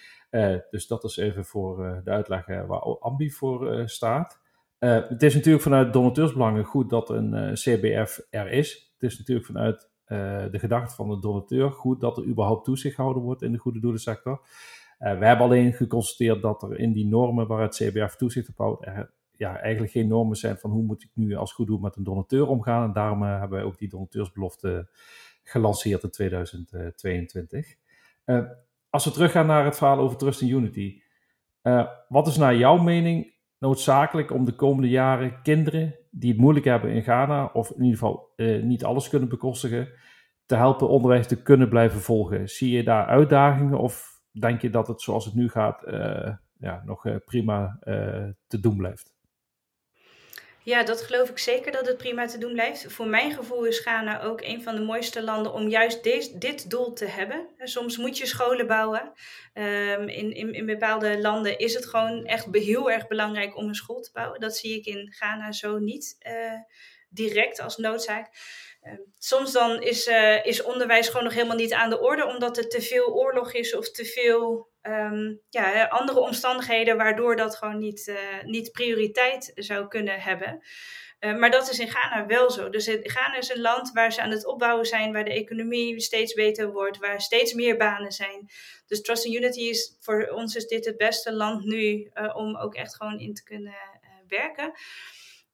dus 0.70 0.86
dat 0.86 1.04
is 1.04 1.16
even 1.16 1.44
voor 1.44 2.00
de 2.04 2.10
uitleg 2.10 2.46
waar 2.46 2.80
ambi 2.80 3.30
voor 3.30 3.82
staat. 3.88 4.40
het 4.78 5.22
is 5.22 5.34
natuurlijk 5.34 5.62
vanuit 5.62 5.92
donateursbelangen 5.92 6.64
goed 6.64 6.90
dat 6.90 7.10
een 7.10 7.54
CBF 7.54 8.26
er 8.30 8.50
is. 8.50 8.87
Het 8.98 9.10
is 9.10 9.18
natuurlijk 9.18 9.46
vanuit 9.46 9.90
de 10.50 10.58
gedachte 10.58 10.94
van 10.94 11.08
de 11.08 11.18
donateur 11.18 11.70
goed 11.70 12.00
dat 12.00 12.16
er 12.16 12.24
überhaupt 12.24 12.64
toezicht 12.64 12.94
gehouden 12.94 13.22
wordt 13.22 13.42
in 13.42 13.52
de 13.52 13.58
goede 13.58 13.80
doelensector. 13.80 14.40
Uh, 14.98 15.18
we 15.18 15.26
hebben 15.26 15.46
alleen 15.46 15.72
geconstateerd 15.72 16.42
dat 16.42 16.62
er 16.62 16.78
in 16.78 16.92
die 16.92 17.06
normen 17.06 17.46
waar 17.46 17.62
het 17.62 17.74
CBF 17.74 18.16
toezicht 18.16 18.48
op 18.48 18.56
houdt, 18.56 18.86
er 18.86 19.10
ja, 19.32 19.58
eigenlijk 19.58 19.92
geen 19.92 20.08
normen 20.08 20.36
zijn 20.36 20.58
van 20.58 20.70
hoe 20.70 20.82
moet 20.82 21.02
ik 21.02 21.10
nu 21.14 21.34
als 21.34 21.52
goed 21.52 21.66
doen 21.66 21.80
met 21.80 21.96
een 21.96 22.04
donateur 22.04 22.46
omgaan. 22.46 22.84
En 22.84 22.92
daarom 22.92 23.22
uh, 23.22 23.28
hebben 23.28 23.58
wij 23.58 23.66
ook 23.66 23.78
die 23.78 23.88
donateursbelofte 23.88 24.88
gelanceerd 25.42 26.02
in 26.02 26.10
2022. 26.10 27.74
als 28.90 29.04
we 29.04 29.10
teruggaan 29.10 29.46
naar 29.46 29.64
het 29.64 29.76
verhaal 29.76 29.98
over 29.98 30.16
Trust 30.16 30.40
in 30.40 30.48
Unity. 30.48 31.00
wat 32.08 32.26
is 32.26 32.36
naar 32.36 32.56
jouw 32.56 32.76
mening 32.76 33.34
noodzakelijk 33.58 34.30
om 34.30 34.44
de 34.44 34.54
komende 34.54 34.88
jaren 34.88 35.42
kinderen 35.42 35.94
die 36.10 36.30
het 36.30 36.40
moeilijk 36.40 36.64
hebben 36.64 36.90
in 36.90 37.02
Ghana, 37.02 37.50
of 37.52 37.70
in 37.70 37.82
ieder 37.82 37.98
geval 37.98 38.32
niet 38.62 38.84
alles 38.84 39.08
kunnen 39.08 39.28
bekostigen, 39.28 39.88
te 40.46 40.56
helpen 40.56 40.88
onderwijs 40.88 41.26
te 41.26 41.42
kunnen 41.42 41.68
blijven 41.68 42.00
volgen? 42.00 42.48
Zie 42.48 42.70
je 42.70 42.82
daar 42.82 43.06
uitdagingen 43.06 43.78
of 43.78 44.20
denk 44.30 44.60
je 44.60 44.70
dat 44.70 44.88
het 44.88 45.00
zoals 45.00 45.24
het 45.24 45.34
nu 45.34 45.48
gaat 45.48 45.82
ja, 46.58 46.82
nog 46.84 47.24
prima 47.24 47.78
te 48.46 48.60
doen 48.60 48.76
blijft? 48.76 49.16
Ja, 50.68 50.82
dat 50.82 51.02
geloof 51.02 51.28
ik 51.28 51.38
zeker 51.38 51.72
dat 51.72 51.86
het 51.86 51.96
prima 51.96 52.26
te 52.26 52.38
doen 52.38 52.52
blijft. 52.52 52.92
Voor 52.92 53.06
mijn 53.06 53.32
gevoel 53.32 53.64
is 53.64 53.78
Ghana 53.78 54.22
ook 54.22 54.40
een 54.40 54.62
van 54.62 54.74
de 54.74 54.80
mooiste 54.80 55.22
landen 55.22 55.52
om 55.52 55.68
juist 55.68 56.02
dit 56.40 56.70
doel 56.70 56.92
te 56.92 57.04
hebben. 57.04 57.48
Soms 57.58 57.96
moet 57.96 58.18
je 58.18 58.26
scholen 58.26 58.66
bouwen. 58.66 59.12
Um, 59.54 60.08
in, 60.08 60.34
in, 60.34 60.52
in 60.52 60.66
bepaalde 60.66 61.20
landen 61.20 61.58
is 61.58 61.74
het 61.74 61.86
gewoon 61.86 62.24
echt 62.24 62.46
heel 62.50 62.90
erg 62.90 63.06
belangrijk 63.06 63.56
om 63.56 63.68
een 63.68 63.74
school 63.74 64.00
te 64.00 64.10
bouwen. 64.12 64.40
Dat 64.40 64.56
zie 64.56 64.76
ik 64.76 64.86
in 64.86 65.12
Ghana 65.12 65.52
zo 65.52 65.78
niet 65.78 66.16
uh, 66.26 66.60
direct 67.08 67.60
als 67.60 67.76
noodzaak. 67.76 68.30
Ehm, 68.80 69.00
soms 69.18 69.52
dan 69.52 69.82
is, 69.82 70.06
uh, 70.06 70.44
is 70.44 70.62
onderwijs 70.62 71.06
gewoon 71.06 71.24
nog 71.24 71.34
helemaal 71.34 71.56
niet 71.56 71.72
aan 71.72 71.90
de 71.90 72.00
orde, 72.00 72.26
omdat 72.26 72.56
er 72.56 72.68
te 72.68 72.82
veel 72.82 73.14
oorlog 73.14 73.52
is 73.52 73.74
of 73.74 73.90
te 73.90 74.04
veel 74.04 74.68
um, 74.88 75.40
ja, 75.48 75.84
andere 75.84 76.20
omstandigheden 76.20 76.96
waardoor 76.96 77.36
dat 77.36 77.56
gewoon 77.56 77.78
niet, 77.78 78.06
uh, 78.06 78.16
niet 78.44 78.72
prioriteit 78.72 79.52
zou 79.54 79.88
kunnen 79.88 80.20
hebben. 80.20 80.62
Uh, 81.20 81.36
maar 81.36 81.50
dat 81.50 81.70
is 81.70 81.78
in 81.78 81.88
Ghana 81.88 82.26
wel 82.26 82.50
zo. 82.50 82.70
Dus 82.70 82.86
Ghana 83.02 83.36
is 83.36 83.48
een 83.48 83.60
land 83.60 83.92
waar 83.92 84.12
ze 84.12 84.22
aan 84.22 84.30
het 84.30 84.46
opbouwen 84.46 84.86
zijn, 84.86 85.12
waar 85.12 85.24
de 85.24 85.32
economie 85.32 86.00
steeds 86.00 86.34
beter 86.34 86.72
wordt, 86.72 86.98
waar 86.98 87.20
steeds 87.20 87.52
meer 87.52 87.76
banen 87.76 88.12
zijn. 88.12 88.50
Dus 88.86 89.02
Trust 89.02 89.26
and 89.26 89.34
Unity 89.34 89.60
is 89.60 89.96
voor 90.00 90.28
ons 90.28 90.54
is 90.54 90.66
dit 90.66 90.84
het 90.84 90.96
beste 90.96 91.32
land 91.32 91.64
nu 91.64 92.10
uh, 92.14 92.36
om 92.36 92.56
ook 92.56 92.74
echt 92.74 92.96
gewoon 92.96 93.18
in 93.18 93.34
te 93.34 93.42
kunnen 93.42 93.74
werken. 94.28 94.72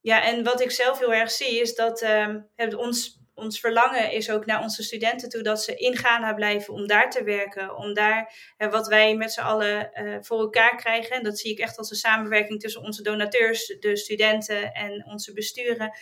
Ja, 0.01 0.23
en 0.23 0.45
wat 0.45 0.61
ik 0.61 0.71
zelf 0.71 0.99
heel 0.99 1.13
erg 1.13 1.31
zie 1.31 1.61
is 1.61 1.75
dat 1.75 2.03
uh, 2.03 2.79
ons 2.79 3.21
ons 3.35 3.61
verlangen 3.61 4.13
is 4.13 4.31
ook 4.31 4.47
naar 4.47 4.63
onze 4.63 4.83
studenten 4.83 5.29
toe 5.29 5.43
dat 5.43 5.63
ze 5.63 5.75
in 5.75 5.97
Ghana 5.97 6.35
blijven 6.35 6.75
om 6.75 6.87
daar 6.87 7.11
te 7.11 7.25
werken. 7.25 7.77
Om 7.77 7.95
daar 7.95 8.35
uh, 8.59 8.71
wat 8.71 8.89
wij 8.89 9.17
met 9.17 9.33
z'n 9.33 9.41
allen 9.41 9.91
uh, 9.95 10.17
voor 10.21 10.39
elkaar 10.39 10.77
krijgen. 10.77 11.17
En 11.17 11.23
dat 11.23 11.39
zie 11.39 11.53
ik 11.53 11.59
echt 11.59 11.79
als 11.79 11.91
een 11.91 11.97
samenwerking 11.97 12.61
tussen 12.61 12.83
onze 12.83 13.03
donateurs, 13.03 13.77
de 13.81 13.97
studenten 13.97 14.73
en 14.73 15.05
onze 15.07 15.33
besturen. 15.33 15.99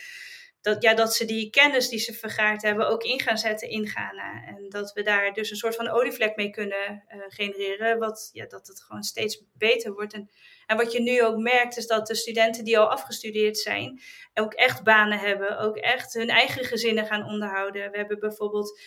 Dat, 0.61 0.83
ja, 0.83 0.93
dat 0.93 1.15
ze 1.15 1.25
die 1.25 1.49
kennis 1.49 1.89
die 1.89 1.99
ze 1.99 2.13
vergaard 2.13 2.61
hebben 2.61 2.87
ook 2.87 3.03
in 3.03 3.19
gaan 3.19 3.37
zetten 3.37 3.69
in 3.69 3.87
Ghana. 3.87 4.43
En 4.45 4.69
dat 4.69 4.93
we 4.93 5.01
daar 5.01 5.33
dus 5.33 5.49
een 5.49 5.57
soort 5.57 5.75
van 5.75 5.89
olievlek 5.89 6.35
mee 6.35 6.49
kunnen 6.49 7.03
uh, 7.07 7.23
genereren. 7.27 7.99
Wat, 7.99 8.29
ja, 8.33 8.45
dat 8.45 8.67
het 8.67 8.81
gewoon 8.83 9.03
steeds 9.03 9.43
beter 9.53 9.93
wordt. 9.93 10.13
En 10.13 10.29
en 10.65 10.77
wat 10.77 10.91
je 10.91 11.01
nu 11.01 11.23
ook 11.23 11.37
merkt, 11.37 11.77
is 11.77 11.87
dat 11.87 12.07
de 12.07 12.15
studenten 12.15 12.63
die 12.63 12.79
al 12.79 12.89
afgestudeerd 12.89 13.57
zijn, 13.57 14.01
ook 14.33 14.53
echt 14.53 14.83
banen 14.83 15.19
hebben, 15.19 15.59
ook 15.59 15.77
echt 15.77 16.13
hun 16.13 16.29
eigen 16.29 16.65
gezinnen 16.65 17.05
gaan 17.05 17.25
onderhouden. 17.25 17.91
We 17.91 17.97
hebben 17.97 18.19
bijvoorbeeld. 18.19 18.79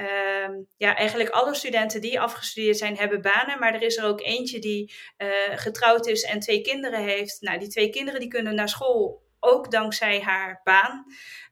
Uh, 0.00 0.48
ja, 0.76 0.96
eigenlijk 0.96 1.28
alle 1.28 1.54
studenten 1.54 2.00
die 2.00 2.20
afgestudeerd 2.20 2.76
zijn, 2.76 2.96
hebben 2.96 3.20
banen. 3.20 3.58
Maar 3.58 3.74
er 3.74 3.82
is 3.82 3.96
er 3.96 4.04
ook 4.04 4.20
eentje 4.20 4.58
die 4.58 4.94
uh, 5.18 5.28
getrouwd 5.54 6.06
is 6.06 6.22
en 6.22 6.40
twee 6.40 6.60
kinderen 6.60 7.04
heeft. 7.04 7.40
Nou, 7.40 7.58
die 7.58 7.68
twee 7.68 7.90
kinderen 7.90 8.20
die 8.20 8.28
kunnen 8.28 8.54
naar 8.54 8.68
school 8.68 9.24
ook 9.40 9.70
dankzij 9.70 10.20
haar 10.20 10.60
baan. 10.64 11.04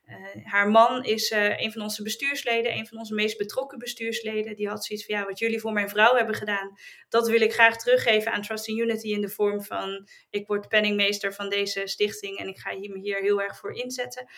Uh, 0.08 0.46
haar 0.46 0.70
man 0.70 1.04
is 1.04 1.30
uh, 1.30 1.60
een 1.60 1.72
van 1.72 1.82
onze 1.82 2.02
bestuursleden, 2.02 2.72
een 2.72 2.86
van 2.86 2.98
onze 2.98 3.14
meest 3.14 3.38
betrokken 3.38 3.78
bestuursleden. 3.78 4.56
Die 4.56 4.68
had 4.68 4.84
zoiets 4.84 5.06
van, 5.06 5.16
ja, 5.16 5.24
wat 5.24 5.38
jullie 5.38 5.60
voor 5.60 5.72
mijn 5.72 5.88
vrouw 5.88 6.14
hebben 6.14 6.34
gedaan, 6.34 6.78
dat 7.08 7.28
wil 7.28 7.40
ik 7.40 7.52
graag 7.52 7.76
teruggeven 7.76 8.32
aan 8.32 8.42
Trust 8.42 8.68
Unity 8.68 9.08
in 9.08 9.20
de 9.20 9.28
vorm 9.28 9.62
van, 9.62 10.08
ik 10.30 10.46
word 10.46 10.68
penningmeester 10.68 11.34
van 11.34 11.48
deze 11.48 11.86
stichting 11.86 12.38
en 12.38 12.48
ik 12.48 12.58
ga 12.58 12.70
me 12.70 12.98
hier 12.98 13.20
heel 13.20 13.42
erg 13.42 13.58
voor 13.58 13.72
inzetten. 13.72 14.28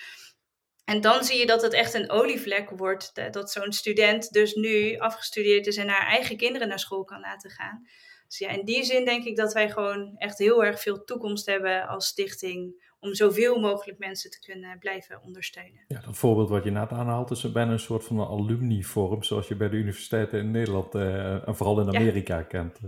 En 0.84 1.00
dan 1.00 1.24
zie 1.24 1.38
je 1.38 1.46
dat 1.46 1.62
het 1.62 1.72
echt 1.72 1.94
een 1.94 2.10
olievlek 2.10 2.70
wordt, 2.70 3.32
dat 3.32 3.50
zo'n 3.50 3.72
student 3.72 4.32
dus 4.32 4.54
nu 4.54 4.96
afgestudeerd 4.98 5.66
is 5.66 5.76
en 5.76 5.88
haar 5.88 6.06
eigen 6.06 6.36
kinderen 6.36 6.68
naar 6.68 6.78
school 6.78 7.04
kan 7.04 7.20
laten 7.20 7.50
gaan. 7.50 7.86
Dus 8.26 8.38
ja, 8.38 8.48
in 8.48 8.64
die 8.64 8.84
zin 8.84 9.04
denk 9.04 9.24
ik 9.24 9.36
dat 9.36 9.52
wij 9.52 9.70
gewoon 9.70 10.14
echt 10.16 10.38
heel 10.38 10.64
erg 10.64 10.80
veel 10.80 11.04
toekomst 11.04 11.46
hebben 11.46 11.86
als 11.86 12.06
stichting 12.06 12.85
om 13.06 13.14
zoveel 13.14 13.60
mogelijk 13.60 13.98
mensen 13.98 14.30
te 14.30 14.40
kunnen 14.40 14.78
blijven 14.78 15.22
ondersteunen. 15.22 15.84
Ja, 15.88 16.00
dat 16.00 16.16
voorbeeld 16.16 16.48
wat 16.48 16.64
je 16.64 16.70
net 16.70 16.90
aanhaalt 16.90 17.30
is 17.30 17.52
bijna 17.52 17.72
een 17.72 17.78
soort 17.78 18.04
van 18.04 18.18
een 18.18 18.26
alumni-vorm, 18.26 19.22
zoals 19.22 19.48
je 19.48 19.56
bij 19.56 19.68
de 19.68 19.76
universiteiten 19.76 20.38
in 20.38 20.50
Nederland 20.50 20.94
uh, 20.94 21.48
en 21.48 21.56
vooral 21.56 21.80
in 21.80 21.96
Amerika 21.96 22.36
ja. 22.36 22.42
kent. 22.42 22.80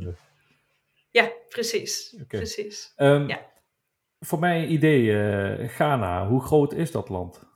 Ja, 1.11 1.31
precies. 1.49 2.13
Okay. 2.15 2.41
precies. 2.41 2.93
Um, 2.97 3.29
ja. 3.29 3.47
Voor 4.19 4.39
mijn 4.39 4.73
idee, 4.73 5.03
uh, 5.03 5.69
Ghana, 5.69 6.29
hoe 6.29 6.41
groot 6.41 6.73
is 6.73 6.91
dat 6.91 7.09
land? 7.09 7.47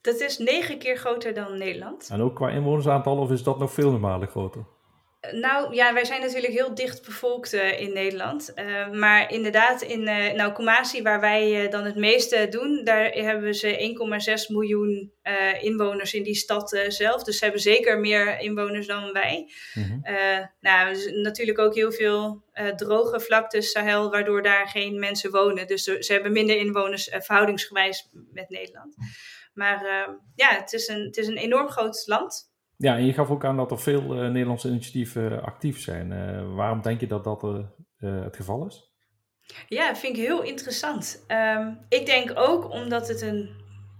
Dat 0.00 0.20
is 0.20 0.38
negen 0.38 0.78
keer 0.78 0.96
groter 0.96 1.34
dan 1.34 1.58
Nederland. 1.58 2.08
En 2.10 2.20
ook 2.20 2.36
qua 2.36 2.50
inwonersaantal, 2.50 3.18
of 3.18 3.30
is 3.30 3.42
dat 3.42 3.58
nog 3.58 3.72
veel 3.72 3.98
malen 3.98 4.28
groter? 4.28 4.64
Nou 5.20 5.74
ja, 5.74 5.92
wij 5.92 6.04
zijn 6.04 6.20
natuurlijk 6.20 6.52
heel 6.52 6.74
dicht 6.74 7.04
bevolkt 7.04 7.54
uh, 7.54 7.80
in 7.80 7.92
Nederland. 7.92 8.52
Uh, 8.54 8.90
maar 8.90 9.32
inderdaad, 9.32 9.82
in 9.82 10.00
uh, 10.00 10.32
nou, 10.32 10.52
Kumasi, 10.52 11.02
waar 11.02 11.20
wij 11.20 11.68
dan 11.68 11.84
het 11.84 11.96
meeste 11.96 12.46
doen, 12.50 12.84
daar 12.84 13.10
hebben 13.10 13.54
ze 13.54 13.96
1,6 14.48 14.54
miljoen 14.54 15.12
inwoners 15.60 16.14
in 16.14 16.22
die 16.22 16.34
stad 16.34 16.84
zelf. 16.88 17.22
Dus 17.22 17.38
ze 17.38 17.44
hebben 17.44 17.62
zeker 17.62 17.98
meer 17.98 18.38
inwoners 18.38 18.86
dan 18.86 19.12
wij. 19.12 19.52
Mm-hmm. 19.74 20.02
nou, 20.60 21.12
natuurlijk 21.22 21.58
ook 21.58 21.74
heel 21.74 21.92
veel 21.92 22.42
droge 22.76 23.20
vlaktes, 23.20 23.70
Sahel, 23.70 24.10
waardoor 24.10 24.42
daar 24.42 24.68
geen 24.68 24.98
mensen 24.98 25.30
wonen. 25.30 25.66
Dus 25.66 25.84
ze 25.84 26.12
hebben 26.12 26.32
minder 26.32 26.56
inwoners 26.56 27.08
verhoudingsgewijs 27.12 28.08
met 28.32 28.48
Nederland. 28.48 28.94
Maar 29.54 30.08
ja, 30.34 30.48
het 30.54 30.72
is, 30.72 30.88
een, 30.88 31.04
het 31.04 31.16
is 31.16 31.26
een 31.26 31.36
enorm 31.36 31.68
groot 31.68 32.02
land. 32.06 32.47
Ja, 32.80 32.96
en 32.96 33.06
je 33.06 33.12
gaf 33.12 33.30
ook 33.30 33.44
aan 33.44 33.56
dat 33.56 33.70
er 33.70 33.80
veel 33.80 34.02
uh, 34.02 34.30
Nederlandse 34.30 34.68
initiatieven 34.68 35.42
actief 35.42 35.80
zijn. 35.80 36.10
Uh, 36.10 36.54
waarom 36.54 36.82
denk 36.82 37.00
je 37.00 37.06
dat 37.06 37.24
dat 37.24 37.42
uh, 37.42 38.22
het 38.24 38.36
geval 38.36 38.66
is? 38.66 38.92
Ja, 39.68 39.96
vind 39.96 40.16
ik 40.16 40.22
heel 40.22 40.42
interessant. 40.42 41.24
Um, 41.28 41.86
ik 41.88 42.06
denk 42.06 42.32
ook 42.34 42.70
omdat 42.70 43.08
het 43.08 43.20
een, 43.20 43.50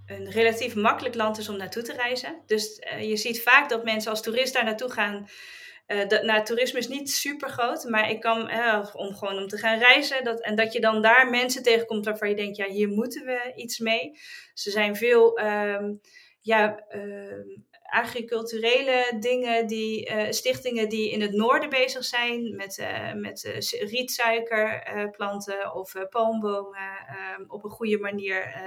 een 0.05 0.31
relatief 0.31 0.75
makkelijk 0.75 1.15
land 1.15 1.37
is 1.37 1.49
om 1.49 1.57
naartoe 1.57 1.83
te 1.83 1.93
reizen. 1.93 2.41
Dus 2.45 2.81
je 2.99 3.17
ziet 3.17 3.41
vaak 3.41 3.69
dat 3.69 3.83
mensen 3.83 4.11
als 4.11 4.21
toerist 4.21 4.53
daar 4.53 4.65
naartoe 4.65 4.91
gaan. 4.91 5.27
Dat, 6.07 6.23
nou, 6.23 6.43
toerisme 6.43 6.79
is 6.79 6.87
niet 6.87 7.11
super 7.11 7.49
groot, 7.49 7.83
maar 7.83 8.09
ik 8.09 8.19
kan 8.19 8.41
om 8.93 9.15
gewoon 9.15 9.37
om 9.37 9.47
te 9.47 9.57
gaan 9.57 9.79
reizen. 9.79 10.23
Dat, 10.23 10.41
en 10.41 10.55
dat 10.55 10.73
je 10.73 10.79
dan 10.79 11.01
daar 11.01 11.29
mensen 11.29 11.63
tegenkomt 11.63 12.05
waarvan 12.05 12.29
je 12.29 12.35
denkt, 12.35 12.57
ja, 12.57 12.67
hier 12.67 12.87
moeten 12.87 13.25
we 13.25 13.51
iets 13.55 13.79
mee. 13.79 14.19
Ze 14.53 14.71
zijn 14.71 14.95
veel 14.95 15.39
um, 15.39 15.99
ja, 16.41 16.83
uh, 16.95 17.57
agriculturele 17.89 19.17
dingen, 19.19 19.67
die, 19.67 20.09
uh, 20.09 20.25
stichtingen 20.29 20.89
die 20.89 21.11
in 21.11 21.21
het 21.21 21.33
noorden 21.33 21.69
bezig 21.69 22.03
zijn 22.03 22.55
met, 22.55 22.77
uh, 22.77 23.13
met 23.13 23.43
uh, 23.43 23.89
rietsuikerplanten 23.89 25.73
of 25.73 25.93
palmbomen 26.09 26.87
ehm, 27.07 27.43
op 27.47 27.63
een 27.63 27.69
goede 27.69 27.99
manier 27.99 28.57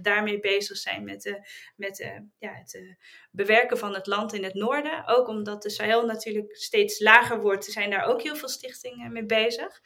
daarmee 0.00 0.40
bezig 0.40 0.76
zijn 0.76 1.04
met, 1.04 1.40
met 1.76 2.12
ja, 2.38 2.52
het 2.54 2.96
bewerken 3.30 3.78
van 3.78 3.94
het 3.94 4.06
land 4.06 4.32
in 4.32 4.44
het 4.44 4.54
noorden. 4.54 5.06
Ook 5.06 5.28
omdat 5.28 5.62
de 5.62 5.70
Sahel 5.70 6.06
natuurlijk 6.06 6.56
steeds 6.56 7.00
lager 7.00 7.40
wordt, 7.40 7.64
zijn 7.64 7.90
daar 7.90 8.04
ook 8.04 8.22
heel 8.22 8.36
veel 8.36 8.48
stichtingen 8.48 9.12
mee 9.12 9.26
bezig. 9.26 9.80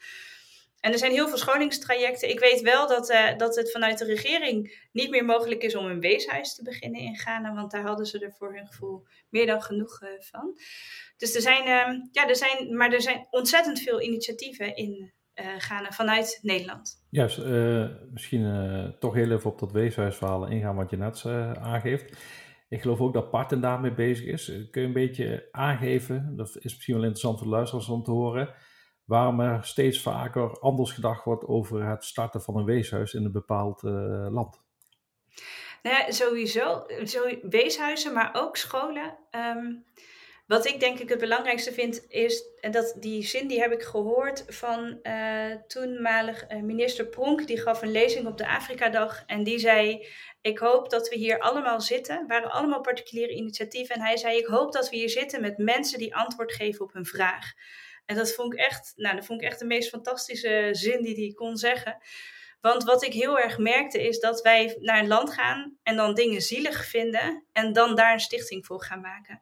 En 0.83 0.91
er 0.91 0.97
zijn 0.97 1.11
heel 1.11 1.27
veel 1.27 1.37
scholingstrajecten. 1.37 2.29
Ik 2.29 2.39
weet 2.39 2.61
wel 2.61 2.87
dat, 2.87 3.09
uh, 3.09 3.37
dat 3.37 3.55
het 3.55 3.71
vanuit 3.71 3.97
de 3.97 4.05
regering 4.05 4.87
niet 4.91 5.09
meer 5.09 5.25
mogelijk 5.25 5.63
is 5.63 5.75
om 5.75 5.85
een 5.85 5.99
weeshuis 5.99 6.55
te 6.55 6.63
beginnen 6.63 7.01
in 7.01 7.17
Ghana, 7.17 7.53
want 7.53 7.71
daar 7.71 7.81
hadden 7.81 8.05
ze 8.05 8.19
er 8.19 8.33
voor 8.37 8.55
hun 8.55 8.67
gevoel 8.67 9.05
meer 9.29 9.45
dan 9.45 9.61
genoeg 9.61 10.01
uh, 10.01 10.09
van. 10.19 10.57
Dus 11.17 11.35
er 11.35 11.41
zijn, 11.41 11.61
uh, 11.61 12.01
ja, 12.11 12.27
er 12.27 12.35
zijn, 12.35 12.75
maar 12.77 12.91
er 12.91 13.01
zijn 13.01 13.27
ontzettend 13.29 13.79
veel 13.79 14.01
initiatieven 14.01 14.75
in 14.75 15.13
uh, 15.35 15.45
Ghana 15.57 15.91
vanuit 15.91 16.39
Nederland. 16.41 17.05
Juist, 17.09 17.37
misschien 18.11 18.95
toch 18.99 19.13
heel 19.13 19.31
even 19.31 19.51
op 19.51 19.59
dat 19.59 19.71
weeshuisverhaal 19.71 20.47
ingaan 20.47 20.75
wat 20.75 20.89
je 20.89 20.97
net 20.97 21.25
aangeeft. 21.59 22.17
Ik 22.69 22.81
geloof 22.81 22.99
ook 22.99 23.13
dat 23.13 23.29
Parten 23.29 23.61
daarmee 23.61 23.93
bezig 23.93 24.25
is. 24.25 24.45
Kun 24.45 24.81
je 24.81 24.87
een 24.87 24.93
beetje 24.93 25.47
aangeven, 25.51 26.33
dat 26.35 26.47
is 26.47 26.73
misschien 26.73 26.93
wel 26.93 27.03
interessant 27.03 27.37
voor 27.37 27.47
de 27.47 27.53
luisteraars 27.53 27.89
om 27.89 28.03
te 28.03 28.11
horen 28.11 28.55
waarom 29.05 29.39
er 29.39 29.65
steeds 29.65 30.01
vaker 30.01 30.59
anders 30.59 30.91
gedacht 30.91 31.23
wordt 31.23 31.45
over 31.45 31.89
het 31.89 32.03
starten 32.03 32.41
van 32.41 32.57
een 32.57 32.65
weeshuis 32.65 33.13
in 33.13 33.25
een 33.25 33.31
bepaald 33.31 33.83
uh, 33.83 33.91
land. 34.29 34.61
Nou 35.81 35.95
ja, 35.95 36.11
sowieso, 36.11 36.85
weeshuizen, 37.41 38.13
maar 38.13 38.29
ook 38.33 38.57
scholen. 38.57 39.17
Um, 39.31 39.85
wat 40.47 40.65
ik 40.65 40.79
denk 40.79 40.99
ik 40.99 41.09
het 41.09 41.19
belangrijkste 41.19 41.71
vind 41.71 42.05
is, 42.07 42.43
en 42.59 42.71
dat 42.71 42.95
die 42.99 43.23
zin 43.23 43.47
die 43.47 43.59
heb 43.59 43.71
ik 43.71 43.81
gehoord 43.81 44.45
van 44.47 44.99
uh, 45.03 45.55
toenmalig 45.67 46.51
uh, 46.51 46.61
minister 46.61 47.05
Pronk, 47.05 47.47
die 47.47 47.61
gaf 47.61 47.81
een 47.81 47.91
lezing 47.91 48.27
op 48.27 48.37
de 48.37 48.47
Afrikadag 48.47 49.23
en 49.25 49.43
die 49.43 49.59
zei, 49.59 50.07
ik 50.41 50.57
hoop 50.59 50.89
dat 50.89 51.09
we 51.09 51.15
hier 51.15 51.39
allemaal 51.39 51.81
zitten. 51.81 52.17
Het 52.17 52.27
waren 52.27 52.51
allemaal 52.51 52.81
particuliere 52.81 53.33
initiatieven. 53.33 53.95
En 53.95 54.01
hij 54.01 54.17
zei, 54.17 54.37
ik 54.37 54.45
hoop 54.45 54.71
dat 54.71 54.89
we 54.89 54.95
hier 54.95 55.09
zitten 55.09 55.41
met 55.41 55.57
mensen 55.57 55.99
die 55.99 56.15
antwoord 56.15 56.53
geven 56.53 56.85
op 56.85 56.93
hun 56.93 57.05
vraag. 57.05 57.53
En 58.05 58.15
dat 58.15 58.33
vond 58.33 58.53
ik 58.53 58.59
echt, 58.59 58.93
nou, 58.95 59.15
dat 59.15 59.25
vond 59.25 59.41
ik 59.41 59.47
echt 59.47 59.59
de 59.59 59.65
meest 59.65 59.89
fantastische 59.89 60.69
zin 60.71 61.03
die 61.03 61.15
hij 61.15 61.33
kon 61.33 61.57
zeggen. 61.57 61.97
Want 62.61 62.83
wat 62.83 63.03
ik 63.03 63.13
heel 63.13 63.39
erg 63.39 63.57
merkte 63.57 64.07
is 64.07 64.19
dat 64.19 64.41
wij 64.41 64.77
naar 64.79 64.99
een 64.99 65.07
land 65.07 65.33
gaan 65.33 65.77
en 65.83 65.95
dan 65.95 66.13
dingen 66.13 66.41
zielig 66.41 66.85
vinden 66.85 67.45
en 67.51 67.73
dan 67.73 67.95
daar 67.95 68.13
een 68.13 68.19
stichting 68.19 68.65
voor 68.65 68.83
gaan 68.83 69.01
maken. 69.01 69.39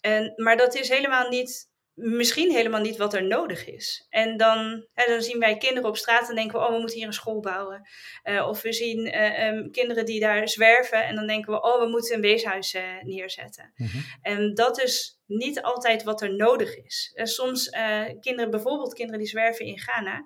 En, 0.00 0.32
maar 0.36 0.56
dat 0.56 0.74
is 0.74 0.88
helemaal 0.88 1.28
niet 1.28 1.72
misschien 1.94 2.50
helemaal 2.50 2.80
niet 2.80 2.96
wat 2.96 3.14
er 3.14 3.24
nodig 3.24 3.66
is. 3.66 4.06
En 4.10 4.36
dan, 4.36 4.86
hè, 4.92 5.04
dan 5.06 5.22
zien 5.22 5.38
wij 5.38 5.56
kinderen 5.56 5.88
op 5.88 5.96
straat 5.96 6.28
en 6.28 6.34
denken 6.34 6.58
we, 6.58 6.66
oh, 6.66 6.72
we 6.72 6.78
moeten 6.78 6.96
hier 6.96 7.06
een 7.06 7.12
school 7.12 7.40
bouwen. 7.40 7.88
Uh, 8.24 8.48
of 8.48 8.62
we 8.62 8.72
zien 8.72 9.06
uh, 9.06 9.46
um, 9.46 9.70
kinderen 9.70 10.04
die 10.04 10.20
daar 10.20 10.48
zwerven 10.48 11.04
en 11.04 11.14
dan 11.14 11.26
denken 11.26 11.52
we, 11.52 11.62
oh, 11.62 11.80
we 11.80 11.88
moeten 11.88 12.14
een 12.14 12.20
weeshuis 12.20 12.74
uh, 12.74 12.82
neerzetten. 13.02 13.72
Mm 13.76 13.86
-hmm. 13.86 14.04
En 14.22 14.54
dat 14.54 14.82
is 14.82 15.18
niet 15.26 15.62
altijd 15.62 16.02
wat 16.02 16.22
er 16.22 16.36
nodig 16.36 16.76
is. 16.76 17.12
Uh, 17.14 17.24
soms 17.24 17.68
uh, 17.68 18.04
kinderen, 18.20 18.50
bijvoorbeeld 18.50 18.94
kinderen 18.94 19.20
die 19.20 19.28
zwerven 19.28 19.66
in 19.66 19.78
Ghana, 19.78 20.24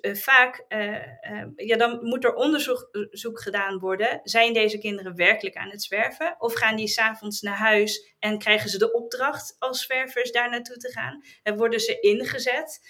uh, 0.00 0.14
vaak, 0.14 0.64
ja, 1.56 1.76
dan 1.76 1.98
moet 2.04 2.24
er 2.24 2.34
onderzoek 2.34 3.40
gedaan 3.40 3.78
worden. 3.78 4.20
Zijn 4.22 4.52
deze 4.52 4.78
kinderen 4.78 5.16
werkelijk 5.16 5.56
aan 5.56 5.70
het 5.70 5.82
zwerven? 5.82 6.34
Of 6.38 6.54
gaan 6.54 6.76
die 6.76 6.88
s'avonds 6.88 7.40
naar 7.40 7.56
huis 7.56 8.14
en 8.18 8.38
krijgen 8.38 8.70
ze 8.70 8.78
de 8.78 8.92
opdracht 8.92 9.56
als 9.58 9.82
zwervers 9.82 10.32
daar 10.32 10.50
naartoe 10.50 10.76
te 10.76 10.92
gaan? 10.92 11.24
En 11.42 11.56
worden 11.56 11.80
ze 11.80 12.00
ingezet? 12.00 12.80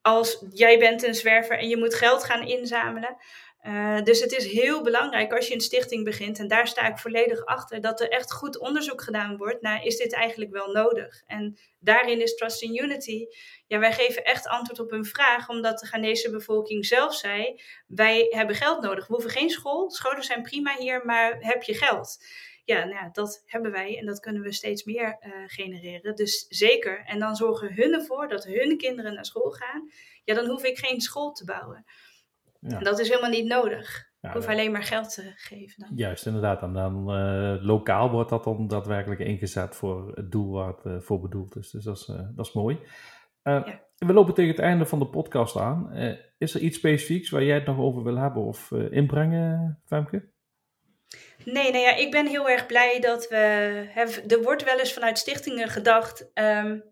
Als 0.00 0.44
jij 0.50 0.78
bent 0.78 1.02
een 1.02 1.14
zwerver 1.14 1.58
en 1.58 1.68
je 1.68 1.76
moet 1.76 1.94
geld 1.94 2.24
gaan 2.24 2.46
inzamelen, 2.46 3.16
uh, 3.62 4.02
dus 4.02 4.20
het 4.20 4.32
is 4.32 4.46
heel 4.46 4.82
belangrijk 4.82 5.32
als 5.32 5.48
je 5.48 5.54
een 5.54 5.60
stichting 5.60 6.04
begint, 6.04 6.38
en 6.38 6.48
daar 6.48 6.68
sta 6.68 6.88
ik 6.88 6.98
volledig 6.98 7.44
achter, 7.44 7.80
dat 7.80 8.00
er 8.00 8.08
echt 8.08 8.32
goed 8.32 8.58
onderzoek 8.58 9.02
gedaan 9.02 9.36
wordt 9.36 9.62
naar 9.62 9.84
is 9.84 9.96
dit 9.96 10.12
eigenlijk 10.12 10.50
wel 10.50 10.72
nodig? 10.72 11.22
En 11.26 11.58
daarin 11.78 12.20
is 12.20 12.34
Trust 12.34 12.62
in 12.62 12.82
Unity, 12.82 13.26
ja, 13.66 13.78
wij 13.78 13.92
geven 13.92 14.24
echt 14.24 14.46
antwoord 14.46 14.80
op 14.80 14.90
hun 14.90 15.04
vraag, 15.04 15.48
omdat 15.48 15.78
de 15.78 15.86
Ghanese 15.86 16.30
bevolking 16.30 16.86
zelf 16.86 17.14
zei, 17.14 17.60
wij 17.86 18.26
hebben 18.30 18.56
geld 18.56 18.82
nodig. 18.82 19.06
We 19.06 19.12
hoeven 19.12 19.30
geen 19.30 19.50
school, 19.50 19.90
scholen 19.90 20.24
zijn 20.24 20.42
prima 20.42 20.76
hier, 20.78 21.04
maar 21.04 21.36
heb 21.40 21.62
je 21.62 21.74
geld? 21.74 22.18
Ja, 22.64 22.78
nou 22.84 22.94
ja, 22.94 23.08
dat 23.12 23.42
hebben 23.46 23.70
wij 23.72 23.98
en 23.98 24.06
dat 24.06 24.20
kunnen 24.20 24.42
we 24.42 24.52
steeds 24.52 24.84
meer 24.84 25.18
uh, 25.20 25.32
genereren. 25.46 26.14
Dus 26.14 26.46
zeker. 26.48 27.02
En 27.04 27.18
dan 27.18 27.36
zorgen 27.36 27.74
hun 27.74 27.94
ervoor 27.94 28.28
dat 28.28 28.44
hun 28.44 28.76
kinderen 28.76 29.14
naar 29.14 29.24
school 29.24 29.50
gaan. 29.50 29.90
Ja, 30.24 30.34
dan 30.34 30.46
hoef 30.46 30.64
ik 30.64 30.78
geen 30.78 31.00
school 31.00 31.32
te 31.32 31.44
bouwen. 31.44 31.84
Ja. 32.68 32.78
Dat 32.78 32.98
is 32.98 33.08
helemaal 33.08 33.30
niet 33.30 33.46
nodig. 33.46 34.10
Ja, 34.20 34.28
ik 34.28 34.34
hoef 34.34 34.46
alleen 34.46 34.72
maar 34.72 34.82
geld 34.82 35.14
te 35.14 35.32
geven. 35.36 35.74
Dan. 35.76 35.96
Juist, 35.96 36.26
inderdaad. 36.26 36.62
En 36.62 36.72
dan 36.72 37.16
uh, 37.18 37.64
lokaal 37.64 38.10
wordt 38.10 38.30
dat 38.30 38.44
dan 38.44 38.68
daadwerkelijk 38.68 39.20
ingezet 39.20 39.76
voor 39.76 40.12
het 40.14 40.30
doel 40.30 40.52
waar 40.52 40.68
het 40.68 40.84
uh, 40.84 41.00
voor 41.00 41.20
bedoeld 41.20 41.56
is. 41.56 41.70
Dus 41.70 41.84
dat 41.84 41.96
is, 41.96 42.08
uh, 42.08 42.16
dat 42.34 42.46
is 42.46 42.52
mooi. 42.52 42.78
Ja. 43.42 43.80
We 43.96 44.12
lopen 44.12 44.34
tegen 44.34 44.50
het 44.50 44.60
einde 44.60 44.86
van 44.86 44.98
de 44.98 45.06
podcast 45.06 45.56
aan. 45.56 45.92
is 46.38 46.54
er 46.54 46.60
iets 46.60 46.76
specifieks 46.76 47.30
waar 47.30 47.44
jij 47.44 47.54
het 47.54 47.66
nog 47.66 47.78
over 47.78 48.02
wil 48.02 48.16
hebben 48.16 48.42
of 48.42 48.70
inbrengen, 48.70 49.80
Femke? 49.84 50.30
Nee, 51.44 51.72
nou 51.72 51.84
ja, 51.84 51.96
ik 51.96 52.10
ben 52.10 52.26
heel 52.26 52.48
erg 52.48 52.66
blij 52.66 53.00
dat 53.00 53.28
we. 53.28 53.36
Er 54.28 54.42
wordt 54.42 54.64
wel 54.64 54.78
eens 54.78 54.92
vanuit 54.92 55.18
stichtingen 55.18 55.68
gedacht. 55.68 56.30
Um, 56.34 56.91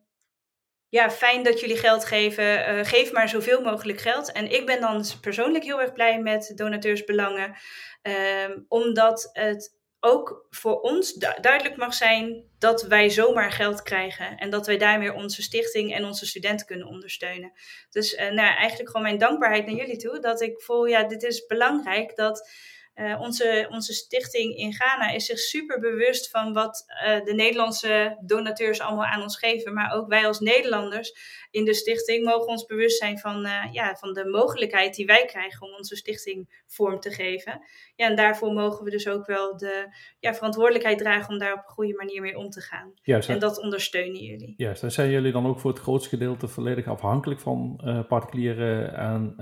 ja, 0.90 1.10
fijn 1.10 1.42
dat 1.42 1.60
jullie 1.60 1.76
geld 1.76 2.04
geven. 2.04 2.44
Uh, 2.44 2.84
geef 2.84 3.12
maar 3.12 3.28
zoveel 3.28 3.60
mogelijk 3.60 4.00
geld. 4.00 4.32
En 4.32 4.50
ik 4.50 4.66
ben 4.66 4.80
dan 4.80 5.04
persoonlijk 5.20 5.64
heel 5.64 5.80
erg 5.80 5.92
blij 5.92 6.20
met 6.20 6.52
donateursbelangen. 6.54 7.56
Um, 8.02 8.64
omdat 8.68 9.30
het 9.32 9.78
ook 10.00 10.46
voor 10.50 10.80
ons 10.80 11.12
du 11.12 11.28
duidelijk 11.40 11.76
mag 11.76 11.94
zijn 11.94 12.44
dat 12.58 12.82
wij 12.82 13.10
zomaar 13.10 13.52
geld 13.52 13.82
krijgen. 13.82 14.36
En 14.36 14.50
dat 14.50 14.66
wij 14.66 14.78
daarmee 14.78 15.14
onze 15.14 15.42
stichting 15.42 15.94
en 15.94 16.04
onze 16.04 16.26
studenten 16.26 16.66
kunnen 16.66 16.86
ondersteunen. 16.86 17.52
Dus 17.90 18.12
uh, 18.12 18.20
nou, 18.20 18.54
eigenlijk 18.56 18.88
gewoon 18.90 19.06
mijn 19.06 19.18
dankbaarheid 19.18 19.66
naar 19.66 19.74
jullie 19.74 19.96
toe. 19.96 20.20
Dat 20.20 20.40
ik 20.40 20.60
voel, 20.60 20.86
ja, 20.86 21.02
dit 21.02 21.22
is 21.22 21.46
belangrijk 21.46 22.16
dat 22.16 22.50
uh, 22.94 23.20
onze, 23.20 23.66
onze 23.70 23.92
stichting 23.92 24.56
in 24.56 24.72
Ghana 24.72 25.10
is 25.10 25.26
zich 25.26 25.38
super 25.38 25.80
bewust 25.80 26.30
van 26.30 26.52
wat 26.52 26.84
uh, 27.04 27.24
de 27.24 27.34
Nederlandse 27.34 28.16
donateurs 28.20 28.80
allemaal 28.80 29.04
aan 29.04 29.22
ons 29.22 29.38
geven. 29.38 29.74
Maar 29.74 29.92
ook 29.92 30.08
wij 30.08 30.26
als 30.26 30.40
Nederlanders 30.40 31.12
in 31.50 31.64
de 31.64 31.74
stichting 31.74 32.24
mogen 32.24 32.46
ons 32.46 32.66
bewust 32.66 32.98
zijn 32.98 33.18
van, 33.18 33.46
uh, 33.46 33.64
ja, 33.72 33.94
van 33.94 34.12
de 34.12 34.24
mogelijkheid 34.24 34.94
die 34.94 35.06
wij 35.06 35.24
krijgen 35.24 35.66
om 35.66 35.74
onze 35.74 35.96
stichting 35.96 36.62
vorm 36.66 37.00
te 37.00 37.10
geven. 37.10 37.60
Ja, 37.94 38.06
en 38.06 38.16
daarvoor 38.16 38.52
mogen 38.52 38.84
we 38.84 38.90
dus 38.90 39.08
ook 39.08 39.26
wel 39.26 39.56
de 39.56 39.86
ja, 40.18 40.34
verantwoordelijkheid 40.34 40.98
dragen 40.98 41.32
om 41.32 41.38
daar 41.38 41.52
op 41.52 41.58
een 41.58 41.74
goede 41.74 41.94
manier 41.94 42.20
mee 42.20 42.38
om 42.38 42.50
te 42.50 42.60
gaan. 42.60 42.92
Juist, 43.02 43.28
en 43.28 43.38
dat 43.38 43.60
ondersteunen 43.60 44.22
jullie. 44.22 44.54
Juist, 44.56 44.82
en 44.82 44.92
zijn 44.92 45.10
jullie 45.10 45.32
dan 45.32 45.46
ook 45.46 45.60
voor 45.60 45.70
het 45.70 45.80
grootste 45.80 46.08
gedeelte 46.08 46.48
volledig 46.48 46.86
afhankelijk 46.86 47.40
van 47.40 47.80
particulieren 48.08 48.94
en 48.94 49.34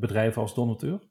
bedrijven 0.00 0.42
als 0.42 0.54
donateur? 0.54 1.10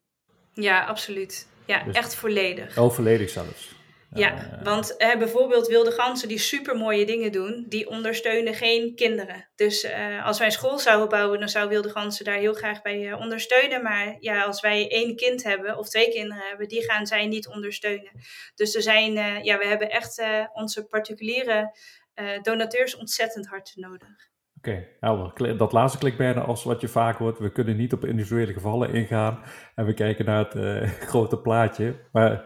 Ja, 0.53 0.85
absoluut. 0.85 1.47
Ja, 1.65 1.83
dus 1.83 1.95
echt 1.95 2.15
volledig. 2.15 2.77
Oh, 2.77 2.91
volledig 2.91 3.29
zelfs. 3.29 3.79
Ja, 4.13 4.33
uh, 4.33 4.63
want 4.63 4.97
eh, 4.97 5.17
bijvoorbeeld 5.17 5.67
wilde 5.67 5.91
ganzen 5.91 6.27
die 6.27 6.39
super 6.39 6.77
mooie 6.77 7.05
dingen 7.05 7.31
doen, 7.31 7.65
die 7.69 7.89
ondersteunen 7.89 8.53
geen 8.53 8.95
kinderen. 8.95 9.49
Dus 9.55 9.83
uh, 9.83 10.25
als 10.25 10.37
wij 10.37 10.47
een 10.47 10.53
school 10.53 10.79
zouden 10.79 11.09
bouwen, 11.09 11.39
dan 11.39 11.49
zou 11.49 11.69
wilde 11.69 11.89
ganzen 11.89 12.25
daar 12.25 12.37
heel 12.37 12.53
graag 12.53 12.81
bij 12.81 13.01
uh, 13.01 13.19
ondersteunen. 13.19 13.83
Maar 13.83 14.17
ja, 14.19 14.43
als 14.43 14.61
wij 14.61 14.89
één 14.89 15.15
kind 15.15 15.43
hebben 15.43 15.77
of 15.77 15.89
twee 15.89 16.09
kinderen 16.09 16.43
hebben, 16.47 16.67
die 16.67 16.83
gaan 16.83 17.07
zij 17.07 17.25
niet 17.25 17.47
ondersteunen. 17.47 18.11
Dus 18.55 18.75
er 18.75 18.81
zijn, 18.81 19.13
ja, 19.43 19.57
we 19.57 19.65
hebben 19.65 19.89
echt 19.89 20.23
onze 20.53 20.85
particuliere 20.85 21.75
donateurs 22.41 22.95
ontzettend 22.95 23.47
hard 23.47 23.71
nodig. 23.75 24.30
Oké, 24.61 24.87
okay, 24.99 25.57
Dat 25.57 25.71
laatste 25.71 25.97
klinkt 25.97 26.17
bijna 26.17 26.41
als 26.41 26.63
wat 26.63 26.81
je 26.81 26.87
vaak 26.87 27.17
hoort. 27.17 27.39
We 27.39 27.51
kunnen 27.51 27.77
niet 27.77 27.93
op 27.93 28.05
individuele 28.05 28.53
gevallen 28.53 28.93
ingaan 28.93 29.39
en 29.75 29.85
we 29.85 29.93
kijken 29.93 30.25
naar 30.25 30.45
het 30.45 30.55
uh, 30.55 30.89
grote 31.09 31.37
plaatje. 31.37 31.95
Maar 32.11 32.45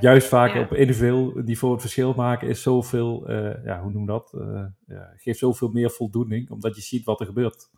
juist 0.00 0.28
vaak 0.28 0.54
op 0.54 0.74
individueel 0.74 1.32
niveau 1.34 1.72
het 1.72 1.80
verschil 1.82 2.12
maken 2.16 2.48
is 2.48 2.62
zoveel, 2.62 3.30
uh, 3.30 3.64
ja, 3.64 3.80
hoe 3.80 3.92
noem 3.92 4.06
dat? 4.06 4.32
Uh, 4.34 4.64
ja, 4.86 5.12
geeft 5.16 5.38
zoveel 5.38 5.68
meer 5.68 5.90
voldoening, 5.90 6.50
omdat 6.50 6.76
je 6.76 6.82
ziet 6.82 7.04
wat 7.04 7.20
er 7.20 7.26
gebeurt. 7.26 7.70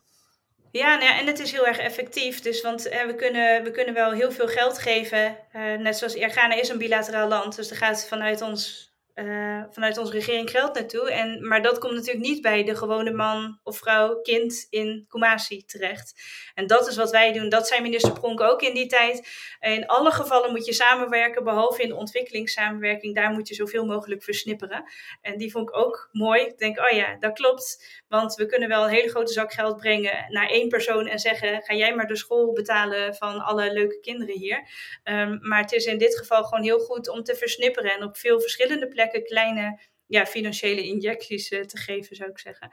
Ja, 0.71 0.95
nou 0.95 1.03
ja, 1.03 1.19
en 1.19 1.27
het 1.27 1.39
is 1.39 1.51
heel 1.51 1.67
erg 1.67 1.77
effectief. 1.77 2.41
Dus, 2.41 2.61
want 2.61 2.83
we, 2.83 3.13
kunnen, 3.17 3.63
we 3.63 3.71
kunnen 3.71 3.93
wel 3.93 4.11
heel 4.11 4.31
veel 4.31 4.47
geld 4.47 4.79
geven. 4.79 5.37
net 5.79 5.97
zoals 5.97 6.15
Ghana 6.15 6.55
is 6.55 6.69
een 6.69 6.77
bilateraal 6.77 7.27
land. 7.27 7.55
Dus 7.55 7.69
er 7.69 7.77
gaat 7.77 8.07
vanuit 8.07 8.41
ons 8.41 8.84
uh, 9.15 9.63
vanuit 9.69 9.97
onze 9.97 10.11
regering 10.11 10.49
geld 10.49 10.73
naartoe. 10.73 11.11
En, 11.11 11.47
maar 11.47 11.61
dat 11.61 11.79
komt 11.79 11.93
natuurlijk 11.93 12.25
niet 12.25 12.41
bij 12.41 12.63
de 12.63 12.75
gewone 12.75 13.11
man 13.11 13.59
of 13.63 13.77
vrouw, 13.77 14.21
kind 14.21 14.67
in 14.69 15.05
Kumasi 15.07 15.65
terecht. 15.65 16.13
En 16.53 16.67
dat 16.67 16.87
is 16.87 16.95
wat 16.95 17.11
wij 17.11 17.33
doen. 17.33 17.49
Dat 17.49 17.67
zei 17.67 17.81
minister 17.81 18.13
Pronk 18.13 18.41
ook 18.41 18.61
in 18.61 18.73
die 18.73 18.87
tijd. 18.87 19.27
In 19.59 19.87
alle 19.87 20.11
gevallen 20.11 20.51
moet 20.51 20.65
je 20.65 20.73
samenwerken, 20.73 21.43
behalve 21.43 21.81
in 21.81 21.89
de 21.89 21.95
ontwikkelingssamenwerking. 21.95 23.15
Daar 23.15 23.31
moet 23.31 23.47
je 23.47 23.55
zoveel 23.55 23.85
mogelijk 23.85 24.23
versnipperen. 24.23 24.83
En 25.21 25.37
die 25.37 25.51
vond 25.51 25.69
ik 25.69 25.75
ook 25.75 26.09
mooi. 26.11 26.41
Ik 26.41 26.57
denk, 26.57 26.79
oh 26.79 26.97
ja, 26.97 27.17
dat 27.19 27.33
klopt. 27.33 28.03
Want 28.07 28.35
we 28.35 28.45
kunnen 28.45 28.69
wel 28.69 28.83
een 28.83 28.93
hele 28.93 29.09
grote 29.09 29.33
zak 29.33 29.53
geld 29.53 29.77
brengen 29.77 30.25
naar 30.29 30.49
één 30.49 30.67
persoon 30.67 31.07
en 31.07 31.19
zeggen: 31.19 31.61
ga 31.61 31.73
jij 31.73 31.95
maar 31.95 32.07
de 32.07 32.17
school 32.17 32.53
betalen 32.53 33.15
van 33.15 33.39
alle 33.39 33.73
leuke 33.73 33.99
kinderen 33.99 34.37
hier. 34.37 34.67
Um, 35.03 35.39
maar 35.41 35.61
het 35.61 35.71
is 35.71 35.85
in 35.85 35.97
dit 35.97 36.17
geval 36.17 36.43
gewoon 36.43 36.63
heel 36.63 36.79
goed 36.79 37.09
om 37.09 37.23
te 37.23 37.35
versnipperen 37.35 37.91
en 37.91 38.03
op 38.03 38.17
veel 38.17 38.39
verschillende 38.39 38.87
plekken 39.09 39.23
kleine 39.23 39.79
ja, 40.05 40.25
financiële 40.25 40.83
injecties 40.83 41.51
uh, 41.51 41.61
te 41.61 41.77
geven, 41.77 42.15
zou 42.15 42.29
ik 42.29 42.39
zeggen. 42.39 42.71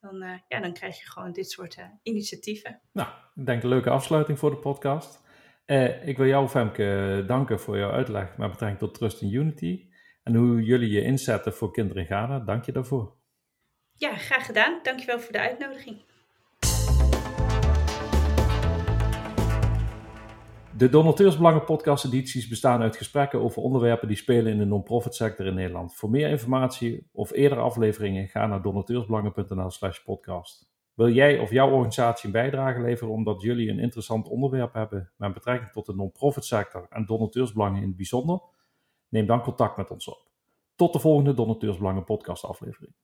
Dan, 0.00 0.22
uh, 0.22 0.38
ja, 0.48 0.60
dan 0.60 0.72
krijg 0.72 0.98
je 0.98 1.10
gewoon 1.10 1.32
dit 1.32 1.50
soort 1.50 1.76
uh, 1.76 1.84
initiatieven. 2.02 2.80
Nou, 2.92 3.08
ik 3.34 3.46
denk 3.46 3.62
een 3.62 3.68
leuke 3.68 3.90
afsluiting 3.90 4.38
voor 4.38 4.50
de 4.50 4.56
podcast. 4.56 5.20
ik 6.04 6.16
wil 6.16 6.26
jou, 6.26 6.48
Femke, 6.48 7.24
danken 7.26 7.60
voor 7.60 7.78
jouw 7.78 7.90
uitleg 7.90 8.36
met 8.36 8.50
betrekking 8.50 8.78
tot 8.78 8.94
Trust 8.94 9.22
in 9.22 9.32
Unity. 9.32 9.88
En 10.22 10.34
hoe 10.34 10.62
jullie 10.62 10.90
je 10.90 11.02
inzetten 11.02 11.54
voor 11.54 11.72
kinderen 11.72 12.02
in 12.02 12.08
Ghana. 12.08 12.38
Dank 12.38 12.64
je 12.64 12.72
daarvoor. 12.72 13.16
Ja, 13.92 14.16
graag 14.16 14.46
gedaan. 14.46 14.80
Dankjewel 14.82 15.20
voor 15.20 15.32
de 15.32 15.40
uitnodiging. 15.40 16.09
De 20.80 20.88
Donateursbelangen 20.88 21.64
podcast 21.64 22.04
edities 22.04 22.48
bestaan 22.48 22.82
uit 22.82 22.96
gesprekken 22.96 23.40
over 23.40 23.62
onderwerpen 23.62 24.08
die 24.08 24.16
spelen 24.16 24.52
in 24.52 24.58
de 24.58 24.64
non-profit 24.64 25.14
sector 25.14 25.46
in 25.46 25.54
Nederland. 25.54 25.94
Voor 25.94 26.10
meer 26.10 26.28
informatie 26.28 27.08
of 27.12 27.32
eerdere 27.32 27.60
afleveringen 27.60 28.28
ga 28.28 28.46
naar 28.46 28.62
donateursbelangen.nl 28.62 29.70
slash 29.70 29.98
podcast. 29.98 30.70
Wil 30.94 31.10
jij 31.10 31.38
of 31.38 31.50
jouw 31.50 31.70
organisatie 31.70 32.26
een 32.26 32.32
bijdrage 32.32 32.80
leveren 32.80 33.12
omdat 33.12 33.42
jullie 33.42 33.70
een 33.70 33.78
interessant 33.78 34.28
onderwerp 34.28 34.72
hebben 34.72 35.12
met 35.16 35.34
betrekking 35.34 35.70
tot 35.70 35.86
de 35.86 35.94
non-profit 35.94 36.44
sector 36.44 36.86
en 36.90 37.06
donateursbelangen 37.06 37.82
in 37.82 37.88
het 37.88 37.96
bijzonder? 37.96 38.40
Neem 39.08 39.26
dan 39.26 39.42
contact 39.42 39.76
met 39.76 39.90
ons 39.90 40.08
op. 40.08 40.30
Tot 40.74 40.92
de 40.92 40.98
volgende 40.98 41.34
Donateursbelangen 41.34 42.04
podcast 42.04 42.44
aflevering. 42.44 42.94